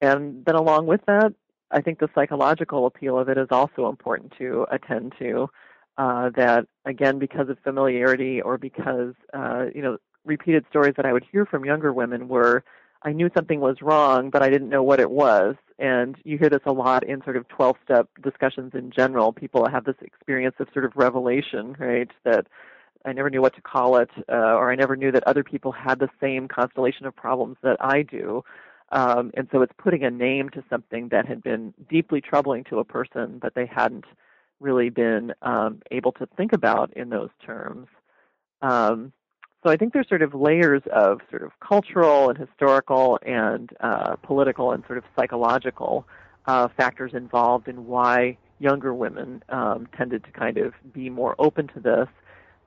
and 0.01 0.43
then 0.45 0.55
along 0.55 0.87
with 0.87 1.01
that, 1.05 1.31
I 1.69 1.81
think 1.81 1.99
the 1.99 2.09
psychological 2.15 2.87
appeal 2.87 3.19
of 3.19 3.29
it 3.29 3.37
is 3.37 3.49
also 3.51 3.87
important 3.87 4.33
to 4.39 4.65
attend 4.71 5.13
to. 5.19 5.47
Uh, 5.99 6.31
that 6.35 6.65
again, 6.85 7.19
because 7.19 7.47
of 7.49 7.59
familiarity 7.63 8.41
or 8.41 8.57
because 8.57 9.13
uh, 9.33 9.65
you 9.75 9.83
know 9.83 9.97
repeated 10.25 10.65
stories 10.69 10.93
that 10.97 11.05
I 11.05 11.13
would 11.13 11.25
hear 11.31 11.45
from 11.45 11.65
younger 11.65 11.93
women 11.93 12.27
were 12.29 12.63
I 13.03 13.11
knew 13.11 13.29
something 13.35 13.59
was 13.59 13.81
wrong, 13.81 14.31
but 14.31 14.41
I 14.41 14.49
didn't 14.49 14.69
know 14.69 14.81
what 14.81 14.99
it 14.99 15.11
was. 15.11 15.55
And 15.79 16.17
you 16.25 16.37
hear 16.37 16.49
this 16.49 16.61
a 16.65 16.73
lot 16.73 17.03
in 17.07 17.23
sort 17.23 17.37
of 17.37 17.47
12 17.47 17.77
step 17.83 18.09
discussions 18.21 18.73
in 18.73 18.91
general. 18.91 19.31
People 19.31 19.67
have 19.69 19.85
this 19.85 19.95
experience 20.01 20.55
of 20.59 20.67
sort 20.73 20.83
of 20.83 20.91
revelation, 20.95 21.75
right? 21.79 22.09
That 22.25 22.47
I 23.05 23.13
never 23.13 23.29
knew 23.29 23.41
what 23.41 23.55
to 23.55 23.61
call 23.61 23.95
it, 23.95 24.09
uh, 24.27 24.55
or 24.55 24.71
I 24.71 24.75
never 24.75 24.97
knew 24.97 25.11
that 25.13 25.23
other 25.25 25.43
people 25.43 25.71
had 25.71 25.99
the 25.99 26.09
same 26.19 26.49
constellation 26.49 27.05
of 27.05 27.15
problems 27.15 27.55
that 27.63 27.77
I 27.79 28.01
do. 28.01 28.43
Um, 28.91 29.31
and 29.35 29.47
so 29.51 29.61
it's 29.61 29.73
putting 29.77 30.03
a 30.03 30.11
name 30.11 30.49
to 30.49 30.63
something 30.69 31.09
that 31.09 31.25
had 31.25 31.41
been 31.41 31.73
deeply 31.89 32.19
troubling 32.19 32.65
to 32.65 32.79
a 32.79 32.83
person, 32.83 33.39
but 33.41 33.55
they 33.55 33.65
hadn't 33.65 34.05
really 34.59 34.89
been 34.89 35.33
um, 35.41 35.81
able 35.91 36.11
to 36.13 36.27
think 36.35 36.51
about 36.51 36.91
in 36.97 37.09
those 37.09 37.29
terms. 37.45 37.87
Um, 38.61 39.13
so 39.63 39.69
I 39.69 39.77
think 39.77 39.93
there's 39.93 40.07
sort 40.07 40.21
of 40.21 40.33
layers 40.33 40.81
of 40.91 41.19
sort 41.29 41.43
of 41.43 41.51
cultural 41.59 42.29
and 42.29 42.37
historical 42.37 43.19
and 43.25 43.69
uh, 43.81 44.15
political 44.17 44.71
and 44.71 44.83
sort 44.85 44.97
of 44.97 45.03
psychological 45.17 46.07
uh, 46.45 46.69
factors 46.77 47.13
involved 47.13 47.67
in 47.67 47.85
why 47.85 48.37
younger 48.59 48.93
women 48.93 49.43
um, 49.49 49.87
tended 49.97 50.23
to 50.23 50.31
kind 50.31 50.57
of 50.57 50.73
be 50.93 51.09
more 51.09 51.35
open 51.39 51.67
to 51.69 51.79
this. 51.79 52.07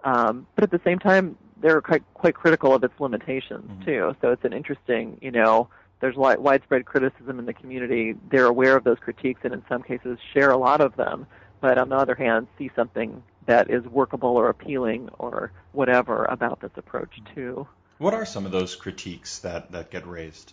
Um, 0.05 0.47
but 0.55 0.65
at 0.65 0.71
the 0.71 0.81
same 0.85 0.99
time, 0.99 1.37
they're 1.61 1.81
quite, 1.81 2.03
quite 2.15 2.35
critical 2.35 2.75
of 2.75 2.85
its 2.85 2.95
limitations 2.99 3.71
mm-hmm. 3.71 3.85
too. 3.85 4.17
So 4.21 4.31
it's 4.31 4.45
an 4.45 4.53
interesting, 4.53 5.17
you 5.23 5.31
know, 5.31 5.69
there's 6.01 6.17
widespread 6.17 6.85
criticism 6.85 7.39
in 7.39 7.47
the 7.47 7.55
community. 7.55 8.17
They're 8.31 8.47
aware 8.47 8.77
of 8.77 8.85
those 8.85 8.99
critiques 9.01 9.41
and 9.45 9.55
in 9.55 9.63
some 9.69 9.83
cases 9.83 10.19
share 10.35 10.51
a 10.51 10.57
lot 10.59 10.81
of 10.81 10.97
them. 10.97 11.27
But 11.61 11.79
on 11.79 11.91
the 11.91 11.97
other 11.97 12.17
hand, 12.17 12.49
see 12.59 12.71
something 12.75 13.23
that 13.47 13.71
is 13.71 13.85
workable 13.87 14.37
or 14.37 14.49
appealing 14.49 15.09
or 15.19 15.53
whatever 15.73 16.25
about 16.25 16.61
this 16.61 16.71
approach 16.77 17.21
too. 17.35 17.67
What 17.99 18.15
are 18.15 18.27
some 18.27 18.47
of 18.47 18.53
those 18.53 18.75
critiques 18.75 19.39
that, 19.41 19.73
that 19.73 19.91
get 19.91 20.07
raised? 20.07 20.53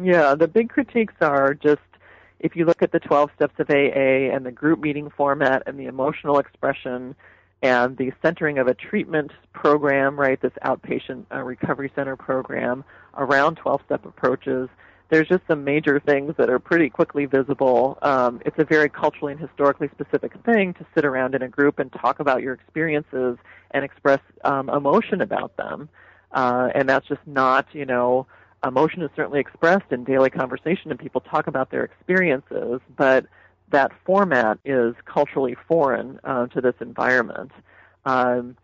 Yeah, 0.00 0.34
the 0.34 0.48
big 0.48 0.70
critiques 0.70 1.14
are 1.20 1.54
just 1.54 1.80
if 2.40 2.54
you 2.54 2.64
look 2.64 2.82
at 2.82 2.92
the 2.92 3.00
12 3.00 3.30
steps 3.34 3.54
of 3.58 3.68
AA 3.68 4.32
and 4.34 4.46
the 4.46 4.52
group 4.52 4.80
meeting 4.80 5.10
format 5.10 5.64
and 5.66 5.78
the 5.78 5.86
emotional 5.86 6.38
expression 6.38 7.16
and 7.62 7.96
the 7.96 8.12
centering 8.22 8.58
of 8.58 8.68
a 8.68 8.74
treatment 8.74 9.32
program, 9.52 10.18
right, 10.18 10.40
this 10.40 10.52
outpatient 10.64 11.24
uh, 11.32 11.42
recovery 11.42 11.90
center 11.96 12.14
program 12.14 12.84
around 13.16 13.56
12 13.56 13.80
step 13.86 14.06
approaches, 14.06 14.68
there's 15.10 15.28
just 15.28 15.42
some 15.48 15.64
major 15.64 16.00
things 16.00 16.34
that 16.36 16.50
are 16.50 16.58
pretty 16.58 16.90
quickly 16.90 17.24
visible. 17.26 17.98
Um, 18.02 18.42
it's 18.44 18.58
a 18.58 18.64
very 18.64 18.88
culturally 18.88 19.32
and 19.32 19.40
historically 19.40 19.88
specific 19.88 20.32
thing 20.44 20.74
to 20.74 20.86
sit 20.94 21.04
around 21.04 21.34
in 21.34 21.42
a 21.42 21.48
group 21.48 21.78
and 21.78 21.90
talk 21.92 22.20
about 22.20 22.42
your 22.42 22.52
experiences 22.54 23.38
and 23.70 23.84
express 23.84 24.20
um, 24.44 24.68
emotion 24.68 25.20
about 25.20 25.56
them. 25.56 25.88
Uh, 26.32 26.68
and 26.74 26.88
that's 26.88 27.06
just 27.06 27.26
not, 27.26 27.66
you 27.72 27.86
know, 27.86 28.26
emotion 28.66 29.02
is 29.02 29.10
certainly 29.16 29.40
expressed 29.40 29.90
in 29.90 30.04
daily 30.04 30.30
conversation 30.30 30.90
and 30.90 31.00
people 31.00 31.20
talk 31.20 31.46
about 31.46 31.70
their 31.70 31.84
experiences, 31.84 32.80
but 32.96 33.24
that 33.70 33.92
format 34.04 34.58
is 34.64 34.94
culturally 35.04 35.56
foreign 35.66 36.20
uh, 36.24 36.46
to 36.48 36.60
this 36.60 36.74
environment. 36.80 37.52
Um, 38.04 38.56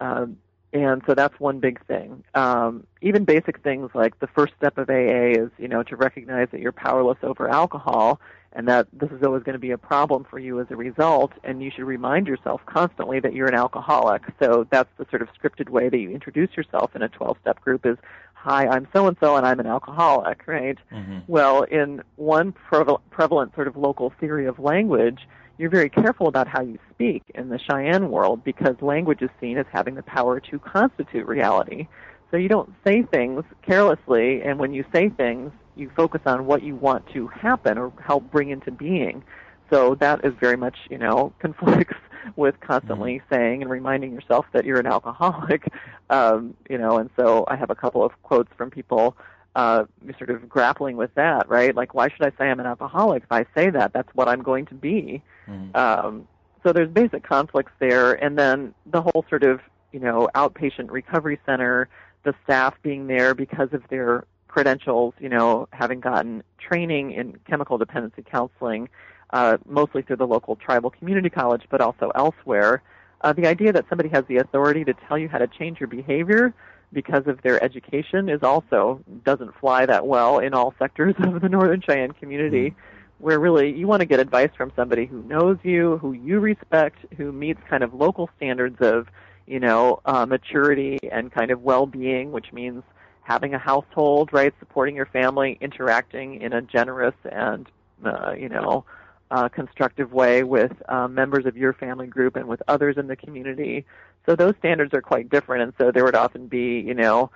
um, 0.00 0.36
and 0.72 1.02
so 1.06 1.14
that's 1.14 1.38
one 1.38 1.60
big 1.60 1.84
thing. 1.86 2.24
Um, 2.34 2.86
even 3.02 3.24
basic 3.24 3.60
things 3.62 3.90
like 3.94 4.18
the 4.20 4.26
first 4.26 4.54
step 4.56 4.78
of 4.78 4.88
AA 4.88 5.32
is, 5.42 5.50
you 5.58 5.68
know, 5.68 5.82
to 5.84 5.96
recognize 5.96 6.48
that 6.52 6.60
you're 6.60 6.72
powerless 6.72 7.18
over 7.22 7.48
alcohol 7.48 8.20
and 8.54 8.68
that 8.68 8.86
this 8.92 9.10
is 9.10 9.22
always 9.22 9.42
going 9.42 9.54
to 9.54 9.58
be 9.58 9.70
a 9.70 9.78
problem 9.78 10.24
for 10.28 10.38
you 10.38 10.60
as 10.60 10.66
a 10.70 10.76
result, 10.76 11.32
and 11.42 11.62
you 11.62 11.70
should 11.70 11.84
remind 11.84 12.26
yourself 12.26 12.60
constantly 12.66 13.18
that 13.18 13.32
you're 13.32 13.48
an 13.48 13.54
alcoholic. 13.54 14.22
So 14.38 14.66
that's 14.70 14.90
the 14.98 15.06
sort 15.10 15.22
of 15.22 15.28
scripted 15.32 15.70
way 15.70 15.88
that 15.88 15.98
you 15.98 16.10
introduce 16.10 16.54
yourself 16.56 16.94
in 16.94 17.02
a 17.02 17.08
12-step 17.08 17.60
group 17.62 17.86
is, 17.86 17.96
hi, 18.42 18.66
I'm 18.66 18.88
so-and-so 18.92 19.36
and 19.36 19.46
I'm 19.46 19.60
an 19.60 19.68
alcoholic, 19.68 20.42
right? 20.48 20.76
Mm-hmm. 20.90 21.18
Well, 21.28 21.62
in 21.62 22.02
one 22.16 22.50
prevalent 22.50 23.54
sort 23.54 23.68
of 23.68 23.76
local 23.76 24.12
theory 24.18 24.46
of 24.46 24.58
language, 24.58 25.28
you're 25.58 25.70
very 25.70 25.88
careful 25.88 26.26
about 26.26 26.48
how 26.48 26.60
you 26.60 26.76
speak 26.90 27.22
in 27.36 27.50
the 27.50 27.58
Cheyenne 27.60 28.10
world 28.10 28.42
because 28.42 28.74
language 28.80 29.22
is 29.22 29.30
seen 29.40 29.58
as 29.58 29.66
having 29.72 29.94
the 29.94 30.02
power 30.02 30.40
to 30.40 30.58
constitute 30.58 31.24
reality. 31.24 31.86
So 32.32 32.36
you 32.36 32.48
don't 32.48 32.74
say 32.84 33.04
things 33.04 33.44
carelessly, 33.64 34.42
and 34.42 34.58
when 34.58 34.74
you 34.74 34.84
say 34.92 35.08
things, 35.08 35.52
you 35.76 35.92
focus 35.94 36.22
on 36.26 36.46
what 36.46 36.64
you 36.64 36.74
want 36.74 37.06
to 37.12 37.28
happen 37.28 37.78
or 37.78 37.92
help 38.04 38.28
bring 38.32 38.50
into 38.50 38.72
being. 38.72 39.22
So 39.70 39.94
that 40.00 40.24
is 40.24 40.34
very 40.40 40.56
much, 40.56 40.78
you 40.90 40.98
know, 40.98 41.32
conflicts 41.38 41.96
with 42.36 42.58
constantly 42.60 43.16
mm-hmm. 43.18 43.34
saying 43.34 43.62
and 43.62 43.70
reminding 43.70 44.12
yourself 44.12 44.46
that 44.52 44.64
you're 44.64 44.80
an 44.80 44.86
alcoholic. 44.86 45.68
Um, 46.10 46.54
you 46.68 46.76
know, 46.76 46.98
and 46.98 47.08
so 47.16 47.46
I 47.48 47.56
have 47.56 47.70
a 47.70 47.74
couple 47.74 48.04
of 48.04 48.12
quotes 48.22 48.50
from 48.58 48.70
people 48.70 49.16
uh, 49.54 49.84
sort 50.18 50.28
of 50.28 50.46
grappling 50.46 50.98
with 50.98 51.14
that, 51.14 51.48
right? 51.48 51.74
Like, 51.74 51.94
why 51.94 52.10
should 52.10 52.22
I 52.22 52.30
say 52.36 52.50
I'm 52.50 52.60
an 52.60 52.66
alcoholic? 52.66 53.22
If 53.22 53.32
I 53.32 53.46
say 53.54 53.70
that, 53.70 53.94
that's 53.94 54.10
what 54.14 54.28
I'm 54.28 54.42
going 54.42 54.66
to 54.66 54.74
be. 54.74 55.22
Mm-hmm. 55.48 55.74
Um, 55.74 56.28
so 56.62 56.72
there's 56.74 56.90
basic 56.90 57.22
conflicts 57.22 57.72
there, 57.78 58.12
and 58.12 58.38
then 58.38 58.74
the 58.84 59.00
whole 59.00 59.24
sort 59.30 59.42
of 59.42 59.60
you 59.92 60.00
know 60.00 60.28
outpatient 60.34 60.90
recovery 60.90 61.38
center, 61.46 61.88
the 62.24 62.34
staff 62.44 62.74
being 62.82 63.06
there 63.06 63.34
because 63.34 63.72
of 63.72 63.82
their 63.88 64.24
credentials, 64.48 65.14
you 65.18 65.28
know, 65.28 65.66
having 65.72 66.00
gotten 66.00 66.42
training 66.58 67.12
in 67.12 67.38
chemical 67.48 67.78
dependency 67.78 68.22
counseling, 68.22 68.88
uh, 69.32 69.56
mostly 69.66 70.02
through 70.02 70.16
the 70.16 70.26
local 70.26 70.56
tribal 70.56 70.90
community 70.90 71.30
college, 71.30 71.62
but 71.70 71.80
also 71.80 72.10
elsewhere. 72.14 72.82
Uh, 73.22 73.32
the 73.32 73.46
idea 73.46 73.72
that 73.72 73.84
somebody 73.88 74.08
has 74.08 74.24
the 74.28 74.36
authority 74.38 74.84
to 74.84 74.94
tell 75.08 75.16
you 75.16 75.28
how 75.28 75.38
to 75.38 75.46
change 75.46 75.80
your 75.80 75.86
behavior 75.86 76.52
because 76.92 77.26
of 77.26 77.40
their 77.42 77.62
education 77.62 78.28
is 78.28 78.42
also 78.42 79.00
doesn't 79.24 79.54
fly 79.58 79.86
that 79.86 80.06
well 80.06 80.38
in 80.38 80.52
all 80.52 80.74
sectors 80.78 81.14
of 81.20 81.40
the 81.40 81.48
Northern 81.48 81.80
Cheyenne 81.80 82.12
community. 82.12 82.70
Mm-hmm. 82.70 82.78
Where 83.18 83.38
really 83.38 83.72
you 83.72 83.86
want 83.86 84.00
to 84.00 84.06
get 84.06 84.18
advice 84.18 84.50
from 84.56 84.72
somebody 84.74 85.06
who 85.06 85.22
knows 85.22 85.56
you, 85.62 85.98
who 85.98 86.12
you 86.12 86.40
respect, 86.40 86.98
who 87.16 87.30
meets 87.30 87.60
kind 87.70 87.84
of 87.84 87.94
local 87.94 88.28
standards 88.36 88.78
of, 88.80 89.06
you 89.46 89.60
know, 89.60 90.00
uh, 90.04 90.26
maturity 90.26 90.98
and 91.12 91.30
kind 91.30 91.52
of 91.52 91.62
well-being, 91.62 92.32
which 92.32 92.52
means 92.52 92.82
having 93.22 93.54
a 93.54 93.58
household, 93.58 94.30
right, 94.32 94.52
supporting 94.58 94.96
your 94.96 95.06
family, 95.06 95.56
interacting 95.60 96.40
in 96.40 96.52
a 96.52 96.60
generous 96.62 97.14
and, 97.30 97.68
uh, 98.04 98.32
you 98.32 98.48
know, 98.48 98.84
uh, 99.32 99.48
constructive 99.48 100.12
way 100.12 100.42
with 100.42 100.72
uh, 100.90 101.08
members 101.08 101.46
of 101.46 101.56
your 101.56 101.72
family 101.72 102.06
group 102.06 102.36
and 102.36 102.46
with 102.46 102.62
others 102.68 102.98
in 102.98 103.06
the 103.06 103.16
community. 103.16 103.84
So 104.26 104.36
those 104.36 104.54
standards 104.58 104.92
are 104.92 105.00
quite 105.00 105.30
different, 105.30 105.62
and 105.62 105.72
so 105.78 105.90
there 105.90 106.04
would 106.04 106.14
often 106.14 106.48
be, 106.48 106.80
you 106.80 106.92
know, 106.92 107.30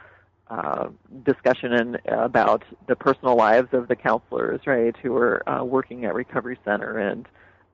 uh, 0.48 0.88
discussion 1.24 1.72
in, 1.72 1.96
about 2.06 2.62
the 2.86 2.94
personal 2.94 3.34
lives 3.34 3.68
of 3.72 3.88
the 3.88 3.96
counselors, 3.96 4.60
right, 4.66 4.94
who 5.02 5.16
are 5.16 5.48
uh, 5.48 5.64
working 5.64 6.04
at 6.04 6.14
Recovery 6.14 6.58
Center, 6.66 6.98
and 6.98 7.26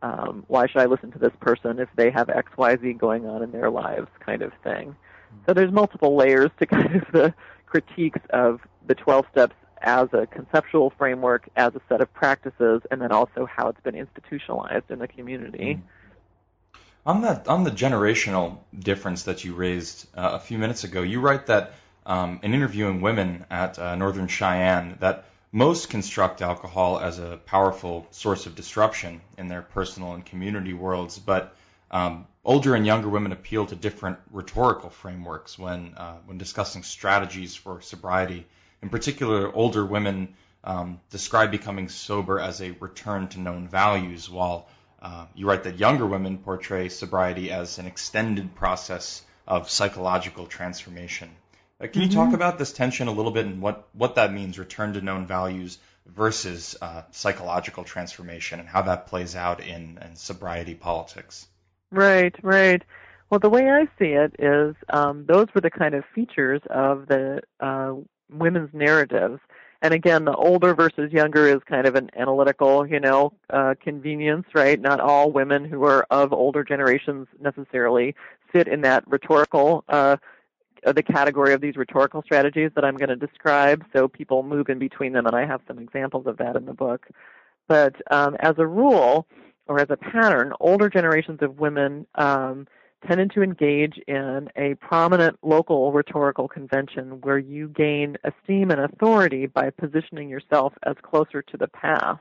um, 0.02 0.44
why 0.46 0.68
should 0.68 0.80
I 0.80 0.86
listen 0.86 1.10
to 1.12 1.18
this 1.18 1.32
person 1.40 1.80
if 1.80 1.88
they 1.96 2.10
have 2.10 2.30
X, 2.30 2.52
Y, 2.56 2.76
Z 2.80 2.92
going 2.94 3.26
on 3.26 3.42
in 3.42 3.50
their 3.50 3.70
lives, 3.70 4.08
kind 4.20 4.42
of 4.42 4.52
thing. 4.62 4.94
So 5.46 5.52
there's 5.52 5.72
multiple 5.72 6.14
layers 6.14 6.50
to 6.60 6.66
kind 6.76 6.94
of 6.94 7.02
the 7.12 7.34
critiques 7.66 8.20
of 8.30 8.60
the 8.86 8.94
12 8.94 9.26
steps 9.32 9.56
as 9.82 10.08
a 10.12 10.26
conceptual 10.26 10.90
framework, 10.96 11.48
as 11.56 11.74
a 11.74 11.80
set 11.88 12.00
of 12.00 12.12
practices, 12.14 12.82
and 12.90 13.00
then 13.00 13.12
also 13.12 13.46
how 13.46 13.68
it's 13.68 13.80
been 13.80 13.94
institutionalized 13.94 14.90
in 14.90 14.98
the 14.98 15.08
community. 15.08 15.74
Mm-hmm. 15.74 16.78
On 17.04 17.22
that, 17.22 17.48
on 17.48 17.64
the 17.64 17.70
generational 17.70 18.58
difference 18.78 19.24
that 19.24 19.44
you 19.44 19.54
raised 19.54 20.06
uh, 20.16 20.30
a 20.34 20.38
few 20.40 20.56
minutes 20.56 20.84
ago, 20.84 21.02
you 21.02 21.20
write 21.20 21.46
that 21.46 21.74
um, 22.06 22.38
in 22.42 22.54
interviewing 22.54 23.00
women 23.00 23.44
at 23.50 23.78
uh, 23.78 23.96
Northern 23.96 24.28
Cheyenne 24.28 24.96
that 25.00 25.24
most 25.50 25.90
construct 25.90 26.40
alcohol 26.40 26.98
as 26.98 27.18
a 27.18 27.40
powerful 27.44 28.06
source 28.10 28.46
of 28.46 28.54
disruption 28.54 29.20
in 29.36 29.48
their 29.48 29.62
personal 29.62 30.14
and 30.14 30.24
community 30.24 30.72
worlds, 30.72 31.18
but 31.18 31.54
um, 31.90 32.26
older 32.44 32.74
and 32.74 32.86
younger 32.86 33.08
women 33.08 33.32
appeal 33.32 33.66
to 33.66 33.76
different 33.76 34.18
rhetorical 34.30 34.88
frameworks 34.88 35.58
when 35.58 35.94
uh, 35.96 36.16
when 36.24 36.38
discussing 36.38 36.82
strategies 36.82 37.54
for 37.54 37.80
sobriety 37.82 38.46
in 38.82 38.88
particular, 38.88 39.54
older 39.54 39.84
women 39.84 40.34
um, 40.64 41.00
describe 41.10 41.50
becoming 41.50 41.88
sober 41.88 42.38
as 42.38 42.60
a 42.60 42.72
return 42.72 43.28
to 43.28 43.40
known 43.40 43.68
values, 43.68 44.28
while 44.28 44.68
uh, 45.00 45.26
you 45.34 45.46
write 45.46 45.64
that 45.64 45.78
younger 45.78 46.06
women 46.06 46.38
portray 46.38 46.88
sobriety 46.88 47.50
as 47.50 47.78
an 47.78 47.86
extended 47.86 48.54
process 48.54 49.22
of 49.46 49.70
psychological 49.70 50.46
transformation. 50.46 51.30
Uh, 51.80 51.86
can 51.86 52.02
mm-hmm. 52.02 52.02
you 52.02 52.08
talk 52.08 52.34
about 52.34 52.58
this 52.58 52.72
tension 52.72 53.08
a 53.08 53.12
little 53.12 53.32
bit 53.32 53.46
and 53.46 53.60
what, 53.60 53.88
what 53.92 54.16
that 54.16 54.32
means, 54.32 54.58
return 54.58 54.92
to 54.92 55.00
known 55.00 55.26
values, 55.26 55.78
versus 56.06 56.76
uh, 56.82 57.02
psychological 57.10 57.84
transformation 57.84 58.60
and 58.60 58.68
how 58.68 58.82
that 58.82 59.06
plays 59.06 59.36
out 59.36 59.60
in, 59.60 59.98
in 60.02 60.16
sobriety 60.16 60.74
politics. 60.74 61.46
Right, 61.90 62.34
right. 62.42 62.82
Well, 63.30 63.40
the 63.40 63.48
way 63.48 63.70
I 63.70 63.84
see 63.98 64.12
it 64.12 64.34
is 64.38 64.74
um, 64.90 65.24
those 65.26 65.46
were 65.54 65.60
the 65.60 65.70
kind 65.70 65.94
of 65.94 66.04
features 66.14 66.60
of 66.68 67.06
the 67.06 67.40
uh, 67.60 67.94
women's 68.32 68.70
narratives. 68.72 69.40
And 69.82 69.92
again, 69.92 70.24
the 70.24 70.34
older 70.34 70.74
versus 70.74 71.12
younger 71.12 71.48
is 71.48 71.60
kind 71.68 71.86
of 71.86 71.96
an 71.96 72.08
analytical, 72.16 72.86
you 72.86 73.00
know, 73.00 73.32
uh, 73.50 73.74
convenience, 73.82 74.46
right? 74.54 74.80
Not 74.80 75.00
all 75.00 75.32
women 75.32 75.64
who 75.64 75.82
are 75.84 76.06
of 76.10 76.32
older 76.32 76.62
generations 76.62 77.26
necessarily 77.40 78.14
fit 78.52 78.68
in 78.68 78.82
that 78.82 79.02
rhetorical, 79.08 79.84
uh, 79.88 80.18
the 80.84 81.02
category 81.02 81.52
of 81.52 81.60
these 81.60 81.76
rhetorical 81.76 82.22
strategies 82.22 82.70
that 82.76 82.84
I'm 82.84 82.96
going 82.96 83.08
to 83.08 83.16
describe. 83.16 83.84
So 83.92 84.06
people 84.06 84.44
move 84.44 84.68
in 84.68 84.78
between 84.78 85.12
them, 85.12 85.26
and 85.26 85.34
I 85.34 85.46
have 85.46 85.60
some 85.66 85.80
examples 85.80 86.26
of 86.26 86.36
that 86.38 86.54
in 86.54 86.66
the 86.66 86.74
book. 86.74 87.08
But 87.66 87.96
um, 88.12 88.36
as 88.38 88.54
a 88.58 88.66
rule, 88.66 89.26
or 89.66 89.80
as 89.80 89.88
a 89.90 89.96
pattern, 89.96 90.52
older 90.60 90.88
generations 90.88 91.38
of 91.42 91.58
women 91.58 92.06
um, 92.16 92.66
tended 93.06 93.30
to 93.32 93.42
engage 93.42 93.98
in 94.06 94.48
a 94.56 94.74
prominent 94.76 95.38
local 95.42 95.92
rhetorical 95.92 96.48
convention 96.48 97.20
where 97.22 97.38
you 97.38 97.68
gain 97.68 98.16
esteem 98.24 98.70
and 98.70 98.80
authority 98.80 99.46
by 99.46 99.70
positioning 99.70 100.28
yourself 100.28 100.72
as 100.84 100.96
closer 101.02 101.42
to 101.42 101.56
the 101.56 101.68
past. 101.68 102.20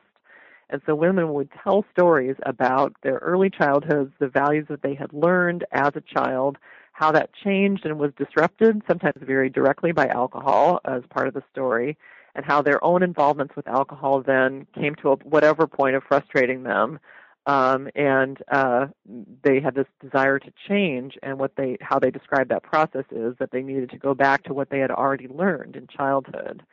And 0.70 0.82
so 0.86 0.96
women 0.96 1.34
would 1.34 1.50
tell 1.64 1.86
stories 1.92 2.36
about 2.44 2.94
their 3.04 3.18
early 3.18 3.50
childhoods, 3.50 4.14
the 4.20 4.30
values 4.30 4.66
that 4.70 4.82
they 4.82 4.96
had 4.96 5.12
learned 5.12 5.66
as 5.72 5.92
a 5.96 6.02
child, 6.02 6.58
how 6.94 7.12
that 7.12 7.34
changed 7.34 7.86
and 7.86 8.00
was 8.00 8.12
disrupted, 8.18 8.82
sometimes 8.88 9.22
very 9.22 9.50
directly 9.50 9.92
by 9.92 10.08
alcohol 10.08 10.80
as 10.86 11.04
part 11.10 11.28
of 11.28 11.34
the 11.34 11.44
story, 11.52 11.98
and 12.36 12.46
how 12.46 12.62
their 12.62 12.82
own 12.84 13.04
involvements 13.04 13.56
with 13.56 13.68
alcohol 13.68 14.22
then 14.22 14.66
came 14.74 14.96
to 14.96 15.12
a, 15.12 15.16
whatever 15.18 15.68
point 15.68 15.96
of 15.96 16.04
frustrating 16.04 16.64
them 16.64 17.00
um, 17.46 17.90
and 17.96 18.38
uh, 18.52 18.88
they 19.44 19.60
had 19.60 19.76
this 19.76 19.88
desire 20.02 20.40
to 20.40 20.52
change. 20.68 21.18
And 21.24 21.40
what 21.40 21.56
they, 21.56 21.78
how 21.82 22.00
they 22.00 22.12
describe 22.12 22.50
that 22.50 22.64
process 22.64 23.06
is 23.12 23.36
that 23.40 23.52
they 23.52 23.62
needed 23.62 23.90
to 23.92 23.98
go 23.98 24.14
back 24.14 24.44
to 24.44 24.54
what 24.54 24.70
they 24.70 24.80
had 24.80 24.92
already 24.92 25.28
learned 25.28 25.76
in 25.76 25.88
childhood. 25.88 26.64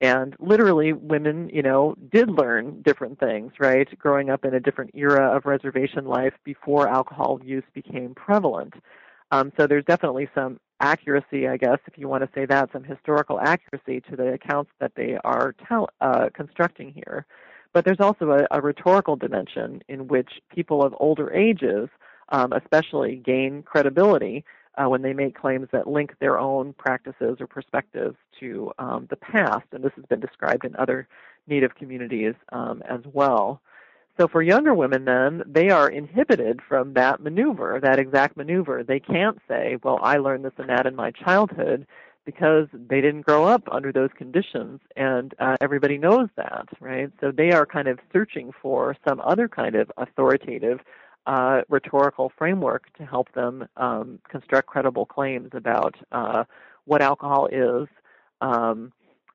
And 0.00 0.34
literally, 0.38 0.94
women, 0.94 1.50
you 1.52 1.62
know, 1.62 1.94
did 2.10 2.30
learn 2.30 2.80
different 2.82 3.20
things, 3.20 3.52
right? 3.58 3.86
Growing 3.98 4.30
up 4.30 4.44
in 4.46 4.54
a 4.54 4.60
different 4.60 4.92
era 4.94 5.36
of 5.36 5.44
reservation 5.44 6.06
life 6.06 6.32
before 6.42 6.88
alcohol 6.88 7.38
use 7.44 7.64
became 7.74 8.14
prevalent. 8.14 8.74
Um, 9.30 9.52
so 9.58 9.66
there's 9.66 9.84
definitely 9.84 10.28
some 10.34 10.58
accuracy, 10.80 11.46
I 11.46 11.58
guess, 11.58 11.78
if 11.86 11.98
you 11.98 12.08
want 12.08 12.24
to 12.24 12.30
say 12.34 12.46
that, 12.46 12.70
some 12.72 12.82
historical 12.82 13.38
accuracy 13.38 14.00
to 14.08 14.16
the 14.16 14.32
accounts 14.32 14.70
that 14.80 14.92
they 14.96 15.18
are 15.22 15.54
tell, 15.68 15.90
uh, 16.00 16.30
constructing 16.34 16.92
here. 16.92 17.26
But 17.72 17.84
there's 17.84 18.00
also 18.00 18.30
a, 18.30 18.46
a 18.50 18.60
rhetorical 18.60 19.16
dimension 19.16 19.82
in 19.88 20.08
which 20.08 20.40
people 20.54 20.82
of 20.82 20.94
older 20.98 21.32
ages, 21.32 21.88
um, 22.30 22.52
especially, 22.52 23.16
gain 23.16 23.62
credibility 23.62 24.44
uh, 24.76 24.88
when 24.88 25.02
they 25.02 25.12
make 25.12 25.38
claims 25.38 25.68
that 25.72 25.86
link 25.86 26.14
their 26.20 26.38
own 26.38 26.72
practices 26.74 27.36
or 27.40 27.46
perspectives 27.46 28.16
to 28.40 28.72
um, 28.78 29.06
the 29.10 29.16
past. 29.16 29.66
And 29.72 29.84
this 29.84 29.92
has 29.96 30.04
been 30.06 30.20
described 30.20 30.64
in 30.64 30.74
other 30.76 31.08
Native 31.46 31.74
communities 31.74 32.34
um, 32.52 32.82
as 32.88 33.00
well. 33.12 33.60
So 34.18 34.28
for 34.28 34.42
younger 34.42 34.74
women, 34.74 35.04
then, 35.06 35.42
they 35.46 35.70
are 35.70 35.88
inhibited 35.88 36.60
from 36.68 36.94
that 36.94 37.20
maneuver, 37.20 37.80
that 37.82 37.98
exact 37.98 38.36
maneuver. 38.36 38.82
They 38.82 39.00
can't 39.00 39.38
say, 39.48 39.78
well, 39.82 39.98
I 40.02 40.18
learned 40.18 40.44
this 40.44 40.52
and 40.58 40.68
that 40.68 40.86
in 40.86 40.94
my 40.94 41.10
childhood 41.10 41.86
because 42.24 42.68
they 42.72 43.00
didn't 43.00 43.22
grow 43.22 43.44
up 43.44 43.62
under 43.70 43.92
those 43.92 44.10
conditions 44.16 44.80
and 44.96 45.34
uh, 45.38 45.56
everybody 45.60 45.98
knows 45.98 46.28
that 46.36 46.66
right? 46.80 47.10
So 47.20 47.32
they 47.32 47.52
are 47.52 47.66
kind 47.66 47.88
of 47.88 47.98
searching 48.12 48.52
for 48.60 48.96
some 49.08 49.20
other 49.20 49.48
kind 49.48 49.74
of 49.74 49.90
authoritative 49.96 50.80
uh, 51.26 51.62
rhetorical 51.68 52.32
framework 52.36 52.92
to 52.96 53.04
help 53.04 53.32
them 53.32 53.66
um, 53.76 54.18
construct 54.28 54.66
credible 54.68 55.06
claims 55.06 55.50
about 55.52 55.94
uh, 56.12 56.44
what 56.84 57.02
alcohol 57.02 57.48
is 57.52 57.88
um, 58.40 58.92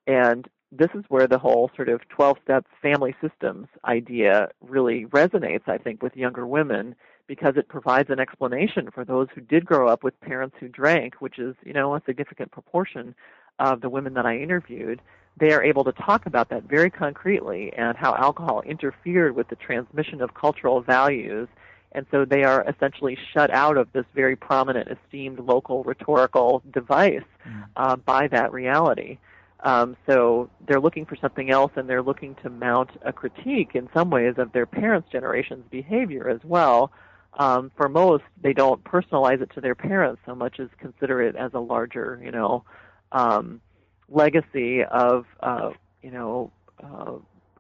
and 0.08 0.48
this 0.72 0.90
is 0.94 1.04
where 1.10 1.28
the 1.28 1.38
whole 1.38 1.70
sort 1.76 1.90
of 1.90 2.02
12 2.10 2.38
steps 2.44 2.68
family 2.82 3.16
systems 3.22 3.68
idea 3.86 4.50
really 4.62 5.06
resonates 5.06 5.68
i 5.68 5.78
think 5.78 6.02
with 6.02 6.16
younger 6.16 6.46
women 6.46 6.96
because 7.28 7.58
it 7.58 7.68
provides 7.68 8.10
an 8.10 8.20
explanation 8.20 8.90
for 8.92 9.04
those 9.04 9.28
who 9.34 9.42
did 9.42 9.66
grow 9.66 9.88
up 9.88 10.04
with 10.04 10.20
parents 10.22 10.56
who 10.60 10.68
drank, 10.68 11.16
which 11.16 11.40
is, 11.40 11.56
you 11.66 11.74
know, 11.74 11.96
a 11.96 12.02
significant 12.06 12.52
proportion 12.52 13.16
of 13.60 13.82
the 13.82 13.90
women 13.90 14.14
that 14.14 14.26
I 14.26 14.38
interviewed. 14.38 15.02
They 15.38 15.52
are 15.52 15.64
able 15.64 15.84
to 15.84 15.92
talk 15.92 16.26
about 16.26 16.50
that 16.50 16.64
very 16.64 16.90
concretely 16.90 17.74
and 17.74 17.98
how 17.98 18.16
alcohol 18.16 18.62
interfered 18.62 19.36
with 19.36 19.50
the 19.50 19.56
transmission 19.56 20.22
of 20.22 20.34
cultural 20.34 20.82
values. 20.82 21.48
And 21.92 22.06
so 22.12 22.26
they 22.26 22.44
are 22.44 22.66
essentially 22.68 23.18
shut 23.34 23.52
out 23.52 23.78
of 23.78 23.92
this 23.94 24.06
very 24.14 24.36
prominent, 24.36 24.90
esteemed 24.90 25.40
local 25.40 25.84
rhetorical 25.84 26.62
device 26.74 27.24
mm. 27.48 27.66
uh, 27.76 27.96
by 27.96 28.28
that 28.28 28.52
reality. 28.52 29.18
Um, 29.62 29.98
so 30.06 30.50
they're 30.68 30.80
looking 30.80 31.06
for 31.06 31.16
something 31.16 31.50
else, 31.50 31.72
and 31.76 31.90
they're 31.90 32.04
looking 32.04 32.36
to 32.44 32.50
mount 32.50 32.92
a 33.02 33.12
critique 33.12 33.72
in 33.74 33.90
some 33.94 34.10
ways 34.10 34.36
of 34.38 34.52
their 34.52 34.66
parents' 34.66 35.10
generation's 35.12 35.66
behavior 35.72 36.30
as 36.30 36.40
well, 36.44 36.92
um, 37.38 37.72
for 37.76 37.90
most, 37.90 38.24
they 38.42 38.54
don't 38.54 38.84
personalize 38.84 39.42
it 39.42 39.52
to 39.56 39.62
their 39.62 39.76
parents 39.76 40.22
so 40.26 40.36
much 40.36 40.60
as 40.60 40.70
consider 40.80 41.22
it 41.22 41.36
as 41.36 41.54
a 41.54 41.60
larger, 41.60 42.20
you 42.24 42.32
know, 42.32 42.64
um, 43.12 43.62
legacy 44.10 44.84
of, 44.84 45.26
uh, 45.42 45.72
you 46.02 46.12
know, 46.12 46.52
uh, 46.84 47.14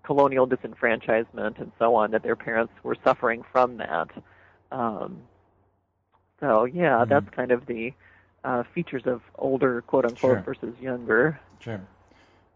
colonial 0.03 0.47
disenfranchisement 0.47 1.59
and 1.59 1.71
so 1.79 1.95
on 1.95 2.11
that 2.11 2.23
their 2.23 2.35
parents 2.35 2.73
were 2.83 2.95
suffering 3.03 3.43
from 3.51 3.77
that. 3.77 4.09
Um, 4.71 5.21
so 6.39 6.65
yeah, 6.65 6.99
mm-hmm. 6.99 7.09
that's 7.09 7.29
kind 7.31 7.51
of 7.51 7.65
the 7.65 7.93
uh, 8.43 8.63
features 8.73 9.03
of 9.05 9.21
older 9.35 9.81
quote 9.81 10.05
unquote 10.05 10.19
sure. 10.19 10.41
versus 10.41 10.75
younger. 10.79 11.39
Sure. 11.59 11.81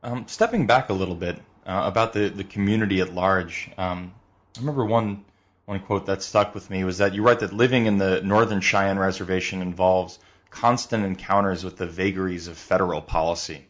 Um, 0.03 0.25
stepping 0.27 0.67
back 0.67 0.89
a 0.89 0.93
little 0.93 1.15
bit 1.15 1.37
uh, 1.65 1.83
about 1.85 2.13
the 2.13 2.29
the 2.29 2.43
community 2.43 3.01
at 3.01 3.13
large, 3.13 3.71
um, 3.77 4.13
I 4.55 4.59
remember 4.59 4.85
one 4.85 5.25
one 5.69 5.79
quote 5.79 6.07
that 6.07 6.23
stuck 6.23 6.55
with 6.55 6.67
me 6.71 6.83
was 6.83 6.97
that 6.97 7.13
you 7.13 7.21
write 7.21 7.41
that 7.41 7.53
living 7.53 7.85
in 7.85 7.99
the 7.99 8.21
Northern 8.21 8.59
Cheyenne 8.59 8.97
Reservation 8.97 9.61
involves 9.61 10.17
constant 10.49 11.05
encounters 11.05 11.63
with 11.63 11.77
the 11.77 11.85
vagaries 11.85 12.47
of 12.47 12.57
federal 12.57 13.03
policy. 13.03 13.63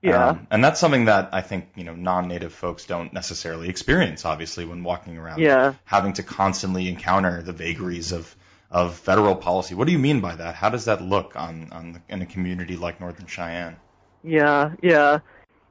Yeah. 0.00 0.28
Um, 0.28 0.46
and 0.50 0.64
that's 0.64 0.80
something 0.80 1.04
that 1.04 1.28
I 1.34 1.42
think, 1.42 1.68
you 1.76 1.84
know, 1.84 1.94
non-native 1.94 2.54
folks 2.54 2.86
don't 2.86 3.12
necessarily 3.12 3.68
experience, 3.68 4.24
obviously, 4.24 4.64
when 4.64 4.82
walking 4.82 5.18
around. 5.18 5.40
Yeah. 5.40 5.74
Having 5.84 6.14
to 6.14 6.22
constantly 6.22 6.88
encounter 6.88 7.42
the 7.42 7.52
vagaries 7.52 8.12
of, 8.12 8.34
of 8.70 8.94
federal 8.94 9.36
policy. 9.36 9.74
What 9.74 9.86
do 9.86 9.92
you 9.92 9.98
mean 9.98 10.22
by 10.22 10.34
that? 10.36 10.54
How 10.54 10.70
does 10.70 10.86
that 10.86 11.02
look 11.02 11.36
on, 11.36 11.68
on 11.70 12.02
in 12.08 12.22
a 12.22 12.26
community 12.26 12.76
like 12.76 12.98
Northern 12.98 13.26
Cheyenne? 13.26 13.76
Yeah, 14.24 14.70
yeah 14.82 15.18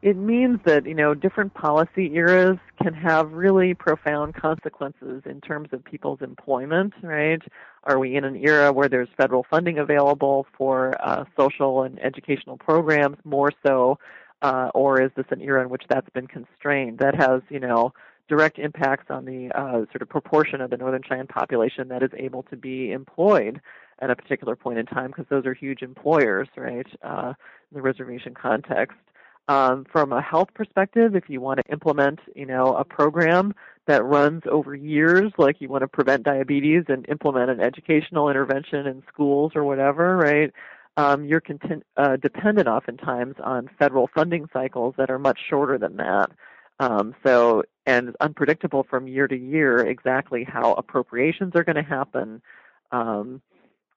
it 0.01 0.17
means 0.17 0.59
that 0.65 0.85
you 0.85 0.95
know 0.95 1.13
different 1.13 1.53
policy 1.53 2.13
eras 2.15 2.57
can 2.81 2.93
have 2.93 3.31
really 3.31 3.73
profound 3.73 4.33
consequences 4.35 5.21
in 5.25 5.41
terms 5.41 5.69
of 5.71 5.83
people's 5.83 6.21
employment 6.21 6.93
right? 7.03 7.41
Are 7.83 7.99
we 7.99 8.15
in 8.15 8.23
an 8.23 8.35
era 8.35 8.71
where 8.71 8.89
there's 8.89 9.09
federal 9.17 9.45
funding 9.49 9.79
available 9.79 10.45
for 10.57 10.95
uh, 11.01 11.25
social 11.37 11.83
and 11.83 11.99
educational 11.99 12.57
programs 12.57 13.17
more 13.23 13.51
so 13.65 13.97
uh, 14.41 14.69
or 14.73 15.01
is 15.01 15.11
this 15.15 15.25
an 15.29 15.41
era 15.41 15.61
in 15.61 15.69
which 15.69 15.83
that's 15.87 16.09
been 16.09 16.27
constrained? 16.27 16.99
That 16.99 17.15
has 17.15 17.41
you 17.49 17.59
know 17.59 17.93
direct 18.27 18.57
impacts 18.57 19.07
on 19.09 19.25
the 19.25 19.51
uh, 19.55 19.85
sort 19.91 20.01
of 20.01 20.09
proportion 20.09 20.61
of 20.61 20.69
the 20.69 20.77
northern 20.77 21.01
cheyenne 21.07 21.27
population 21.27 21.89
that 21.89 22.01
is 22.01 22.11
able 22.17 22.43
to 22.43 22.55
be 22.55 22.91
employed 22.91 23.61
at 23.99 24.09
a 24.09 24.15
particular 24.15 24.55
point 24.55 24.79
in 24.79 24.85
time 24.85 25.07
because 25.07 25.25
those 25.29 25.45
are 25.45 25.53
huge 25.53 25.81
employers 25.81 26.47
right? 26.57 26.87
Uh, 27.03 27.33
in 27.71 27.75
the 27.75 27.81
reservation 27.81 28.33
context 28.33 28.97
um, 29.51 29.85
from 29.91 30.13
a 30.13 30.21
health 30.21 30.47
perspective, 30.53 31.13
if 31.13 31.25
you 31.27 31.41
want 31.41 31.59
to 31.59 31.69
implement, 31.73 32.19
you 32.35 32.45
know, 32.45 32.73
a 32.73 32.85
program 32.85 33.53
that 33.85 34.01
runs 34.05 34.43
over 34.49 34.73
years, 34.73 35.33
like 35.37 35.59
you 35.59 35.67
want 35.67 35.81
to 35.81 35.89
prevent 35.89 36.23
diabetes 36.23 36.85
and 36.87 37.05
implement 37.09 37.49
an 37.49 37.59
educational 37.59 38.29
intervention 38.29 38.87
in 38.87 39.03
schools 39.11 39.51
or 39.53 39.65
whatever, 39.65 40.15
right? 40.15 40.53
Um, 40.95 41.25
you're 41.25 41.41
content, 41.41 41.83
uh, 41.97 42.15
dependent 42.15 42.69
oftentimes 42.69 43.35
on 43.43 43.69
federal 43.77 44.09
funding 44.15 44.47
cycles 44.53 44.95
that 44.97 45.09
are 45.09 45.19
much 45.19 45.39
shorter 45.49 45.77
than 45.77 45.97
that. 45.97 46.31
Um, 46.79 47.13
so, 47.25 47.63
and 47.85 48.15
unpredictable 48.21 48.85
from 48.89 49.09
year 49.09 49.27
to 49.27 49.37
year 49.37 49.79
exactly 49.79 50.45
how 50.45 50.73
appropriations 50.75 51.55
are 51.55 51.65
going 51.65 51.75
to 51.75 51.83
happen. 51.83 52.41
Um, 52.93 53.41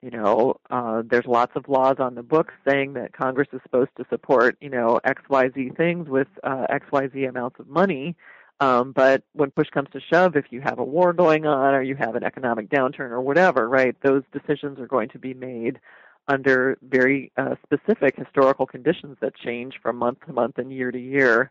you 0.04 0.10
know, 0.10 0.56
uh, 0.68 1.02
there's 1.08 1.24
lots 1.24 1.52
of 1.56 1.66
laws 1.66 1.96
on 1.98 2.14
the 2.14 2.22
books 2.22 2.52
saying 2.68 2.92
that 2.92 3.14
Congress 3.14 3.48
is 3.54 3.60
supposed 3.62 3.88
to 3.96 4.04
support, 4.10 4.54
you 4.60 4.68
know, 4.68 5.00
XYZ 5.06 5.74
things 5.78 6.10
with 6.10 6.28
uh, 6.42 6.66
XYZ 6.70 7.26
amounts 7.26 7.58
of 7.58 7.66
money. 7.68 8.14
Um, 8.60 8.92
but 8.92 9.22
when 9.32 9.50
push 9.50 9.70
comes 9.70 9.88
to 9.92 10.00
shove, 10.00 10.36
if 10.36 10.46
you 10.50 10.60
have 10.60 10.78
a 10.78 10.84
war 10.84 11.14
going 11.14 11.46
on 11.46 11.74
or 11.74 11.82
you 11.82 11.96
have 11.96 12.16
an 12.16 12.22
economic 12.22 12.68
downturn 12.68 13.12
or 13.12 13.22
whatever, 13.22 13.66
right, 13.66 13.96
those 14.02 14.22
decisions 14.30 14.78
are 14.78 14.86
going 14.86 15.08
to 15.08 15.18
be 15.18 15.32
made 15.32 15.80
under 16.28 16.76
very 16.82 17.32
uh, 17.38 17.54
specific 17.62 18.14
historical 18.16 18.66
conditions 18.66 19.16
that 19.22 19.34
change 19.34 19.74
from 19.82 19.96
month 19.96 20.18
to 20.26 20.34
month 20.34 20.58
and 20.58 20.70
year 20.70 20.90
to 20.90 21.00
year. 21.00 21.50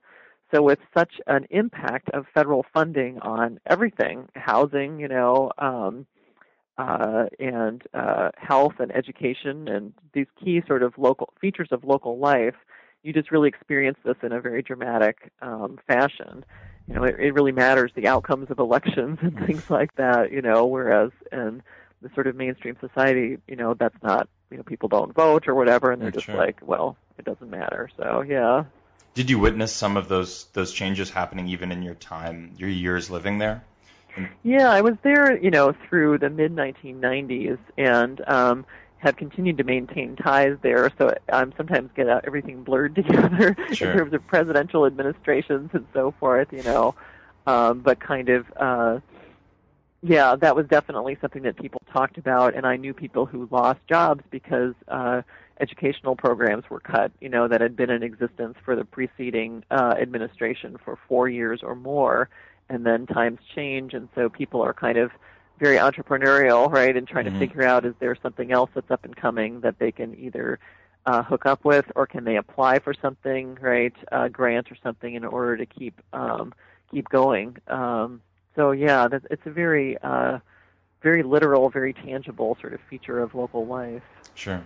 so 0.54 0.62
with 0.62 0.80
such 0.96 1.14
an 1.26 1.48
impact 1.50 2.10
of 2.14 2.26
federal 2.36 2.66
funding 2.72 3.20
on 3.20 3.60
everything, 3.66 4.28
housing, 4.36 5.00
you 5.00 5.08
know, 5.08 5.52
um, 5.58 6.06
uh, 6.78 7.26
and 7.40 7.84
uh, 7.94 8.30
health 8.36 8.74
and 8.80 8.92
education 8.96 9.68
and 9.68 9.94
these 10.14 10.28
key 10.44 10.62
sort 10.68 10.84
of 10.84 10.94
local 10.98 11.34
features 11.40 11.70
of 11.72 11.84
local 11.84 12.18
life, 12.18 12.56
you 13.04 13.14
just 13.14 13.32
really 13.32 13.50
experience 13.50 13.98
this 14.04 14.16
in 14.24 14.32
a 14.32 14.42
very 14.42 14.62
dramatic 14.62 15.32
um, 15.42 15.80
fashion. 15.88 16.46
You 16.88 16.96
know, 16.96 17.04
it, 17.04 17.16
it 17.20 17.34
really 17.34 17.52
matters 17.52 17.92
the 17.96 18.08
outcomes 18.08 18.50
of 18.50 18.60
elections 18.60 19.20
and 19.22 19.38
things 19.46 19.64
like 19.70 19.96
that. 19.96 20.32
You 20.32 20.42
know, 20.42 20.66
whereas 20.66 21.12
in 21.32 21.62
the 22.02 22.10
sort 22.14 22.28
of 22.28 22.36
mainstream 22.36 22.76
society, 22.80 23.38
you 23.48 23.56
know, 23.56 23.74
that's 23.74 24.02
not. 24.04 24.28
You 24.50 24.58
know, 24.58 24.64
people 24.64 24.88
don't 24.88 25.16
vote 25.16 25.48
or 25.48 25.56
whatever, 25.56 25.92
and 25.92 26.00
they're 26.00 26.12
just 26.12 26.30
like, 26.30 26.60
well, 26.62 26.96
it 27.18 27.26
doesn't 27.26 27.50
matter. 27.50 27.90
So 27.98 28.22
yeah. 28.22 28.66
Did 29.16 29.30
you 29.32 29.40
witness 29.40 29.72
some 29.72 29.98
of 29.98 30.08
those 30.10 30.46
those 30.54 30.72
changes 30.72 31.10
happening 31.10 31.48
even 31.48 31.72
in 31.72 31.82
your 31.82 31.96
time, 31.96 32.54
your 32.58 32.70
years 32.70 33.10
living 33.10 33.40
there? 33.40 33.64
Yeah, 34.44 34.70
I 34.70 34.82
was 34.82 34.96
there, 35.04 35.38
you 35.38 35.50
know, 35.50 35.74
through 35.88 36.20
the 36.20 36.30
mid 36.30 36.56
1990s, 36.56 37.58
and 37.78 38.22
um, 38.28 38.66
have 39.04 39.18
continued 39.18 39.58
to 39.58 39.64
maintain 39.64 40.16
ties 40.16 40.58
there. 40.62 40.92
So 40.98 41.14
I 41.32 41.42
um, 41.42 41.54
sometimes 41.58 41.90
get 41.96 42.08
uh, 42.08 42.22
everything 42.24 42.64
blurred 42.64 42.96
together 42.96 43.56
sure. 43.74 43.92
in 43.92 43.98
terms 43.98 44.14
of 44.14 44.26
presidential 44.28 44.86
administrations 44.86 45.72
and 45.74 45.86
so 45.94 46.14
forth, 46.20 46.48
you 46.52 46.64
know. 46.64 46.96
Um, 47.46 47.82
but 47.82 48.00
kind 48.00 48.30
of, 48.30 48.46
uh, 48.56 49.00
yeah, 50.02 50.36
that 50.38 50.56
was 50.56 50.66
definitely 50.68 51.18
something 51.20 51.44
that 51.44 51.58
people 51.58 51.82
talked 51.92 52.18
about, 52.18 52.56
and 52.56 52.66
I 52.66 52.78
knew 52.78 52.94
people 52.94 53.26
who 53.26 53.50
lost 53.52 53.80
jobs 53.90 54.24
because 54.32 54.74
uh, 54.88 55.24
educational 55.60 56.16
programs 56.16 56.70
were 56.70 56.80
cut, 56.80 57.12
you 57.20 57.30
know, 57.30 57.48
that 57.48 57.60
had 57.60 57.76
been 57.76 57.90
in 57.90 58.04
existence 58.04 58.56
for 58.64 58.76
the 58.76 58.86
preceding 58.86 59.64
uh, 59.72 59.96
administration 60.00 60.78
for 60.84 60.98
four 61.08 61.28
years 61.28 61.62
or 61.62 61.76
more, 61.76 62.30
and 62.74 62.86
then 62.86 63.06
times 63.06 63.40
change, 63.56 63.94
and 63.94 64.10
so 64.16 64.30
people 64.30 64.62
are 64.62 64.74
kind 64.74 64.98
of 64.98 65.12
very 65.60 65.78
entrepreneurial, 65.78 66.70
right, 66.72 66.96
and 66.98 67.08
trying 67.08 67.26
mm-hmm. 67.26 67.40
to 67.40 67.48
figure 67.48 67.64
out 67.64 67.86
is 67.86 67.94
there 68.00 68.16
something 68.22 68.52
else 68.52 68.70
that's 68.74 68.92
up 68.92 69.06
and 69.06 69.16
coming 69.16 69.62
that 69.62 69.80
they 69.80 69.92
can 69.92 70.18
either 70.20 70.60
uh, 71.06 71.24
hook 71.24 71.46
up 71.46 71.64
with, 71.64 71.86
or 71.96 72.08
can 72.08 72.24
they 72.24 72.38
apply 72.38 72.80
for 72.80 72.94
something, 72.94 73.58
right, 73.62 73.94
a 74.12 74.30
grant 74.30 74.72
or 74.72 74.78
something 74.84 75.14
in 75.14 75.26
order 75.26 75.58
to 75.58 75.66
keep 75.66 76.00
um, 76.12 76.54
keep 76.92 77.10
going. 77.10 77.58
Um, 77.68 78.22
so 78.56 78.72
yeah, 78.72 79.08
that, 79.08 79.24
it's 79.30 79.46
a 79.46 79.52
very 79.52 79.98
uh, 79.98 80.40
very 81.02 81.24
literal, 81.24 81.70
very 81.70 81.94
tangible 81.94 82.58
sort 82.62 82.74
of 82.74 82.80
feature 82.90 83.20
of 83.20 83.36
local 83.36 83.66
life. 83.66 84.04
Sure. 84.36 84.64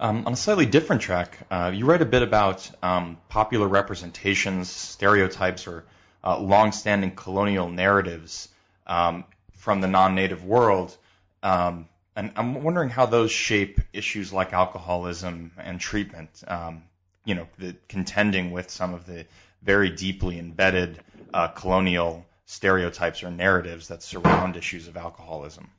Um, 0.00 0.24
on 0.26 0.32
a 0.32 0.36
slightly 0.36 0.66
different 0.66 1.02
track, 1.02 1.38
uh, 1.50 1.70
you 1.74 1.86
write 1.86 2.02
a 2.02 2.06
bit 2.06 2.22
about 2.22 2.68
um, 2.82 3.18
popular 3.28 3.68
representations, 3.68 4.68
stereotypes, 4.70 5.66
or 5.66 5.84
uh, 6.24 6.38
long-standing 6.38 7.14
colonial 7.14 7.68
narratives 7.68 8.48
um, 8.86 9.24
from 9.54 9.80
the 9.80 9.88
non-native 9.88 10.44
world. 10.44 10.96
Um, 11.42 11.88
and 12.14 12.32
I'm 12.36 12.62
wondering 12.62 12.90
how 12.90 13.06
those 13.06 13.30
shape 13.30 13.80
issues 13.92 14.32
like 14.32 14.52
alcoholism 14.52 15.52
and 15.58 15.80
treatment. 15.80 16.42
Um, 16.46 16.82
you 17.24 17.34
know, 17.34 17.46
the 17.58 17.74
contending 17.88 18.50
with 18.50 18.70
some 18.70 18.94
of 18.94 19.06
the 19.06 19.26
very 19.62 19.90
deeply 19.90 20.38
embedded 20.38 21.00
uh, 21.32 21.48
colonial 21.48 22.26
stereotypes 22.46 23.22
or 23.22 23.30
narratives 23.30 23.88
that 23.88 24.02
surround 24.02 24.56
issues 24.56 24.88
of 24.88 24.96
alcoholism. 24.96 25.70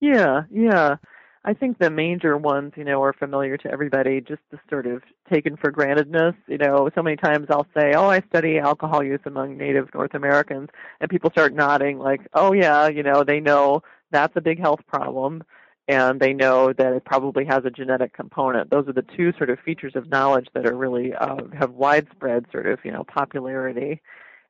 Yeah, 0.00 0.44
yeah. 0.50 0.96
I 1.46 1.52
think 1.52 1.78
the 1.78 1.90
major 1.90 2.38
ones, 2.38 2.72
you 2.74 2.84
know, 2.84 3.02
are 3.02 3.12
familiar 3.12 3.58
to 3.58 3.70
everybody, 3.70 4.22
just 4.22 4.40
the 4.50 4.58
sort 4.70 4.86
of 4.86 5.02
taken 5.30 5.58
for 5.58 5.70
grantedness. 5.70 6.34
You 6.46 6.56
know, 6.56 6.88
so 6.94 7.02
many 7.02 7.16
times 7.16 7.48
I'll 7.50 7.66
say, 7.76 7.92
oh, 7.94 8.08
I 8.08 8.22
study 8.30 8.58
alcohol 8.58 9.04
use 9.04 9.20
among 9.26 9.58
Native 9.58 9.92
North 9.92 10.14
Americans, 10.14 10.70
and 11.00 11.10
people 11.10 11.30
start 11.30 11.52
nodding 11.52 11.98
like, 11.98 12.22
oh, 12.32 12.54
yeah, 12.54 12.88
you 12.88 13.02
know, 13.02 13.24
they 13.24 13.40
know 13.40 13.82
that's 14.10 14.34
a 14.36 14.40
big 14.40 14.58
health 14.58 14.80
problem, 14.86 15.44
and 15.86 16.18
they 16.18 16.32
know 16.32 16.72
that 16.72 16.94
it 16.94 17.04
probably 17.04 17.44
has 17.44 17.66
a 17.66 17.70
genetic 17.70 18.14
component. 18.14 18.70
Those 18.70 18.88
are 18.88 18.94
the 18.94 19.04
two 19.14 19.34
sort 19.36 19.50
of 19.50 19.58
features 19.60 19.94
of 19.96 20.08
knowledge 20.08 20.48
that 20.54 20.64
are 20.66 20.76
really 20.76 21.12
uh, 21.14 21.42
have 21.58 21.72
widespread 21.72 22.46
sort 22.52 22.66
of, 22.66 22.78
you 22.84 22.90
know, 22.90 23.04
popularity. 23.04 24.00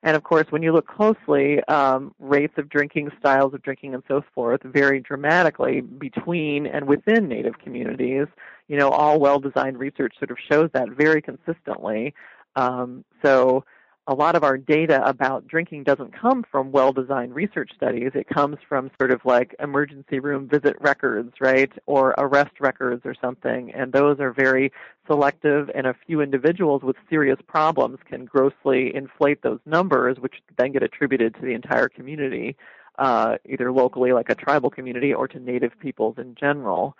And 0.03 0.15
of 0.15 0.23
course, 0.23 0.45
when 0.51 0.61
you 0.61 0.71
look 0.71 0.87
closely, 0.87 1.63
um, 1.63 2.13
rates 2.19 2.53
of 2.57 2.69
drinking, 2.69 3.11
styles 3.19 3.53
of 3.53 3.63
drinking, 3.63 3.95
and 3.95 4.03
so 4.07 4.23
forth 4.33 4.61
vary 4.63 4.99
dramatically 4.99 5.81
between 5.81 6.67
and 6.67 6.87
within 6.87 7.27
Native 7.27 7.57
communities. 7.59 8.27
You 8.67 8.77
know, 8.77 8.89
all 8.89 9.19
well-designed 9.19 9.79
research 9.79 10.15
sort 10.19 10.31
of 10.31 10.37
shows 10.49 10.69
that 10.73 10.89
very 10.89 11.21
consistently. 11.21 12.13
Um, 12.55 13.03
so 13.23 13.65
a 14.07 14.13
lot 14.13 14.35
of 14.35 14.43
our 14.43 14.57
data 14.57 15.03
about 15.07 15.47
drinking 15.47 15.83
doesn't 15.83 16.13
come 16.13 16.43
from 16.49 16.71
well 16.71 16.93
designed 16.93 17.33
research 17.33 17.71
studies. 17.75 18.11
It 18.13 18.27
comes 18.27 18.57
from 18.67 18.91
sort 18.99 19.11
of 19.11 19.21
like 19.25 19.55
emergency 19.59 20.19
room 20.19 20.47
visit 20.47 20.75
records, 20.79 21.33
right? 21.39 21.71
Or 21.87 22.13
arrest 22.17 22.59
records 22.59 23.01
or 23.05 23.15
something. 23.19 23.73
And 23.73 23.91
those 23.91 24.19
are 24.19 24.31
very 24.31 24.71
selective, 25.07 25.71
and 25.73 25.87
a 25.87 25.95
few 26.05 26.21
individuals 26.21 26.83
with 26.83 26.95
serious 27.09 27.39
problems 27.47 27.97
can 28.07 28.25
grossly 28.25 28.95
inflate 28.95 29.41
those 29.41 29.59
numbers, 29.65 30.17
which 30.19 30.35
then 30.57 30.71
get 30.71 30.83
attributed 30.83 31.33
to 31.35 31.41
the 31.41 31.53
entire 31.53 31.89
community, 31.89 32.55
uh, 32.99 33.37
either 33.45 33.71
locally, 33.71 34.13
like 34.13 34.29
a 34.29 34.35
tribal 34.35 34.69
community, 34.69 35.13
or 35.13 35.27
to 35.27 35.39
native 35.39 35.71
peoples 35.79 36.15
in 36.19 36.35
general. 36.35 36.95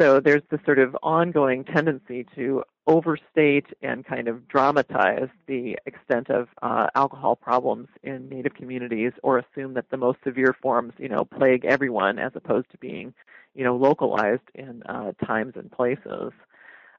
So 0.00 0.20
there's 0.20 0.42
this 0.50 0.60
sort 0.64 0.78
of 0.78 0.96
ongoing 1.02 1.64
tendency 1.64 2.26
to 2.34 2.64
overstate 2.86 3.66
and 3.82 4.04
kind 4.04 4.28
of 4.28 4.46
dramatize 4.48 5.28
the 5.46 5.78
extent 5.86 6.30
of 6.30 6.48
uh, 6.62 6.88
alcohol 6.94 7.36
problems 7.36 7.88
in 8.02 8.28
Native 8.28 8.54
communities, 8.54 9.12
or 9.22 9.38
assume 9.38 9.74
that 9.74 9.90
the 9.90 9.96
most 9.96 10.18
severe 10.24 10.54
forms, 10.60 10.92
you 10.98 11.08
know, 11.08 11.24
plague 11.24 11.64
everyone, 11.64 12.18
as 12.18 12.32
opposed 12.34 12.70
to 12.72 12.78
being, 12.78 13.14
you 13.54 13.64
know, 13.64 13.76
localized 13.76 14.42
in 14.54 14.82
uh, 14.84 15.12
times 15.24 15.54
and 15.56 15.70
places. 15.70 16.32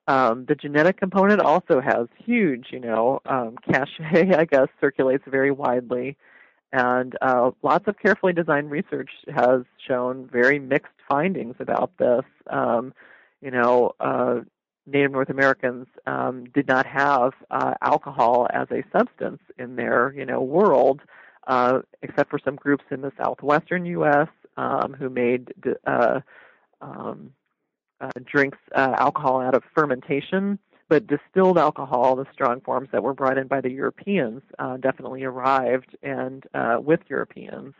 Um, 0.07 0.45
the 0.47 0.55
genetic 0.55 0.97
component 0.97 1.41
also 1.41 1.81
has 1.81 2.07
huge, 2.17 2.67
you 2.71 2.79
know, 2.79 3.19
um, 3.25 3.55
cachet. 3.71 4.35
I 4.35 4.45
guess 4.45 4.67
circulates 4.79 5.23
very 5.27 5.51
widely, 5.51 6.17
and 6.75 7.15
uh, 7.21 7.51
lots 7.63 7.87
of 7.87 7.97
carefully 7.99 8.33
designed 8.33 8.69
research 8.69 9.09
has 9.33 9.61
shown 9.87 10.27
very 10.29 10.59
mixed 10.59 10.91
findings 11.07 11.55
about 11.59 11.91
this. 11.97 12.25
Um, 12.49 12.93
you 13.41 13.49
know, 13.49 13.93
uh, 14.01 14.41
Native 14.85 15.11
North 15.11 15.29
Americans 15.29 15.87
um, 16.05 16.43
did 16.53 16.67
not 16.67 16.85
have 16.85 17.31
uh, 17.49 17.75
alcohol 17.81 18.47
as 18.53 18.67
a 18.71 18.83
substance 18.91 19.39
in 19.57 19.77
their 19.77 20.13
you 20.17 20.25
know 20.25 20.41
world, 20.41 20.99
uh, 21.47 21.79
except 22.01 22.29
for 22.29 22.39
some 22.43 22.57
groups 22.57 22.83
in 22.91 22.99
the 22.99 23.13
southwestern 23.17 23.85
U.S. 23.85 24.27
Um, 24.57 24.95
who 24.99 25.09
made 25.09 25.53
uh, 25.87 26.19
um, 26.81 27.31
uh, 28.01 28.11
drinks 28.25 28.57
uh, 28.75 28.95
alcohol 28.97 29.39
out 29.39 29.55
of 29.55 29.63
fermentation. 29.73 30.59
But 30.87 31.07
distilled 31.07 31.57
alcohol, 31.57 32.15
the 32.15 32.27
strong 32.31 32.61
forms 32.61 32.89
that 32.91 33.01
were 33.01 33.13
brought 33.13 33.37
in 33.37 33.47
by 33.47 33.61
the 33.61 33.71
Europeans, 33.71 34.41
uh, 34.59 34.77
definitely 34.77 35.23
arrived 35.23 35.97
and 36.03 36.45
with 36.83 36.99
Europeans, 37.09 37.73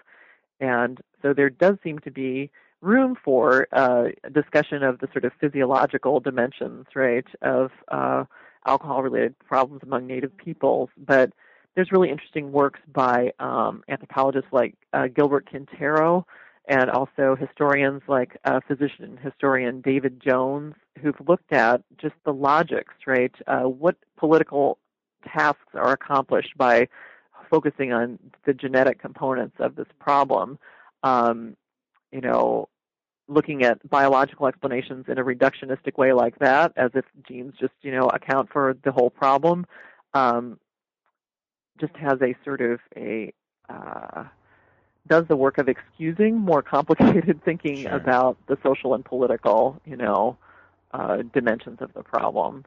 and 0.59 0.99
so 1.21 1.33
there 1.33 1.49
does 1.49 1.77
seem 1.83 1.99
to 1.99 2.11
be 2.11 2.49
room 2.81 3.15
for 3.23 3.67
uh, 3.71 4.05
discussion 4.31 4.83
of 4.83 4.99
the 4.99 5.07
sort 5.11 5.25
of 5.25 5.33
physiological 5.39 6.19
dimensions, 6.19 6.85
right, 6.95 7.25
of 7.41 7.71
uh, 7.89 8.23
alcohol-related 8.65 9.37
problems 9.39 9.81
among 9.83 10.07
Native 10.07 10.35
peoples. 10.37 10.89
But 10.97 11.31
there's 11.75 11.91
really 11.91 12.09
interesting 12.09 12.51
works 12.51 12.79
by 12.93 13.31
um, 13.39 13.83
anthropologists 13.89 14.49
like 14.51 14.75
uh, 14.93 15.07
Gilbert 15.07 15.49
Quintero 15.49 16.25
and 16.67 16.89
also 16.89 17.35
historians 17.35 18.01
like 18.07 18.37
uh, 18.45 18.59
physician 18.67 19.17
historian 19.21 19.81
David 19.81 20.21
Jones, 20.21 20.75
who've 21.01 21.19
looked 21.27 21.53
at 21.53 21.81
just 21.97 22.15
the 22.25 22.33
logics, 22.33 22.93
right? 23.05 23.33
Uh, 23.47 23.63
what 23.63 23.95
political 24.17 24.77
tasks 25.27 25.73
are 25.73 25.91
accomplished 25.91 26.57
by 26.57 26.87
focusing 27.49 27.93
on 27.93 28.19
the 28.45 28.53
genetic 28.53 28.99
components 28.99 29.55
of 29.59 29.75
this 29.75 29.87
problem. 29.99 30.57
Um, 31.03 31.55
you 32.11 32.21
know, 32.21 32.69
looking 33.27 33.63
at 33.63 33.87
biological 33.89 34.47
explanations 34.47 35.05
in 35.07 35.17
a 35.17 35.23
reductionistic 35.23 35.97
way 35.97 36.13
like 36.13 36.37
that, 36.39 36.71
as 36.75 36.91
if 36.93 37.05
genes 37.27 37.53
just, 37.59 37.73
you 37.81 37.91
know, 37.91 38.07
account 38.07 38.49
for 38.51 38.75
the 38.83 38.91
whole 38.91 39.09
problem, 39.09 39.65
um, 40.13 40.59
just 41.79 41.95
has 41.95 42.19
a 42.21 42.35
sort 42.43 42.61
of 42.61 42.79
a 42.95 43.33
uh, 43.69 44.25
does 45.07 45.25
the 45.27 45.35
work 45.35 45.57
of 45.57 45.67
excusing 45.67 46.37
more 46.37 46.61
complicated 46.61 47.41
thinking 47.45 47.83
sure. 47.83 47.91
about 47.91 48.37
the 48.47 48.57
social 48.63 48.93
and 48.93 49.05
political, 49.05 49.79
you 49.85 49.95
know, 49.95 50.37
uh, 50.93 51.17
dimensions 51.33 51.79
of 51.81 51.93
the 51.93 52.03
problem. 52.03 52.65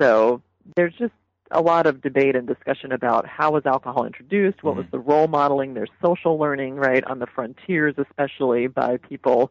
So 0.00 0.42
there's 0.76 0.94
just 0.94 1.12
a 1.50 1.60
lot 1.60 1.86
of 1.86 2.00
debate 2.00 2.36
and 2.36 2.46
discussion 2.46 2.92
about 2.92 3.26
how 3.26 3.52
was 3.52 3.66
alcohol 3.66 4.04
introduced, 4.04 4.62
what 4.62 4.72
mm-hmm. 4.72 4.78
was 4.80 4.86
the 4.92 4.98
role 4.98 5.26
modeling. 5.26 5.74
There's 5.74 5.90
social 6.02 6.38
learning, 6.38 6.76
right, 6.76 7.04
on 7.04 7.18
the 7.18 7.26
frontiers, 7.26 7.94
especially 7.98 8.66
by 8.68 8.98
people 8.98 9.50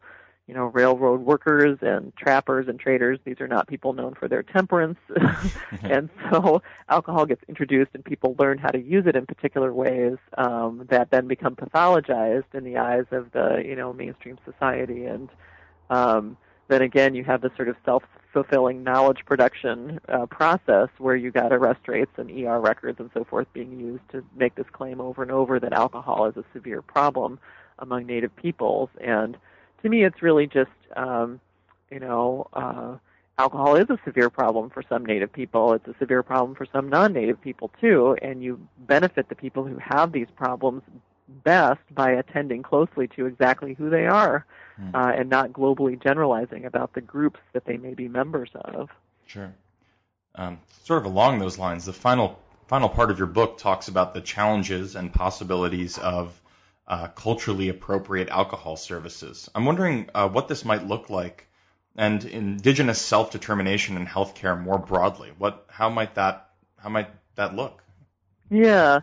you 0.50 0.56
know, 0.56 0.64
railroad 0.64 1.20
workers 1.20 1.78
and 1.80 2.12
trappers 2.16 2.66
and 2.66 2.80
traders. 2.80 3.20
These 3.24 3.40
are 3.40 3.46
not 3.46 3.68
people 3.68 3.92
known 3.92 4.14
for 4.14 4.26
their 4.26 4.42
temperance. 4.42 4.98
and 5.82 6.10
so 6.28 6.60
alcohol 6.88 7.24
gets 7.24 7.44
introduced 7.48 7.92
and 7.94 8.04
people 8.04 8.34
learn 8.36 8.58
how 8.58 8.70
to 8.70 8.80
use 8.80 9.06
it 9.06 9.14
in 9.14 9.26
particular 9.26 9.72
ways 9.72 10.16
um, 10.36 10.88
that 10.90 11.12
then 11.12 11.28
become 11.28 11.54
pathologized 11.54 12.52
in 12.52 12.64
the 12.64 12.78
eyes 12.78 13.04
of 13.12 13.30
the, 13.30 13.62
you 13.64 13.76
know, 13.76 13.92
mainstream 13.92 14.38
society. 14.44 15.04
And 15.04 15.28
um, 15.88 16.36
then 16.66 16.82
again, 16.82 17.14
you 17.14 17.22
have 17.22 17.42
this 17.42 17.52
sort 17.54 17.68
of 17.68 17.76
self-fulfilling 17.84 18.82
knowledge 18.82 19.24
production 19.26 20.00
uh, 20.08 20.26
process 20.26 20.88
where 20.98 21.14
you 21.14 21.30
got 21.30 21.52
arrest 21.52 21.86
rates 21.86 22.10
and 22.16 22.28
ER 22.28 22.58
records 22.58 22.98
and 22.98 23.08
so 23.14 23.22
forth 23.22 23.46
being 23.52 23.78
used 23.78 24.02
to 24.10 24.24
make 24.36 24.56
this 24.56 24.66
claim 24.72 25.00
over 25.00 25.22
and 25.22 25.30
over 25.30 25.60
that 25.60 25.72
alcohol 25.72 26.26
is 26.26 26.36
a 26.36 26.44
severe 26.52 26.82
problem 26.82 27.38
among 27.78 28.04
Native 28.04 28.34
peoples. 28.34 28.88
And 29.00 29.36
to 29.82 29.88
me, 29.88 30.04
it's 30.04 30.22
really 30.22 30.46
just, 30.46 30.70
um, 30.96 31.40
you 31.90 32.00
know, 32.00 32.46
uh, 32.52 32.96
alcohol 33.38 33.76
is 33.76 33.88
a 33.90 33.98
severe 34.04 34.30
problem 34.30 34.70
for 34.70 34.82
some 34.88 35.04
Native 35.04 35.32
people. 35.32 35.72
It's 35.72 35.86
a 35.88 35.94
severe 35.98 36.22
problem 36.22 36.54
for 36.54 36.66
some 36.66 36.88
non-Native 36.88 37.40
people 37.40 37.70
too, 37.80 38.16
and 38.20 38.42
you 38.42 38.66
benefit 38.78 39.28
the 39.28 39.34
people 39.34 39.64
who 39.64 39.78
have 39.78 40.12
these 40.12 40.28
problems 40.36 40.82
best 41.44 41.80
by 41.94 42.10
attending 42.10 42.62
closely 42.62 43.08
to 43.08 43.26
exactly 43.26 43.74
who 43.74 43.88
they 43.88 44.06
are, 44.06 44.44
mm. 44.80 44.94
uh, 44.94 45.12
and 45.16 45.30
not 45.30 45.52
globally 45.52 46.00
generalizing 46.02 46.64
about 46.64 46.92
the 46.94 47.00
groups 47.00 47.40
that 47.52 47.64
they 47.64 47.76
may 47.76 47.94
be 47.94 48.08
members 48.08 48.50
of. 48.54 48.90
Sure. 49.26 49.52
Um, 50.34 50.58
sort 50.84 50.98
of 51.00 51.06
along 51.06 51.38
those 51.38 51.58
lines, 51.58 51.84
the 51.84 51.92
final 51.92 52.38
final 52.66 52.88
part 52.88 53.10
of 53.10 53.18
your 53.18 53.26
book 53.26 53.58
talks 53.58 53.88
about 53.88 54.14
the 54.14 54.20
challenges 54.20 54.94
and 54.94 55.12
possibilities 55.12 55.98
of 55.98 56.40
uh, 56.90 57.06
culturally 57.06 57.68
appropriate 57.68 58.28
alcohol 58.28 58.76
services. 58.76 59.48
I'm 59.54 59.64
wondering 59.64 60.10
uh, 60.12 60.28
what 60.28 60.48
this 60.48 60.64
might 60.64 60.84
look 60.84 61.08
like, 61.08 61.46
and 61.96 62.24
indigenous 62.24 63.00
self-determination 63.00 63.96
in 63.96 64.06
healthcare 64.06 64.60
more 64.60 64.78
broadly. 64.78 65.30
What, 65.38 65.64
how 65.68 65.88
might 65.88 66.16
that, 66.16 66.50
how 66.76 66.88
might 66.88 67.08
that 67.36 67.54
look? 67.54 67.82
Yeah, 68.50 69.00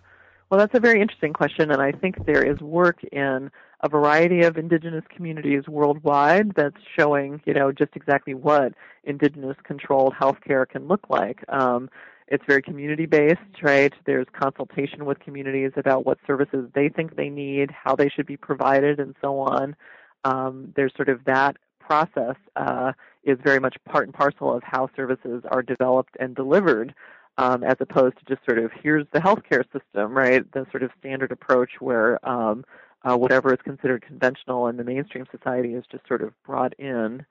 well, 0.50 0.60
that's 0.60 0.76
a 0.76 0.82
very 0.82 1.02
interesting 1.02 1.32
question, 1.32 1.72
and 1.72 1.82
I 1.82 1.94
think 1.94 2.26
there 2.26 2.44
is 2.44 2.60
work 2.60 3.04
in 3.06 3.52
a 3.82 3.88
variety 3.88 4.42
of 4.42 4.58
indigenous 4.58 5.06
communities 5.16 5.64
worldwide 5.68 6.56
that's 6.56 6.82
showing, 6.98 7.42
you 7.46 7.54
know, 7.54 7.72
just 7.72 7.96
exactly 7.96 8.34
what 8.34 8.74
indigenous-controlled 9.06 10.14
healthcare 10.14 10.68
can 10.68 10.88
look 10.88 11.10
like. 11.10 11.46
Um, 11.48 11.90
it's 12.28 12.44
very 12.46 12.62
community 12.62 13.06
based, 13.06 13.62
right? 13.62 13.94
There's 14.06 14.28
consultation 14.34 15.06
with 15.06 15.20
communities 15.20 15.72
about 15.76 16.06
what 16.06 16.18
services 16.28 16.70
they 16.74 16.90
think 16.90 17.16
they 17.16 17.30
need, 17.30 17.72
how 17.72 17.96
they 17.96 18.10
should 18.10 18.26
be 18.26 18.38
provided, 18.38 19.00
and 19.00 19.16
so 19.22 19.40
on. 19.40 19.76
Um, 20.24 20.74
there's 20.76 20.94
sort 20.96 21.10
of 21.10 21.24
that 21.26 21.58
process 21.80 22.36
uh, 22.56 22.92
is 23.24 23.38
very 23.44 23.60
much 23.60 23.78
part 23.86 24.08
and 24.08 24.14
parcel 24.14 24.54
of 24.54 24.62
how 24.64 24.90
services 24.96 25.44
are 25.50 25.62
developed 25.62 26.18
and 26.20 26.36
delivered, 26.36 26.94
um, 27.38 27.64
as 27.64 27.76
opposed 27.80 28.18
to 28.18 28.26
just 28.26 28.46
sort 28.46 28.60
of 28.60 28.72
here's 28.84 29.06
the 29.14 29.20
healthcare 29.20 29.64
system, 29.72 30.18
right? 30.18 30.50
The 30.52 30.66
sort 30.72 30.84
of 30.84 30.92
standard 31.00 31.32
approach 31.32 31.72
where 31.80 32.26
um, 32.28 32.66
uh, 33.04 33.16
whatever 33.16 33.54
is 33.54 33.60
considered 33.64 34.02
conventional 34.02 34.68
in 34.68 34.76
the 34.76 34.84
mainstream 34.84 35.26
society 35.32 35.76
is 35.76 35.86
just 35.90 36.06
sort 36.08 36.22
of 36.22 36.34
brought 36.44 36.74
in. 36.80 37.26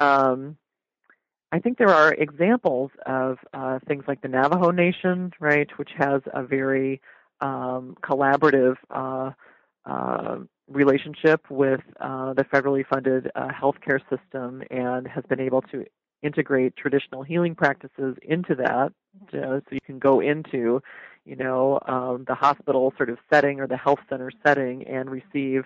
Um, 0.00 0.56
I 1.52 1.58
think 1.58 1.76
there 1.76 1.90
are 1.90 2.14
examples 2.14 2.90
of 3.04 3.38
uh, 3.52 3.78
things 3.86 4.04
like 4.08 4.22
the 4.22 4.28
Navajo 4.28 4.70
Nation, 4.70 5.32
right, 5.38 5.68
which 5.76 5.90
has 5.98 6.22
a 6.32 6.42
very 6.42 7.02
um, 7.42 7.94
collaborative 8.02 8.76
uh, 8.90 9.32
uh, 9.84 10.38
relationship 10.66 11.44
with 11.50 11.82
uh, 12.00 12.32
the 12.32 12.44
federally 12.44 12.86
funded 12.86 13.30
uh, 13.34 13.48
healthcare 13.48 14.00
system 14.08 14.62
and 14.70 15.06
has 15.06 15.24
been 15.28 15.40
able 15.40 15.60
to 15.60 15.84
integrate 16.22 16.74
traditional 16.76 17.22
healing 17.22 17.54
practices 17.54 18.16
into 18.22 18.54
that. 18.54 18.90
so 19.30 19.60
you 19.70 19.80
can 19.84 19.98
go 19.98 20.20
into, 20.20 20.80
you 21.26 21.36
know, 21.36 21.78
um, 21.86 22.24
the 22.26 22.34
hospital 22.34 22.94
sort 22.96 23.10
of 23.10 23.18
setting 23.30 23.60
or 23.60 23.66
the 23.66 23.76
health 23.76 23.98
center 24.08 24.30
setting 24.46 24.86
and 24.86 25.10
receive 25.10 25.64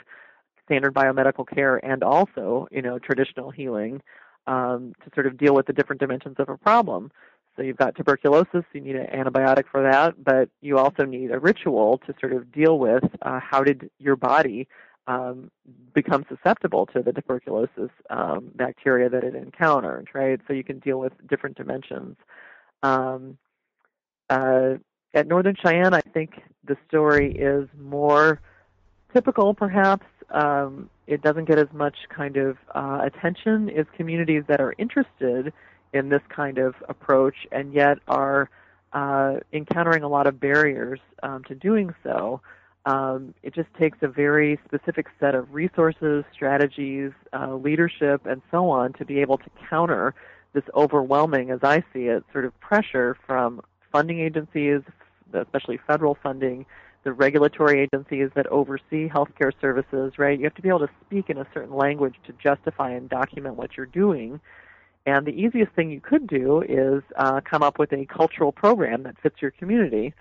standard 0.64 0.92
biomedical 0.92 1.46
care 1.46 1.76
and 1.84 2.02
also, 2.02 2.66
you 2.72 2.82
know, 2.82 2.98
traditional 2.98 3.52
healing 3.52 4.02
um, 4.46 4.94
to 5.04 5.10
sort 5.14 5.26
of 5.26 5.36
deal 5.36 5.54
with 5.54 5.66
the 5.66 5.72
different 5.72 6.00
dimensions 6.00 6.36
of 6.38 6.48
a 6.48 6.56
problem. 6.56 7.10
So 7.56 7.62
you've 7.62 7.78
got 7.78 7.96
tuberculosis, 7.96 8.64
you 8.72 8.80
need 8.82 8.96
an 8.96 9.06
antibiotic 9.06 9.64
for 9.70 9.82
that, 9.82 10.22
but 10.22 10.50
you 10.60 10.78
also 10.78 11.04
need 11.04 11.30
a 11.30 11.38
ritual 11.38 11.98
to 12.06 12.14
sort 12.20 12.34
of 12.34 12.52
deal 12.52 12.78
with 12.78 13.04
uh, 13.22 13.40
how 13.40 13.62
did 13.62 13.90
your 13.98 14.16
body 14.16 14.68
um, 15.06 15.50
become 15.94 16.26
susceptible 16.28 16.86
to 16.86 17.02
the 17.02 17.12
tuberculosis 17.12 17.90
um, 18.10 18.50
bacteria 18.54 19.08
that 19.08 19.24
it 19.24 19.34
encountered, 19.34 20.08
right? 20.12 20.40
So 20.46 20.52
you 20.52 20.64
can 20.64 20.80
deal 20.80 20.98
with 20.98 21.12
different 21.26 21.56
dimensions. 21.56 22.16
Um, 22.82 23.38
uh, 24.28 24.74
at 25.14 25.26
Northern 25.26 25.56
Cheyenne, 25.56 25.94
I 25.94 26.00
think 26.00 26.42
the 26.64 26.76
story 26.88 27.32
is 27.34 27.68
more 27.78 28.40
typical, 29.14 29.54
perhaps, 29.54 30.04
um, 30.30 30.90
it 31.06 31.22
doesn't 31.22 31.46
get 31.46 31.58
as 31.58 31.68
much 31.72 31.96
kind 32.08 32.36
of 32.36 32.56
uh, 32.74 33.00
attention 33.04 33.68
is 33.68 33.86
communities 33.96 34.44
that 34.48 34.60
are 34.60 34.74
interested 34.78 35.52
in 35.92 36.08
this 36.08 36.22
kind 36.28 36.58
of 36.58 36.74
approach 36.88 37.46
and 37.52 37.72
yet 37.72 37.98
are 38.08 38.50
uh, 38.92 39.36
encountering 39.52 40.02
a 40.02 40.08
lot 40.08 40.26
of 40.26 40.40
barriers 40.40 41.00
um, 41.22 41.44
to 41.44 41.54
doing 41.54 41.94
so. 42.02 42.40
Um, 42.86 43.34
it 43.42 43.54
just 43.54 43.68
takes 43.78 43.98
a 44.02 44.08
very 44.08 44.60
specific 44.64 45.06
set 45.18 45.34
of 45.34 45.52
resources, 45.52 46.24
strategies, 46.32 47.10
uh, 47.32 47.54
leadership, 47.54 48.26
and 48.26 48.42
so 48.50 48.70
on 48.70 48.92
to 48.94 49.04
be 49.04 49.20
able 49.20 49.38
to 49.38 49.50
counter 49.68 50.14
this 50.52 50.64
overwhelming, 50.74 51.50
as 51.50 51.60
I 51.62 51.82
see 51.92 52.04
it, 52.06 52.24
sort 52.32 52.44
of 52.44 52.58
pressure 52.60 53.16
from 53.26 53.60
funding 53.92 54.20
agencies, 54.20 54.82
especially 55.34 55.78
federal 55.86 56.16
funding, 56.22 56.64
the 57.06 57.12
regulatory 57.12 57.80
agencies 57.80 58.30
that 58.34 58.48
oversee 58.48 59.08
healthcare 59.08 59.52
services, 59.60 60.18
right? 60.18 60.36
You 60.36 60.44
have 60.44 60.56
to 60.56 60.62
be 60.62 60.68
able 60.68 60.80
to 60.80 60.90
speak 61.06 61.30
in 61.30 61.38
a 61.38 61.46
certain 61.54 61.72
language 61.72 62.16
to 62.26 62.32
justify 62.32 62.90
and 62.90 63.08
document 63.08 63.54
what 63.54 63.76
you're 63.76 63.86
doing. 63.86 64.40
And 65.06 65.24
the 65.24 65.30
easiest 65.30 65.70
thing 65.74 65.88
you 65.92 66.00
could 66.00 66.26
do 66.26 66.62
is 66.68 67.04
uh, 67.14 67.42
come 67.48 67.62
up 67.62 67.78
with 67.78 67.92
a 67.92 68.06
cultural 68.06 68.50
program 68.50 69.04
that 69.04 69.20
fits 69.22 69.36
your 69.40 69.52
community. 69.52 70.14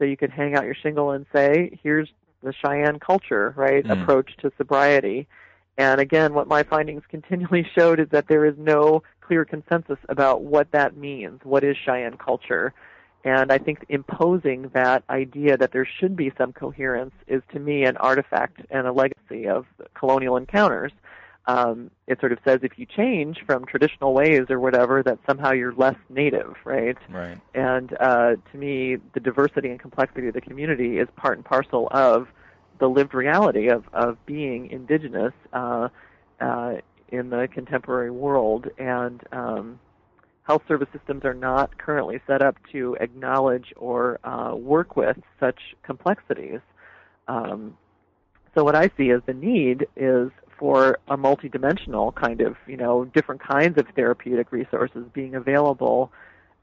So 0.00 0.04
you 0.04 0.16
could 0.16 0.30
hang 0.30 0.56
out 0.56 0.64
your 0.64 0.74
shingle 0.74 1.12
and 1.12 1.26
say, 1.32 1.78
here's 1.80 2.08
the 2.42 2.52
Cheyenne 2.52 2.98
culture, 2.98 3.54
right? 3.56 3.84
Mm. 3.84 4.02
Approach 4.02 4.36
to 4.38 4.50
sobriety. 4.58 5.28
And 5.78 6.00
again, 6.00 6.34
what 6.34 6.48
my 6.48 6.64
findings 6.64 7.04
continually 7.08 7.64
showed 7.78 8.00
is 8.00 8.08
that 8.10 8.26
there 8.26 8.44
is 8.44 8.56
no 8.58 9.04
clear 9.20 9.44
consensus 9.44 9.98
about 10.08 10.42
what 10.42 10.72
that 10.72 10.96
means. 10.96 11.38
What 11.44 11.62
is 11.62 11.76
Cheyenne 11.76 12.16
culture? 12.16 12.74
And 13.24 13.52
I 13.52 13.58
think 13.58 13.84
imposing 13.88 14.70
that 14.74 15.04
idea 15.08 15.56
that 15.56 15.72
there 15.72 15.86
should 15.86 16.16
be 16.16 16.32
some 16.36 16.52
coherence 16.52 17.14
is 17.28 17.42
to 17.52 17.60
me 17.60 17.84
an 17.84 17.96
artifact 17.98 18.60
and 18.70 18.86
a 18.86 18.92
legacy 18.92 19.46
of 19.46 19.66
colonial 19.94 20.36
encounters. 20.36 20.92
Um, 21.46 21.90
it 22.06 22.20
sort 22.20 22.32
of 22.32 22.38
says 22.44 22.60
if 22.62 22.78
you 22.78 22.86
change 22.86 23.38
from 23.46 23.64
traditional 23.64 24.12
ways 24.14 24.46
or 24.48 24.60
whatever, 24.60 25.02
that 25.02 25.18
somehow 25.26 25.50
you're 25.52 25.74
less 25.74 25.96
native, 26.08 26.54
right? 26.64 26.96
Right. 27.10 27.38
And 27.54 27.96
uh, 27.98 28.36
to 28.50 28.56
me, 28.56 28.96
the 29.14 29.20
diversity 29.20 29.68
and 29.70 29.80
complexity 29.80 30.28
of 30.28 30.34
the 30.34 30.40
community 30.40 30.98
is 30.98 31.08
part 31.16 31.38
and 31.38 31.44
parcel 31.44 31.88
of 31.90 32.28
the 32.78 32.88
lived 32.88 33.14
reality 33.14 33.68
of, 33.68 33.84
of 33.92 34.24
being 34.26 34.70
indigenous 34.70 35.32
uh, 35.52 35.88
uh, 36.40 36.74
in 37.08 37.30
the 37.30 37.48
contemporary 37.52 38.10
world. 38.10 38.68
And 38.78 39.22
um, 39.32 39.80
health 40.44 40.62
service 40.66 40.88
systems 40.92 41.24
are 41.24 41.34
not 41.34 41.78
currently 41.78 42.20
set 42.26 42.42
up 42.42 42.56
to 42.72 42.96
acknowledge 43.00 43.72
or 43.76 44.18
uh, 44.24 44.54
work 44.54 44.96
with 44.96 45.16
such 45.38 45.60
complexities. 45.82 46.60
Um, 47.28 47.76
so 48.54 48.64
what 48.64 48.74
I 48.74 48.90
see 48.96 49.10
as 49.10 49.22
the 49.26 49.34
need 49.34 49.86
is 49.96 50.30
for 50.58 50.98
a 51.08 51.16
multidimensional 51.16 52.14
kind 52.14 52.40
of, 52.40 52.56
you 52.66 52.76
know, 52.76 53.04
different 53.04 53.40
kinds 53.40 53.78
of 53.78 53.86
therapeutic 53.96 54.52
resources 54.52 55.04
being 55.12 55.34
available 55.34 56.12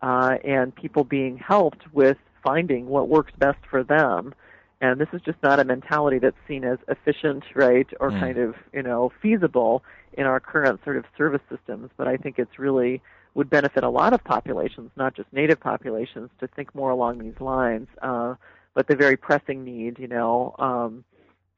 uh, 0.01 0.36
and 0.43 0.75
people 0.75 1.03
being 1.03 1.38
helped 1.38 1.91
with 1.93 2.17
finding 2.43 2.88
what 2.88 3.09
works 3.09 3.34
best 3.38 3.59
for 3.69 3.84
them. 3.84 4.34
And 4.82 4.99
this 5.01 5.09
is 5.11 5.21
just 5.21 5.41
not 5.43 5.59
a 5.59 5.65
mentality 5.65 6.19
that's 6.19 6.38
seen 6.47 6.63
as 6.63 6.77
efficient, 6.88 7.43
right, 7.53 7.88
or 7.99 8.11
mm. 8.11 8.19
kind 8.19 8.38
of, 8.38 8.55
you 8.71 8.84
know, 8.84 9.11
feasible 9.21 9.84
in 10.13 10.25
our 10.25 10.39
current 10.39 10.80
sort 10.86 10.95
of 10.95 11.03
service 11.17 11.41
systems. 11.49 11.89
But 11.97 12.07
I 12.07 12.15
think 12.15 12.39
it's 12.39 12.57
really 12.57 13.01
would 13.34 13.49
benefit 13.49 13.84
a 13.84 13.89
lot 13.89 14.13
of 14.13 14.23
populations, 14.23 14.91
not 14.95 15.15
just 15.15 15.32
native 15.32 15.59
populations, 15.59 16.30
to 16.39 16.47
think 16.47 16.73
more 16.73 16.89
along 16.89 17.19
these 17.19 17.39
lines. 17.39 17.88
Uh, 18.01 18.36
but 18.73 18.88
the 18.88 18.95
very 18.95 19.17
pressing 19.17 19.63
need, 19.63 19.99
you 19.99 20.07
know, 20.07 20.55
um, 20.59 21.03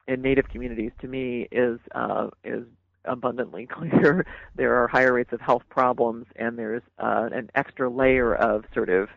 in 0.07 0.21
native 0.21 0.49
communities, 0.49 0.91
to 1.01 1.07
me, 1.07 1.47
is 1.51 1.79
uh, 1.93 2.29
is 2.43 2.65
abundantly 3.05 3.65
clear. 3.71 4.25
there 4.55 4.75
are 4.75 4.87
higher 4.87 5.13
rates 5.13 5.33
of 5.33 5.41
health 5.41 5.63
problems, 5.69 6.25
and 6.35 6.57
there's 6.57 6.83
uh, 6.99 7.29
an 7.31 7.49
extra 7.55 7.89
layer 7.89 8.35
of 8.35 8.65
sort 8.73 8.89
of, 8.89 9.09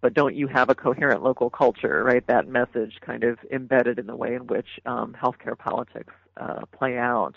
but 0.00 0.14
don't 0.14 0.34
you 0.34 0.46
have 0.48 0.68
a 0.70 0.74
coherent 0.74 1.22
local 1.22 1.50
culture, 1.50 2.02
right? 2.04 2.26
That 2.26 2.48
message 2.48 2.98
kind 3.00 3.24
of 3.24 3.38
embedded 3.50 3.98
in 3.98 4.06
the 4.06 4.16
way 4.16 4.34
in 4.34 4.46
which 4.46 4.80
um, 4.86 5.16
healthcare 5.20 5.56
politics 5.56 6.12
uh, 6.36 6.62
play 6.72 6.98
out. 6.98 7.34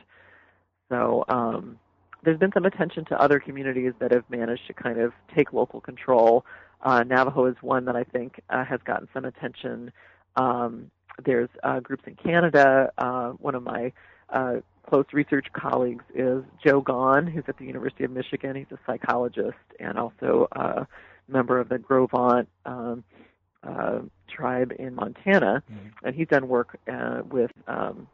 So 0.89 1.25
um, 1.27 1.79
there's 2.25 2.39
been 2.39 2.51
some 2.51 2.65
attention 2.65 3.05
to 3.05 3.21
other 3.21 3.39
communities 3.39 3.93
that 3.99 4.11
have 4.11 4.23
managed 4.29 4.67
to 4.67 4.73
kind 4.73 4.99
of 4.99 5.13
take 5.35 5.53
local 5.53 5.79
control. 5.79 6.45
Uh, 6.81 7.03
Navajo 7.03 7.45
is 7.45 7.55
one 7.61 7.85
that 7.85 7.95
I 7.95 8.03
think 8.03 8.41
uh, 8.49 8.65
has 8.65 8.79
gotten 8.83 9.07
some 9.13 9.25
attention. 9.25 9.91
Um, 10.35 10.91
there's 11.23 11.49
uh, 11.63 11.79
groups 11.79 12.03
in 12.05 12.15
Canada. 12.15 12.91
Uh, 12.97 13.29
one 13.31 13.55
of 13.55 13.63
my 13.63 13.93
uh, 14.29 14.55
close 14.87 15.05
research 15.13 15.47
colleagues 15.53 16.03
is 16.13 16.43
Joe 16.63 16.81
Gone, 16.81 17.27
who's 17.27 17.45
at 17.47 17.57
the 17.57 17.65
University 17.65 18.03
of 18.03 18.11
Michigan. 18.11 18.55
He's 18.55 18.65
a 18.71 18.79
psychologist 18.85 19.57
and 19.79 19.97
also 19.97 20.47
a 20.51 20.87
member 21.27 21.59
of 21.59 21.69
the 21.69 21.79
Gros 21.79 22.09
Ventre 22.11 22.47
um, 22.65 23.03
uh, 23.63 23.99
tribe 24.27 24.73
in 24.77 24.95
Montana, 24.95 25.63
mm-hmm. 25.71 26.05
and 26.05 26.15
he's 26.15 26.27
done 26.27 26.47
work 26.47 26.77
uh, 26.91 27.21
with 27.29 27.51
um, 27.67 28.07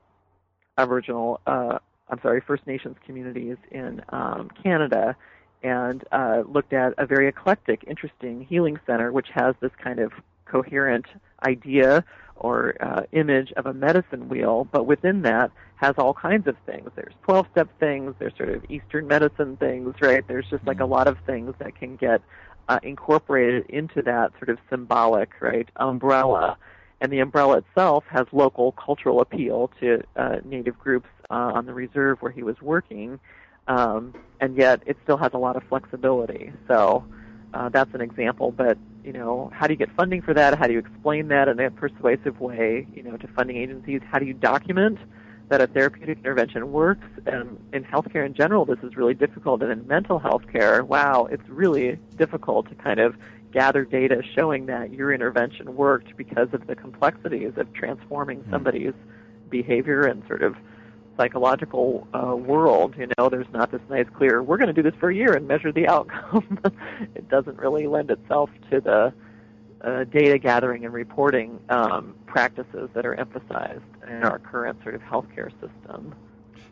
Aboriginal, 0.77 1.41
uh, 1.45 1.79
I'm 2.11 2.21
sorry, 2.21 2.41
First 2.41 2.67
Nations 2.67 2.97
communities 3.05 3.57
in 3.71 4.01
um, 4.09 4.51
Canada, 4.61 5.15
and 5.63 6.03
uh, 6.11 6.43
looked 6.45 6.73
at 6.73 6.93
a 6.97 7.05
very 7.05 7.27
eclectic, 7.27 7.83
interesting 7.87 8.45
healing 8.47 8.79
center, 8.85 9.11
which 9.11 9.29
has 9.33 9.55
this 9.61 9.71
kind 9.81 9.99
of 9.99 10.11
coherent 10.45 11.05
idea 11.47 12.03
or 12.35 12.75
uh, 12.81 13.03
image 13.11 13.53
of 13.53 13.65
a 13.65 13.73
medicine 13.73 14.27
wheel, 14.27 14.67
but 14.71 14.85
within 14.85 15.21
that 15.21 15.51
has 15.75 15.95
all 15.97 16.13
kinds 16.13 16.47
of 16.47 16.55
things. 16.65 16.89
There's 16.95 17.13
12 17.23 17.47
step 17.51 17.69
things, 17.79 18.15
there's 18.19 18.35
sort 18.35 18.49
of 18.49 18.63
Eastern 18.69 19.07
medicine 19.07 19.57
things, 19.57 19.95
right? 20.01 20.27
There's 20.27 20.49
just 20.49 20.65
like 20.65 20.77
a 20.77 20.83
mm-hmm. 20.83 20.91
lot 20.91 21.07
of 21.07 21.17
things 21.25 21.53
that 21.59 21.75
can 21.75 21.95
get 21.95 22.21
uh, 22.67 22.79
incorporated 22.83 23.69
into 23.69 24.01
that 24.01 24.31
sort 24.39 24.49
of 24.49 24.57
symbolic, 24.69 25.29
right, 25.39 25.69
umbrella. 25.77 26.57
And 26.99 27.11
the 27.11 27.19
umbrella 27.19 27.57
itself 27.57 28.03
has 28.09 28.25
local 28.31 28.73
cultural 28.73 29.21
appeal 29.21 29.71
to 29.79 30.03
uh, 30.15 30.37
Native 30.43 30.77
groups 30.79 31.09
uh, 31.31 31.53
on 31.55 31.65
the 31.65 31.73
reserve 31.73 32.21
where 32.21 32.31
he 32.31 32.43
was 32.43 32.61
working, 32.61 33.19
um, 33.67 34.13
and 34.39 34.57
yet 34.57 34.81
it 34.85 34.97
still 35.03 35.17
has 35.17 35.31
a 35.33 35.37
lot 35.37 35.55
of 35.55 35.63
flexibility. 35.63 36.51
So 36.67 37.05
uh, 37.53 37.69
that's 37.69 37.93
an 37.93 38.01
example. 38.01 38.51
But 38.51 38.77
you 39.03 39.13
know, 39.13 39.51
how 39.53 39.67
do 39.67 39.73
you 39.73 39.77
get 39.77 39.91
funding 39.95 40.21
for 40.21 40.33
that? 40.33 40.57
How 40.57 40.67
do 40.67 40.73
you 40.73 40.79
explain 40.79 41.29
that 41.29 41.47
in 41.47 41.59
a 41.59 41.71
persuasive 41.71 42.39
way? 42.39 42.87
You 42.93 43.03
know, 43.03 43.17
to 43.17 43.27
funding 43.27 43.57
agencies. 43.57 44.01
How 44.09 44.19
do 44.19 44.25
you 44.25 44.33
document 44.33 44.99
that 45.49 45.61
a 45.61 45.67
therapeutic 45.67 46.19
intervention 46.19 46.71
works? 46.71 47.07
And 47.25 47.59
in 47.73 47.83
healthcare 47.83 48.25
in 48.25 48.33
general, 48.33 48.65
this 48.65 48.79
is 48.83 48.95
really 48.95 49.13
difficult. 49.13 49.61
And 49.63 49.71
in 49.71 49.87
mental 49.87 50.19
health 50.19 50.43
care, 50.51 50.83
wow, 50.83 51.27
it's 51.31 51.47
really 51.49 51.97
difficult 52.17 52.69
to 52.69 52.75
kind 52.75 52.99
of 52.99 53.15
gather 53.51 53.83
data 53.83 54.21
showing 54.35 54.65
that 54.67 54.93
your 54.93 55.13
intervention 55.13 55.75
worked 55.75 56.15
because 56.15 56.47
of 56.53 56.67
the 56.67 56.75
complexities 56.75 57.53
of 57.57 57.71
transforming 57.73 58.39
hmm. 58.39 58.51
somebody's 58.51 58.93
behavior 59.49 60.03
and 60.03 60.23
sort 60.27 60.41
of 60.41 60.55
psychological 61.21 62.07
uh, 62.13 62.35
world. 62.35 62.95
You 62.97 63.07
know, 63.17 63.29
there's 63.29 63.51
not 63.53 63.71
this 63.71 63.81
nice, 63.89 64.07
clear, 64.15 64.41
we're 64.41 64.57
going 64.57 64.73
to 64.73 64.81
do 64.81 64.81
this 64.81 64.97
for 64.99 65.09
a 65.09 65.15
year 65.15 65.33
and 65.33 65.47
measure 65.47 65.71
the 65.71 65.87
outcome. 65.87 66.59
it 67.15 67.29
doesn't 67.29 67.57
really 67.57 67.85
lend 67.85 68.09
itself 68.09 68.49
to 68.71 68.81
the 68.81 69.13
uh, 69.81 70.03
data 70.05 70.39
gathering 70.39 70.83
and 70.83 70.93
reporting 70.93 71.59
um, 71.69 72.15
practices 72.25 72.89
that 72.93 73.05
are 73.05 73.13
emphasized 73.13 73.83
in 74.07 74.23
our 74.23 74.39
current 74.39 74.81
sort 74.81 74.95
of 74.95 75.01
healthcare 75.01 75.51
system. 75.61 76.15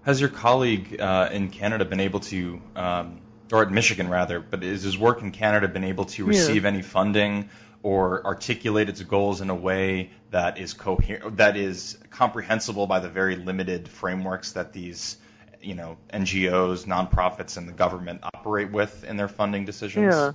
Has 0.01 0.19
your 0.19 0.29
colleague 0.29 0.99
uh, 0.99 1.29
in 1.31 1.49
Canada 1.49 1.85
been 1.85 1.99
able 1.99 2.21
to, 2.21 2.61
um, 2.75 3.19
or 3.51 3.63
at 3.63 3.71
Michigan 3.71 4.09
rather, 4.09 4.39
but 4.39 4.63
is 4.63 4.83
his 4.83 4.97
work 4.97 5.21
in 5.21 5.31
Canada 5.31 5.67
been 5.67 5.83
able 5.83 6.05
to 6.05 6.25
receive 6.25 6.63
yeah. 6.63 6.69
any 6.69 6.81
funding 6.81 7.49
or 7.81 8.25
articulate 8.25 8.89
its 8.89 9.01
goals 9.03 9.41
in 9.41 9.49
a 9.49 9.55
way 9.55 10.11
that 10.31 10.57
is 10.57 10.73
coherent, 10.73 11.37
that 11.37 11.55
is 11.55 11.97
comprehensible 12.09 12.87
by 12.87 12.99
the 12.99 13.09
very 13.09 13.35
limited 13.35 13.87
frameworks 13.87 14.51
that 14.53 14.73
these, 14.73 15.17
you 15.61 15.75
know, 15.75 15.97
NGOs, 16.13 16.85
nonprofits, 16.85 17.57
and 17.57 17.67
the 17.67 17.73
government 17.73 18.21
operate 18.23 18.71
with 18.71 19.03
in 19.05 19.17
their 19.17 19.29
funding 19.29 19.65
decisions? 19.65 20.13
Yeah. 20.13 20.31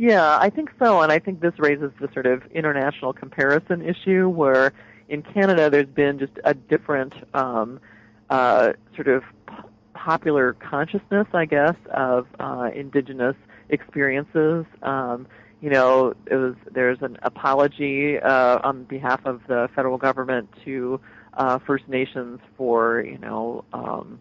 Yeah, 0.00 0.38
I 0.38 0.48
think 0.48 0.70
so, 0.78 1.00
and 1.00 1.10
I 1.10 1.18
think 1.18 1.40
this 1.40 1.58
raises 1.58 1.90
the 2.00 2.08
sort 2.12 2.26
of 2.26 2.46
international 2.52 3.12
comparison 3.12 3.82
issue 3.82 4.28
where 4.28 4.72
in 5.08 5.22
Canada 5.22 5.70
there's 5.70 5.88
been 5.88 6.20
just 6.20 6.34
a 6.44 6.54
different 6.54 7.14
um, 7.34 7.80
uh, 8.30 8.74
sort 8.94 9.08
of 9.08 9.24
popular 10.08 10.54
consciousness, 10.54 11.26
I 11.34 11.44
guess, 11.44 11.76
of 11.92 12.26
uh, 12.40 12.70
indigenous 12.74 13.36
experiences. 13.68 14.64
Um, 14.82 15.26
you 15.60 15.68
know, 15.68 16.14
it 16.24 16.34
was 16.34 16.54
there's 16.72 16.96
an 17.02 17.18
apology 17.22 18.18
uh, 18.18 18.58
on 18.64 18.84
behalf 18.84 19.20
of 19.26 19.42
the 19.48 19.68
federal 19.76 19.98
government 19.98 20.48
to 20.64 20.98
uh, 21.34 21.58
First 21.58 21.88
Nations 21.88 22.40
for 22.56 23.02
you 23.02 23.18
know, 23.18 23.66
um, 23.74 24.18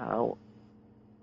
uh, 0.00 0.26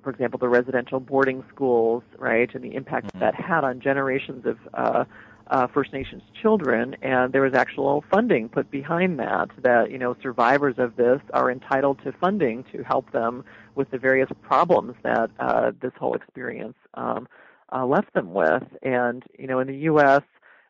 for 0.03 0.09
example, 0.09 0.39
the 0.39 0.47
residential 0.47 1.01
boarding 1.01 1.43
schools, 1.53 2.03
right, 2.17 2.49
and 2.55 2.63
the 2.63 2.73
impact 2.73 3.07
mm-hmm. 3.07 3.19
that 3.19 3.35
had 3.35 3.65
on 3.65 3.81
generations 3.81 4.45
of 4.45 4.57
uh, 4.73 5.03
uh, 5.51 5.67
First 5.67 5.93
Nations 5.93 6.23
children, 6.41 6.95
and 7.01 7.33
there 7.33 7.41
was 7.41 7.53
actual 7.53 8.03
funding 8.09 8.49
put 8.49 8.71
behind 8.71 9.19
that. 9.19 9.49
That 9.61 9.91
you 9.91 9.97
know, 9.97 10.15
survivors 10.21 10.75
of 10.77 10.95
this 10.95 11.19
are 11.33 11.51
entitled 11.51 11.99
to 12.03 12.13
funding 12.13 12.63
to 12.71 12.83
help 12.83 13.11
them 13.11 13.43
with 13.75 13.91
the 13.91 13.97
various 13.97 14.29
problems 14.41 14.95
that 15.03 15.29
uh, 15.39 15.71
this 15.81 15.91
whole 15.99 16.15
experience 16.15 16.75
um, 16.93 17.27
uh, 17.71 17.85
left 17.85 18.13
them 18.13 18.33
with. 18.33 18.63
And 18.81 19.23
you 19.37 19.45
know, 19.45 19.59
in 19.59 19.67
the 19.67 19.77
U.S., 19.77 20.23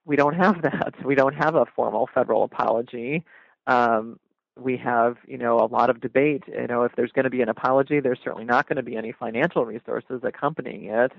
we 0.06 0.16
don't 0.16 0.36
have 0.36 0.62
that. 0.64 0.94
We 1.06 1.16
don't 1.16 1.36
have 1.36 1.56
a 1.56 1.66
formal 1.76 2.10
federal 2.14 2.44
apology. 2.44 3.24
Um, 3.68 4.20
we 4.58 4.78
have, 4.78 5.18
you 5.28 5.38
know, 5.38 5.60
a 5.60 5.66
lot 5.66 5.90
of 5.90 6.02
debate. 6.02 6.44
You 6.48 6.68
know, 6.68 6.84
if 6.84 6.92
there's 6.96 7.12
going 7.12 7.24
to 7.24 7.30
be 7.30 7.42
an 7.42 7.50
apology, 7.50 8.00
there's 8.00 8.20
certainly 8.24 8.46
not 8.46 8.68
going 8.68 8.78
to 8.78 8.84
be 8.84 8.98
any 8.98 9.12
financial 9.12 9.66
resources 9.66 10.22
accompanying 10.24 10.86
it. 10.86 11.12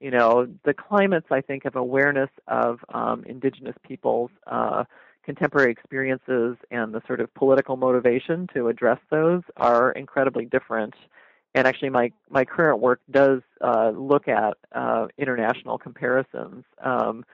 You 0.00 0.10
know, 0.10 0.46
the 0.64 0.74
climates, 0.74 1.26
I 1.30 1.40
think, 1.40 1.64
of 1.64 1.76
awareness 1.76 2.30
of 2.48 2.80
um, 2.92 3.24
indigenous 3.24 3.76
peoples' 3.82 4.30
uh, 4.46 4.84
contemporary 5.24 5.72
experiences 5.72 6.56
and 6.70 6.94
the 6.94 7.02
sort 7.06 7.20
of 7.20 7.32
political 7.34 7.76
motivation 7.76 8.46
to 8.54 8.68
address 8.68 8.98
those 9.10 9.42
are 9.56 9.90
incredibly 9.92 10.44
different 10.44 10.94
and 11.56 11.66
actually 11.66 11.88
my 11.88 12.12
my 12.30 12.44
current 12.44 12.80
work 12.80 13.00
does 13.10 13.40
uh, 13.62 13.90
look 13.90 14.28
at 14.28 14.54
uh, 14.72 15.06
international 15.16 15.78
comparisons 15.78 16.64
um, 16.84 17.24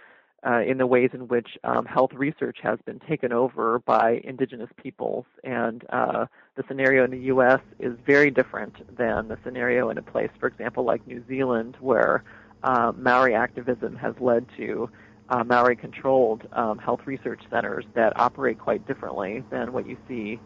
uh, 0.47 0.61
in 0.61 0.79
the 0.79 0.87
ways 0.87 1.11
in 1.13 1.29
which 1.29 1.59
um, 1.65 1.85
health 1.85 2.13
research 2.15 2.59
has 2.63 2.79
been 2.87 3.01
taken 3.01 3.33
over 3.33 3.81
by 3.81 4.21
indigenous 4.25 4.71
peoples, 4.77 5.25
and 5.45 5.85
uh, 5.91 6.27
the 6.57 6.65
scenario 6.67 7.05
in 7.05 7.11
the 7.11 7.19
U.S. 7.19 7.61
is 7.79 7.97
very 8.07 8.31
different 8.31 8.75
than 8.97 9.29
the 9.29 9.39
scenario 9.45 9.89
in 9.91 9.99
a 9.99 10.03
place, 10.03 10.31
for 10.41 10.49
example, 10.49 10.85
like 10.85 11.07
New 11.07 11.23
Zealand, 11.29 11.77
where 11.81 12.25
uh, 12.63 12.93
Maori 12.97 13.35
activism 13.35 13.97
has 13.97 14.15
led 14.21 14.47
to 14.57 14.91
uh, 15.29 15.43
Maori-controlled 15.45 16.47
um, 16.53 16.79
health 16.79 17.01
research 17.07 17.43
centers 17.51 17.85
that 17.95 18.19
operate 18.19 18.59
quite 18.59 18.87
differently 18.87 19.43
than 19.51 19.73
what 19.73 19.89
you 19.89 19.97
see 20.07 20.39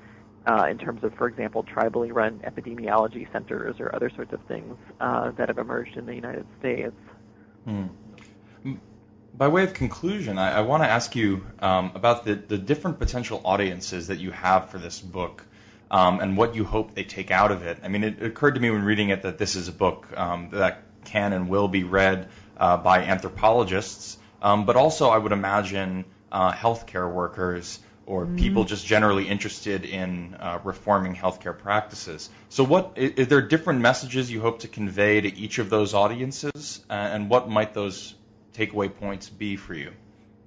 uh, 0.47 0.67
in 0.71 0.79
terms 0.79 1.03
of, 1.03 1.13
for 1.15 1.27
example, 1.27 1.65
tribally 1.65 2.15
run 2.15 2.39
epidemiology 2.41 3.31
centers 3.33 3.77
or 3.81 3.95
other 3.95 4.11
sorts 4.11 4.33
of 4.33 4.41
things 4.47 4.77
uh, 5.01 5.33
that 5.33 5.49
have 5.49 5.59
emerged 5.59 5.97
in 5.97 6.07
the 6.07 6.15
United 6.15 6.47
States. 6.61 6.95
Hmm. 7.65 7.87
By 9.35 9.49
way 9.49 9.65
of 9.65 9.75
conclusion, 9.75 10.39
I, 10.39 10.59
I 10.59 10.61
want 10.63 10.83
to 10.83 10.89
ask 10.89 11.15
you 11.17 11.45
um, 11.59 11.93
about 11.95 12.25
the, 12.25 12.37
the 12.37 12.57
different 12.57 12.99
potential 12.99 13.43
audiences 13.45 14.07
that 14.07 14.19
you 14.19 14.31
have 14.31 14.71
for 14.71 14.79
this 14.79 15.01
book. 15.01 15.45
Um, 15.89 16.19
and 16.19 16.37
what 16.37 16.57
you 16.57 16.65
hope 16.65 16.97
they 16.97 17.05
take 17.05 17.31
out 17.31 17.53
of 17.53 17.63
it. 17.63 17.79
I 17.85 17.87
mean, 17.87 18.03
it, 18.03 18.21
occurred 18.21 18.57
to 18.57 18.61
me 18.61 18.71
when 18.71 18.83
reading 18.83 19.11
it 19.11 19.23
that 19.23 19.39
this 19.39 19.55
is 19.55 19.69
a 19.69 19.73
book 19.73 20.09
um, 20.17 20.49
that 20.51 20.83
can 21.07 21.33
and 21.33 21.49
will 21.49 21.69
be 21.69 21.85
read 21.85 22.29
uh, 22.57 22.77
by 22.77 23.03
anthropologists, 23.03 24.19
um, 24.43 24.67
but 24.67 24.77
also 24.77 25.09
I 25.09 25.19
would 25.19 25.33
imagine 25.33 26.05
uh, 26.31 26.53
healthcare 26.53 27.11
workers 27.11 27.79
or 28.07 28.25
mm-hmm. 28.25 28.37
people 28.37 28.65
just 28.65 28.87
generally 28.87 29.29
interested 29.29 29.85
in 29.85 30.37
uh, 30.39 30.61
reforming 30.65 31.15
healthcare 31.15 31.57
practices. 31.57 32.31
So, 32.49 32.65
what 32.65 32.93
is 32.97 33.29
there 33.29 33.43
different 33.43 33.81
messages 33.81 34.31
you 34.31 34.41
hope 34.41 34.61
to 34.61 34.69
convey 34.69 35.21
to 35.21 35.37
each 35.37 35.59
of 35.59 35.71
those 35.71 35.93
audiences, 35.95 36.85
uh, 36.89 36.93
and 36.93 37.29
what 37.29 37.49
might 37.49 37.75
those 37.75 38.15
takeaway 38.55 38.95
points 38.95 39.29
be 39.29 39.57
for 39.57 39.75
you? 39.75 39.93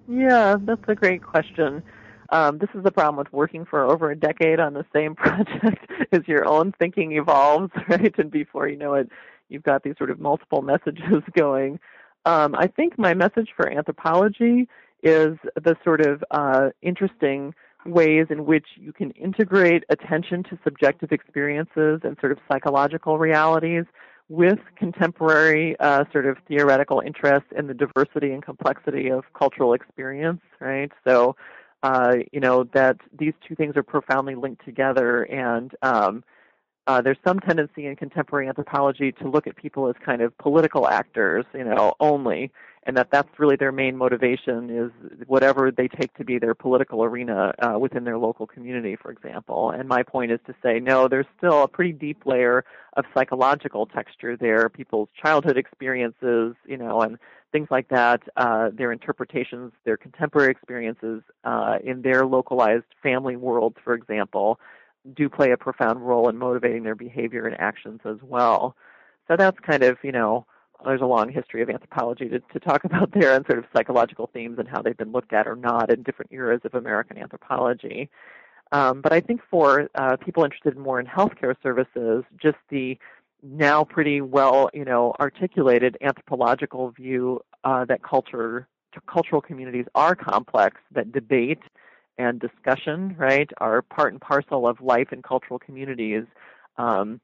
Yeah, 0.08 0.58
that's 0.60 0.88
a 0.88 0.96
great 0.96 1.22
question. 1.22 1.84
Um, 2.32 2.60
this 2.60 2.70
is 2.76 2.84
the 2.84 2.92
problem 2.92 3.18
with 3.18 3.34
working 3.34 3.66
for 3.66 3.84
over 3.84 4.12
a 4.12 4.16
decade 4.16 4.60
on 4.60 4.74
the 4.74 4.86
same 4.94 5.16
project 5.16 5.92
is 6.12 6.28
your 6.28 6.48
own 6.48 6.74
thinking 6.80 7.12
evolves, 7.14 7.72
right? 7.88 8.18
And 8.18 8.32
before 8.32 8.68
you 8.68 8.78
know 8.78 8.94
it, 8.94 9.10
you've 9.50 9.64
got 9.64 9.84
these 9.84 9.96
sort 9.98 10.12
of 10.12 10.20
multiple 10.20 10.62
messages 10.74 11.24
going. 11.38 11.80
Um, 12.26 12.56
I 12.56 12.68
think 12.68 12.98
my 12.98 13.14
message 13.14 13.50
for 13.56 13.72
anthropology 13.72 14.68
is 15.02 15.38
the 15.56 15.76
sort 15.84 16.02
of 16.06 16.24
uh, 16.32 16.70
interesting 16.82 17.54
ways 17.86 18.28
in 18.30 18.46
which 18.46 18.66
you 18.76 18.92
can 18.92 19.12
integrate 19.12 19.84
attention 19.90 20.44
to 20.44 20.60
subjective 20.64 21.12
experiences 21.12 22.02
and 22.04 22.18
sort 22.20 22.32
of 22.32 22.38
psychological 22.52 23.18
realities 23.18 23.86
with 24.28 24.60
contemporary 24.76 25.76
uh, 25.80 26.04
sort 26.12 26.26
of 26.26 26.38
theoretical 26.48 27.02
interest 27.04 27.46
in 27.58 27.68
the 27.68 27.74
diversity 27.74 28.32
and 28.32 28.44
complexity 28.44 29.10
of 29.10 29.24
cultural 29.34 29.74
experience, 29.74 30.42
right? 30.60 30.92
So, 31.08 31.36
uh, 31.82 32.18
you 32.32 32.40
know, 32.40 32.66
that 32.74 32.98
these 33.18 33.34
two 33.48 33.56
things 33.56 33.76
are 33.76 33.84
profoundly 33.84 34.36
linked 34.36 34.64
together 34.64 35.24
and 35.24 35.74
um, 35.82 36.24
uh, 36.90 37.00
there's 37.02 37.20
some 37.24 37.40
tendency 37.40 37.86
in 37.86 37.96
contemporary 37.96 38.48
anthropology 38.48 39.12
to 39.12 39.30
look 39.30 39.46
at 39.46 39.56
people 39.56 39.88
as 39.88 39.96
kind 40.04 40.24
of 40.24 40.36
political 40.40 40.88
actors, 40.88 41.46
you 41.54 41.64
know, 41.64 41.94
only, 42.00 42.52
and 42.82 42.98
that 42.98 43.12
that's 43.12 43.30
really 43.38 43.56
their 43.56 43.72
main 43.72 43.96
motivation 43.96 44.72
is 44.72 44.92
whatever 45.28 45.70
they 45.70 45.88
take 45.88 46.12
to 46.16 46.26
be 46.26 46.40
their 46.40 46.56
political 46.56 47.04
arena 47.04 47.54
uh, 47.60 47.78
within 47.78 48.06
their 48.06 48.18
local 48.18 48.48
community, 48.48 48.96
for 48.96 49.12
example. 49.12 49.70
And 49.70 49.88
my 49.88 50.02
point 50.02 50.32
is 50.32 50.40
to 50.48 50.56
say, 50.64 50.80
no, 50.80 51.08
there's 51.08 51.28
still 51.38 51.62
a 51.62 51.68
pretty 51.68 51.92
deep 51.92 52.26
layer 52.26 52.66
of 52.94 53.06
psychological 53.14 53.86
texture 53.86 54.36
there, 54.36 54.68
people's 54.68 55.10
childhood 55.22 55.58
experiences, 55.58 56.56
you 56.66 56.78
know, 56.78 57.02
and 57.02 57.20
things 57.52 57.68
like 57.70 57.90
that, 57.90 58.24
uh, 58.36 58.72
their 58.74 58.92
interpretations, 58.92 59.74
their 59.84 59.98
contemporary 59.98 60.50
experiences 60.50 61.22
uh, 61.44 61.78
in 61.84 62.02
their 62.02 62.26
localized 62.26 62.86
family 63.04 63.36
worlds, 63.36 63.78
for 63.84 63.94
example, 63.94 64.60
do 65.16 65.30
play 65.30 65.52
a 65.52 65.58
profound 65.58 66.06
role 66.06 66.30
in 66.30 66.38
motivating 66.38 66.84
their 66.84 66.96
behavior 66.96 67.46
and 67.46 67.60
actions 67.60 68.02
as 68.06 68.18
well. 68.22 68.76
So 69.28 69.36
that's 69.38 69.60
kind 69.60 69.84
of, 69.84 69.98
you 70.04 70.12
know, 70.12 70.46
there's 70.86 71.02
a 71.02 71.06
long 71.06 71.30
history 71.30 71.62
of 71.62 71.70
anthropology 71.70 72.30
to, 72.30 72.40
to 72.40 72.60
talk 72.60 72.84
about 72.86 73.12
there 73.12 73.36
and 73.36 73.46
sort 73.46 73.60
of 73.60 73.66
psychological 73.76 74.30
themes 74.34 74.60
and 74.60 74.68
how 74.68 74.82
they've 74.82 74.98
been 74.98 75.12
looked 75.12 75.34
at 75.34 75.48
or 75.48 75.56
not 75.56 75.92
in 75.92 76.04
different 76.04 76.32
eras 76.32 76.62
of 76.64 76.74
American 76.74 77.18
anthropology. 77.18 78.10
Um, 78.72 79.02
but 79.02 79.12
I 79.12 79.20
think 79.20 79.42
for 79.50 79.90
uh, 79.96 80.18
people 80.18 80.44
interested 80.44 80.78
more 80.78 81.00
in 81.00 81.08
healthcare 81.08 81.56
services, 81.64 82.24
just 82.40 82.58
the 82.70 82.98
now 83.42 83.84
pretty 83.84 84.22
well, 84.22 84.70
you 84.74 84.86
know, 84.86 85.16
articulated 85.20 85.98
anthropological 86.02 86.92
view 86.92 87.42
uh, 87.64 87.86
that 87.86 88.04
culture, 88.04 88.68
cultural 89.08 89.42
communities 89.42 89.86
are 89.96 90.16
complex, 90.16 90.78
that 90.92 91.12
debate 91.12 91.62
and 92.20 92.40
discussion, 92.40 93.16
right, 93.18 93.50
are 93.58 93.82
part 93.82 94.14
and 94.14 94.22
parcel 94.22 94.68
of 94.68 94.82
life 94.82 95.12
in 95.12 95.24
cultural 95.24 95.58
communities. 95.58 96.26
Um, 96.78 97.22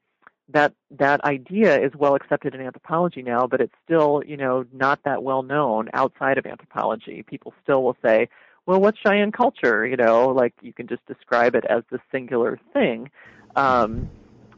that 0.48 0.72
that 0.90 1.22
idea 1.24 1.78
is 1.78 1.92
well 1.96 2.14
accepted 2.14 2.54
in 2.54 2.60
anthropology 2.60 3.20
now, 3.22 3.46
but 3.46 3.60
it's 3.60 3.74
still, 3.84 4.22
you 4.26 4.36
know, 4.36 4.64
not 4.72 5.00
that 5.04 5.22
well 5.22 5.42
known 5.42 5.88
outside 5.92 6.38
of 6.38 6.46
anthropology. 6.46 7.22
People 7.22 7.52
still 7.62 7.82
will 7.82 7.96
say, 8.02 8.28
"Well, 8.64 8.80
what's 8.80 8.98
Cheyenne 8.98 9.32
culture?" 9.32 9.86
You 9.86 9.96
know, 9.96 10.28
like 10.28 10.54
you 10.62 10.72
can 10.72 10.86
just 10.86 11.04
describe 11.06 11.54
it 11.54 11.64
as 11.66 11.82
the 11.90 11.98
singular 12.12 12.58
thing. 12.72 13.10
Um, 13.56 14.08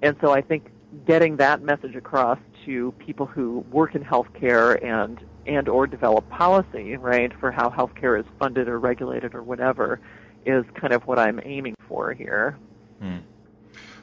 and 0.02 0.16
so 0.20 0.32
I 0.32 0.42
think 0.42 0.70
getting 1.06 1.36
that 1.36 1.62
message 1.62 1.96
across 1.96 2.38
to 2.66 2.92
people 2.98 3.26
who 3.26 3.64
work 3.70 3.94
in 3.94 4.04
healthcare 4.04 4.82
and 4.84 5.18
and 5.46 5.68
or 5.68 5.86
develop 5.86 6.28
policy, 6.28 6.96
right, 6.96 7.32
for 7.40 7.50
how 7.50 7.70
healthcare 7.70 8.20
is 8.20 8.26
funded 8.38 8.68
or 8.68 8.78
regulated 8.78 9.34
or 9.34 9.42
whatever, 9.42 9.98
is 10.46 10.64
kind 10.74 10.92
of 10.92 11.06
what 11.06 11.18
I'm 11.18 11.40
aiming 11.44 11.74
for 11.88 12.12
here. 12.12 12.58
Hmm. 13.00 13.18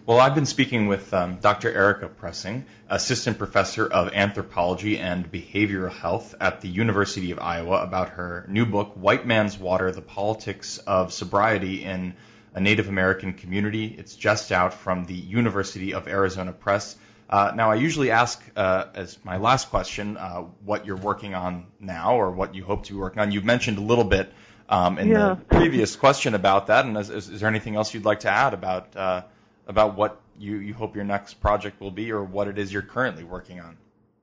Well, 0.06 0.20
I've 0.20 0.36
been 0.36 0.46
speaking 0.46 0.86
with 0.86 1.12
um, 1.16 1.38
Dr. 1.38 1.72
Erica 1.72 2.08
Prussing, 2.08 2.66
assistant 2.88 3.40
professor 3.40 3.88
of 3.88 4.14
anthropology 4.14 5.00
and 5.00 5.32
behavioral 5.32 5.92
health 5.92 6.36
at 6.40 6.62
the 6.62 6.68
University 6.68 7.32
of 7.32 7.40
Iowa, 7.40 7.82
about 7.82 8.10
her 8.10 8.46
new 8.48 8.68
book, 8.68 8.94
White 8.94 9.26
Man's 9.26 9.58
Water 9.58 9.92
The 9.92 10.04
Politics 10.04 10.78
of 10.78 11.12
Sobriety 11.12 11.84
in 11.84 12.14
a 12.54 12.62
Native 12.62 12.88
American 12.88 13.34
Community. 13.34 13.96
It's 13.98 14.16
just 14.16 14.52
out 14.52 14.76
from 14.76 15.06
the 15.06 15.16
University 15.16 15.96
of 15.96 16.08
Arizona 16.08 16.54
Press. 16.54 16.96
Uh, 17.28 17.54
now, 17.56 17.72
I 17.72 17.76
usually 17.76 18.12
ask 18.12 18.40
uh, 18.56 18.86
as 18.94 19.18
my 19.26 19.38
last 19.38 19.72
question 19.72 20.18
uh, 20.18 20.42
what 20.64 20.86
you're 20.86 20.98
working 20.98 21.34
on 21.34 21.66
now 21.80 22.18
or 22.18 22.30
what 22.30 22.54
you 22.54 22.64
hope 22.64 22.86
to 22.86 22.94
be 22.94 23.00
working 23.00 23.24
on. 23.24 23.32
You've 23.32 23.44
mentioned 23.44 23.80
a 23.80 23.82
little 23.82 24.04
bit 24.04 24.32
um, 24.70 24.98
in 24.98 25.10
yeah. 25.10 25.36
the 25.36 25.36
previous 25.58 25.96
question 25.96 26.34
about 26.34 26.68
that. 26.68 26.86
And 26.86 26.98
is, 26.98 27.10
is, 27.10 27.30
is, 27.30 27.40
there 27.40 27.50
anything 27.50 27.76
else 27.76 27.94
you'd 27.94 28.06
like 28.06 28.22
to 28.22 28.30
add 28.30 28.54
about 28.54 28.96
uh, 28.96 29.24
about 29.68 29.96
what 29.96 30.22
you, 30.38 30.58
you 30.58 30.74
hope 30.74 30.96
your 30.96 31.06
next 31.06 31.36
project 31.36 31.80
will 31.80 31.92
be, 31.92 32.12
or 32.12 32.24
what 32.24 32.48
it 32.48 32.58
is 32.58 32.72
you're 32.72 32.82
currently 32.82 33.24
working 33.24 33.60
on? 33.60 33.78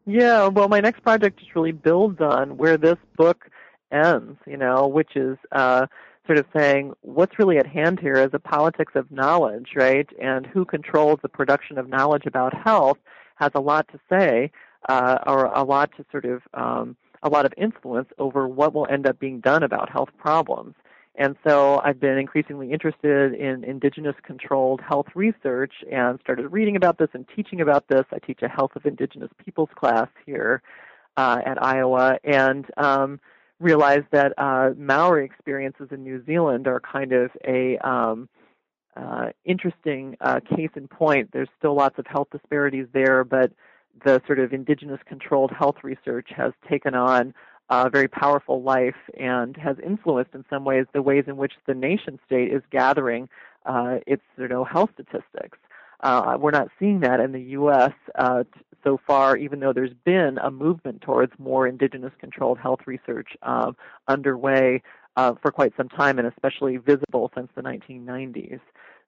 Yeah, 0.04 0.48
well, 0.48 0.68
my 0.68 0.80
next 0.80 1.00
project 1.00 1.38
just 1.38 1.54
really 1.54 1.72
builds 1.72 2.20
on 2.20 2.56
where 2.56 2.76
this 2.76 2.98
book 3.16 3.48
ends. 3.90 4.38
You 4.46 4.56
know, 4.56 4.88
which 4.88 5.16
is 5.16 5.38
uh, 5.52 5.86
sort 6.26 6.38
of 6.38 6.46
saying 6.56 6.92
what's 7.02 7.38
really 7.38 7.58
at 7.58 7.66
hand 7.66 8.00
here 8.00 8.14
is 8.14 8.30
a 8.32 8.38
politics 8.38 8.92
of 8.94 9.10
knowledge, 9.10 9.70
right? 9.76 10.08
And 10.20 10.46
who 10.46 10.64
controls 10.64 11.20
the 11.22 11.28
production 11.28 11.78
of 11.78 11.88
knowledge 11.88 12.26
about 12.26 12.54
health 12.54 12.98
has 13.36 13.50
a 13.54 13.60
lot 13.60 13.88
to 13.88 14.00
say, 14.08 14.50
uh, 14.88 15.18
or 15.26 15.46
a 15.46 15.62
lot 15.62 15.90
to 15.96 16.04
sort 16.10 16.24
of 16.24 16.42
um, 16.54 16.96
a 17.22 17.28
lot 17.28 17.46
of 17.46 17.52
influence 17.56 18.08
over 18.18 18.48
what 18.48 18.74
will 18.74 18.86
end 18.90 19.06
up 19.06 19.18
being 19.18 19.40
done 19.40 19.62
about 19.62 19.90
health 19.90 20.10
problems. 20.18 20.74
And 21.14 21.36
so 21.46 21.80
I've 21.84 22.00
been 22.00 22.16
increasingly 22.16 22.72
interested 22.72 23.34
in 23.34 23.64
indigenous 23.64 24.16
controlled 24.22 24.80
health 24.80 25.08
research 25.14 25.72
and 25.90 26.18
started 26.20 26.48
reading 26.48 26.74
about 26.74 26.98
this 26.98 27.10
and 27.12 27.26
teaching 27.36 27.60
about 27.60 27.86
this. 27.88 28.04
I 28.12 28.18
teach 28.18 28.40
a 28.42 28.48
health 28.48 28.72
of 28.76 28.86
indigenous 28.86 29.30
peoples 29.44 29.68
class 29.76 30.08
here 30.24 30.62
uh, 31.18 31.40
at 31.44 31.62
Iowa 31.62 32.18
and 32.24 32.64
um, 32.78 33.20
realized 33.60 34.06
that 34.12 34.32
uh, 34.38 34.70
Maori 34.76 35.24
experiences 35.24 35.88
in 35.90 36.02
New 36.02 36.24
Zealand 36.24 36.66
are 36.66 36.80
kind 36.80 37.12
of 37.12 37.30
a 37.46 37.76
um, 37.86 38.28
uh, 38.96 39.28
interesting 39.44 40.16
uh, 40.22 40.40
case 40.40 40.70
in 40.76 40.88
point. 40.88 41.30
There's 41.32 41.48
still 41.58 41.74
lots 41.74 41.98
of 41.98 42.06
health 42.06 42.28
disparities 42.32 42.86
there, 42.94 43.22
but 43.22 43.52
the 44.04 44.22
sort 44.26 44.38
of 44.38 44.52
indigenous 44.52 45.00
controlled 45.06 45.50
health 45.50 45.76
research 45.82 46.28
has 46.36 46.52
taken 46.68 46.94
on 46.94 47.34
a 47.70 47.88
very 47.88 48.08
powerful 48.08 48.62
life 48.62 48.96
and 49.18 49.56
has 49.56 49.76
influenced 49.84 50.34
in 50.34 50.44
some 50.50 50.64
ways 50.64 50.86
the 50.92 51.02
ways 51.02 51.24
in 51.26 51.36
which 51.36 51.52
the 51.66 51.74
nation 51.74 52.18
state 52.26 52.52
is 52.52 52.62
gathering 52.70 53.28
uh, 53.66 53.98
its 54.06 54.22
you 54.36 54.48
know 54.48 54.64
health 54.64 54.90
statistics. 54.94 55.58
Uh, 56.00 56.36
we're 56.38 56.50
not 56.50 56.68
seeing 56.78 57.00
that 57.00 57.20
in 57.20 57.32
the 57.32 57.40
U.S. 57.40 57.92
Uh, 58.16 58.42
so 58.82 58.98
far, 59.06 59.36
even 59.36 59.60
though 59.60 59.72
there's 59.72 59.94
been 60.04 60.38
a 60.38 60.50
movement 60.50 61.00
towards 61.00 61.32
more 61.38 61.68
indigenous 61.68 62.12
controlled 62.18 62.58
health 62.58 62.80
research 62.86 63.28
um, 63.42 63.76
underway 64.08 64.82
uh, 65.16 65.34
for 65.40 65.52
quite 65.52 65.72
some 65.76 65.88
time 65.88 66.18
and 66.18 66.26
especially 66.26 66.76
visible 66.76 67.30
since 67.34 67.48
the 67.54 67.62
1990s. 67.62 68.60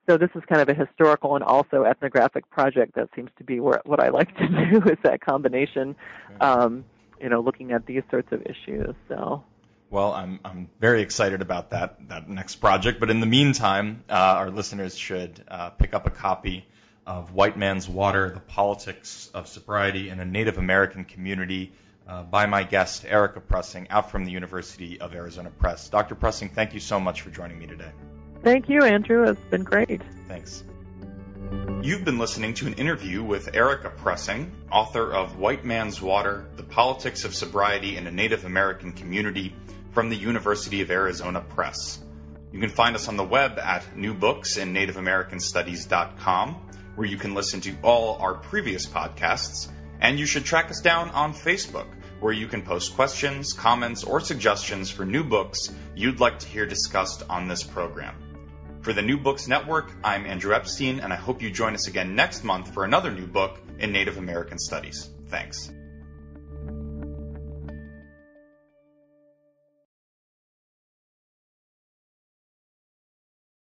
So 0.06 0.18
this 0.18 0.30
is 0.34 0.42
kind 0.48 0.60
of 0.60 0.68
a 0.68 0.74
historical 0.74 1.34
and 1.34 1.44
also 1.44 1.84
ethnographic 1.84 2.48
project 2.50 2.94
that 2.96 3.08
seems 3.16 3.30
to 3.38 3.44
be 3.44 3.60
where, 3.60 3.80
what 3.84 4.00
I 4.00 4.10
like 4.10 4.36
to 4.36 4.48
do 4.70 4.88
is 4.88 4.98
that 5.02 5.20
combination, 5.20 5.96
um, 6.40 6.84
you 7.20 7.28
know, 7.28 7.40
looking 7.40 7.72
at 7.72 7.86
these 7.86 8.02
sorts 8.10 8.30
of 8.32 8.42
issues. 8.42 8.94
So. 9.08 9.44
Well, 9.90 10.12
I'm 10.12 10.40
I'm 10.44 10.68
very 10.80 11.02
excited 11.02 11.40
about 11.40 11.70
that 11.70 12.08
that 12.08 12.28
next 12.28 12.56
project. 12.56 13.00
But 13.00 13.10
in 13.10 13.20
the 13.20 13.26
meantime, 13.26 14.02
uh, 14.10 14.14
our 14.14 14.50
listeners 14.50 14.96
should 14.96 15.42
uh, 15.46 15.70
pick 15.70 15.94
up 15.94 16.06
a 16.06 16.10
copy 16.10 16.66
of 17.06 17.32
White 17.32 17.56
Man's 17.56 17.88
Water: 17.88 18.30
The 18.30 18.40
Politics 18.40 19.30
of 19.32 19.46
Sobriety 19.46 20.08
in 20.08 20.20
a 20.20 20.24
Native 20.24 20.58
American 20.58 21.04
Community 21.04 21.72
uh, 22.08 22.22
by 22.24 22.46
my 22.46 22.64
guest 22.64 23.04
Erica 23.04 23.40
Prussing, 23.40 23.86
out 23.88 24.10
from 24.10 24.24
the 24.24 24.32
University 24.32 25.00
of 25.00 25.14
Arizona 25.14 25.50
Press. 25.50 25.88
Dr. 25.88 26.14
Prussing, 26.14 26.50
thank 26.50 26.74
you 26.74 26.80
so 26.80 26.98
much 26.98 27.22
for 27.22 27.30
joining 27.30 27.58
me 27.58 27.66
today. 27.66 27.92
Thank 28.44 28.68
you, 28.68 28.84
Andrew. 28.84 29.24
It's 29.24 29.40
been 29.46 29.64
great. 29.64 30.00
Thanks. 30.28 30.62
You've 31.82 32.04
been 32.04 32.18
listening 32.18 32.52
to 32.54 32.66
an 32.66 32.72
interview 32.74 33.22
with 33.22 33.54
Erica 33.54 33.90
Prussing, 33.90 34.50
author 34.70 35.10
of 35.10 35.38
White 35.38 35.64
Man's 35.64 36.02
Water 36.02 36.44
The 36.56 36.62
Politics 36.62 37.24
of 37.24 37.34
Sobriety 37.34 37.96
in 37.96 38.06
a 38.06 38.10
Native 38.10 38.44
American 38.44 38.92
Community 38.92 39.56
from 39.92 40.10
the 40.10 40.16
University 40.16 40.82
of 40.82 40.90
Arizona 40.90 41.40
Press. 41.40 41.98
You 42.52 42.60
can 42.60 42.68
find 42.68 42.94
us 42.94 43.08
on 43.08 43.16
the 43.16 43.24
web 43.24 43.58
at 43.58 43.82
newbooksinNativeAmericanStudies.com, 43.96 46.54
where 46.96 47.06
you 47.06 47.16
can 47.16 47.32
listen 47.32 47.62
to 47.62 47.74
all 47.82 48.18
our 48.20 48.34
previous 48.34 48.86
podcasts, 48.86 49.70
and 50.00 50.18
you 50.18 50.26
should 50.26 50.44
track 50.44 50.68
us 50.70 50.82
down 50.82 51.08
on 51.10 51.32
Facebook 51.32 51.86
where 52.20 52.32
you 52.32 52.46
can 52.46 52.62
post 52.62 52.94
questions, 52.94 53.52
comments, 53.52 54.04
or 54.04 54.20
suggestions 54.20 54.90
for 54.90 55.04
new 55.04 55.24
books 55.24 55.70
you'd 55.94 56.20
like 56.20 56.38
to 56.38 56.46
hear 56.46 56.66
discussed 56.66 57.22
on 57.28 57.48
this 57.48 57.62
program. 57.62 58.14
For 58.84 58.92
the 58.92 59.00
New 59.00 59.16
Books 59.16 59.48
Network, 59.48 59.90
I'm 60.04 60.26
Andrew 60.26 60.54
Epstein, 60.54 61.00
and 61.00 61.10
I 61.10 61.16
hope 61.16 61.40
you 61.40 61.50
join 61.50 61.72
us 61.72 61.88
again 61.88 62.14
next 62.14 62.44
month 62.44 62.74
for 62.74 62.84
another 62.84 63.10
new 63.10 63.26
book 63.26 63.58
in 63.78 63.92
Native 63.92 64.18
American 64.18 64.58
Studies. 64.58 65.08
Thanks. 65.28 65.72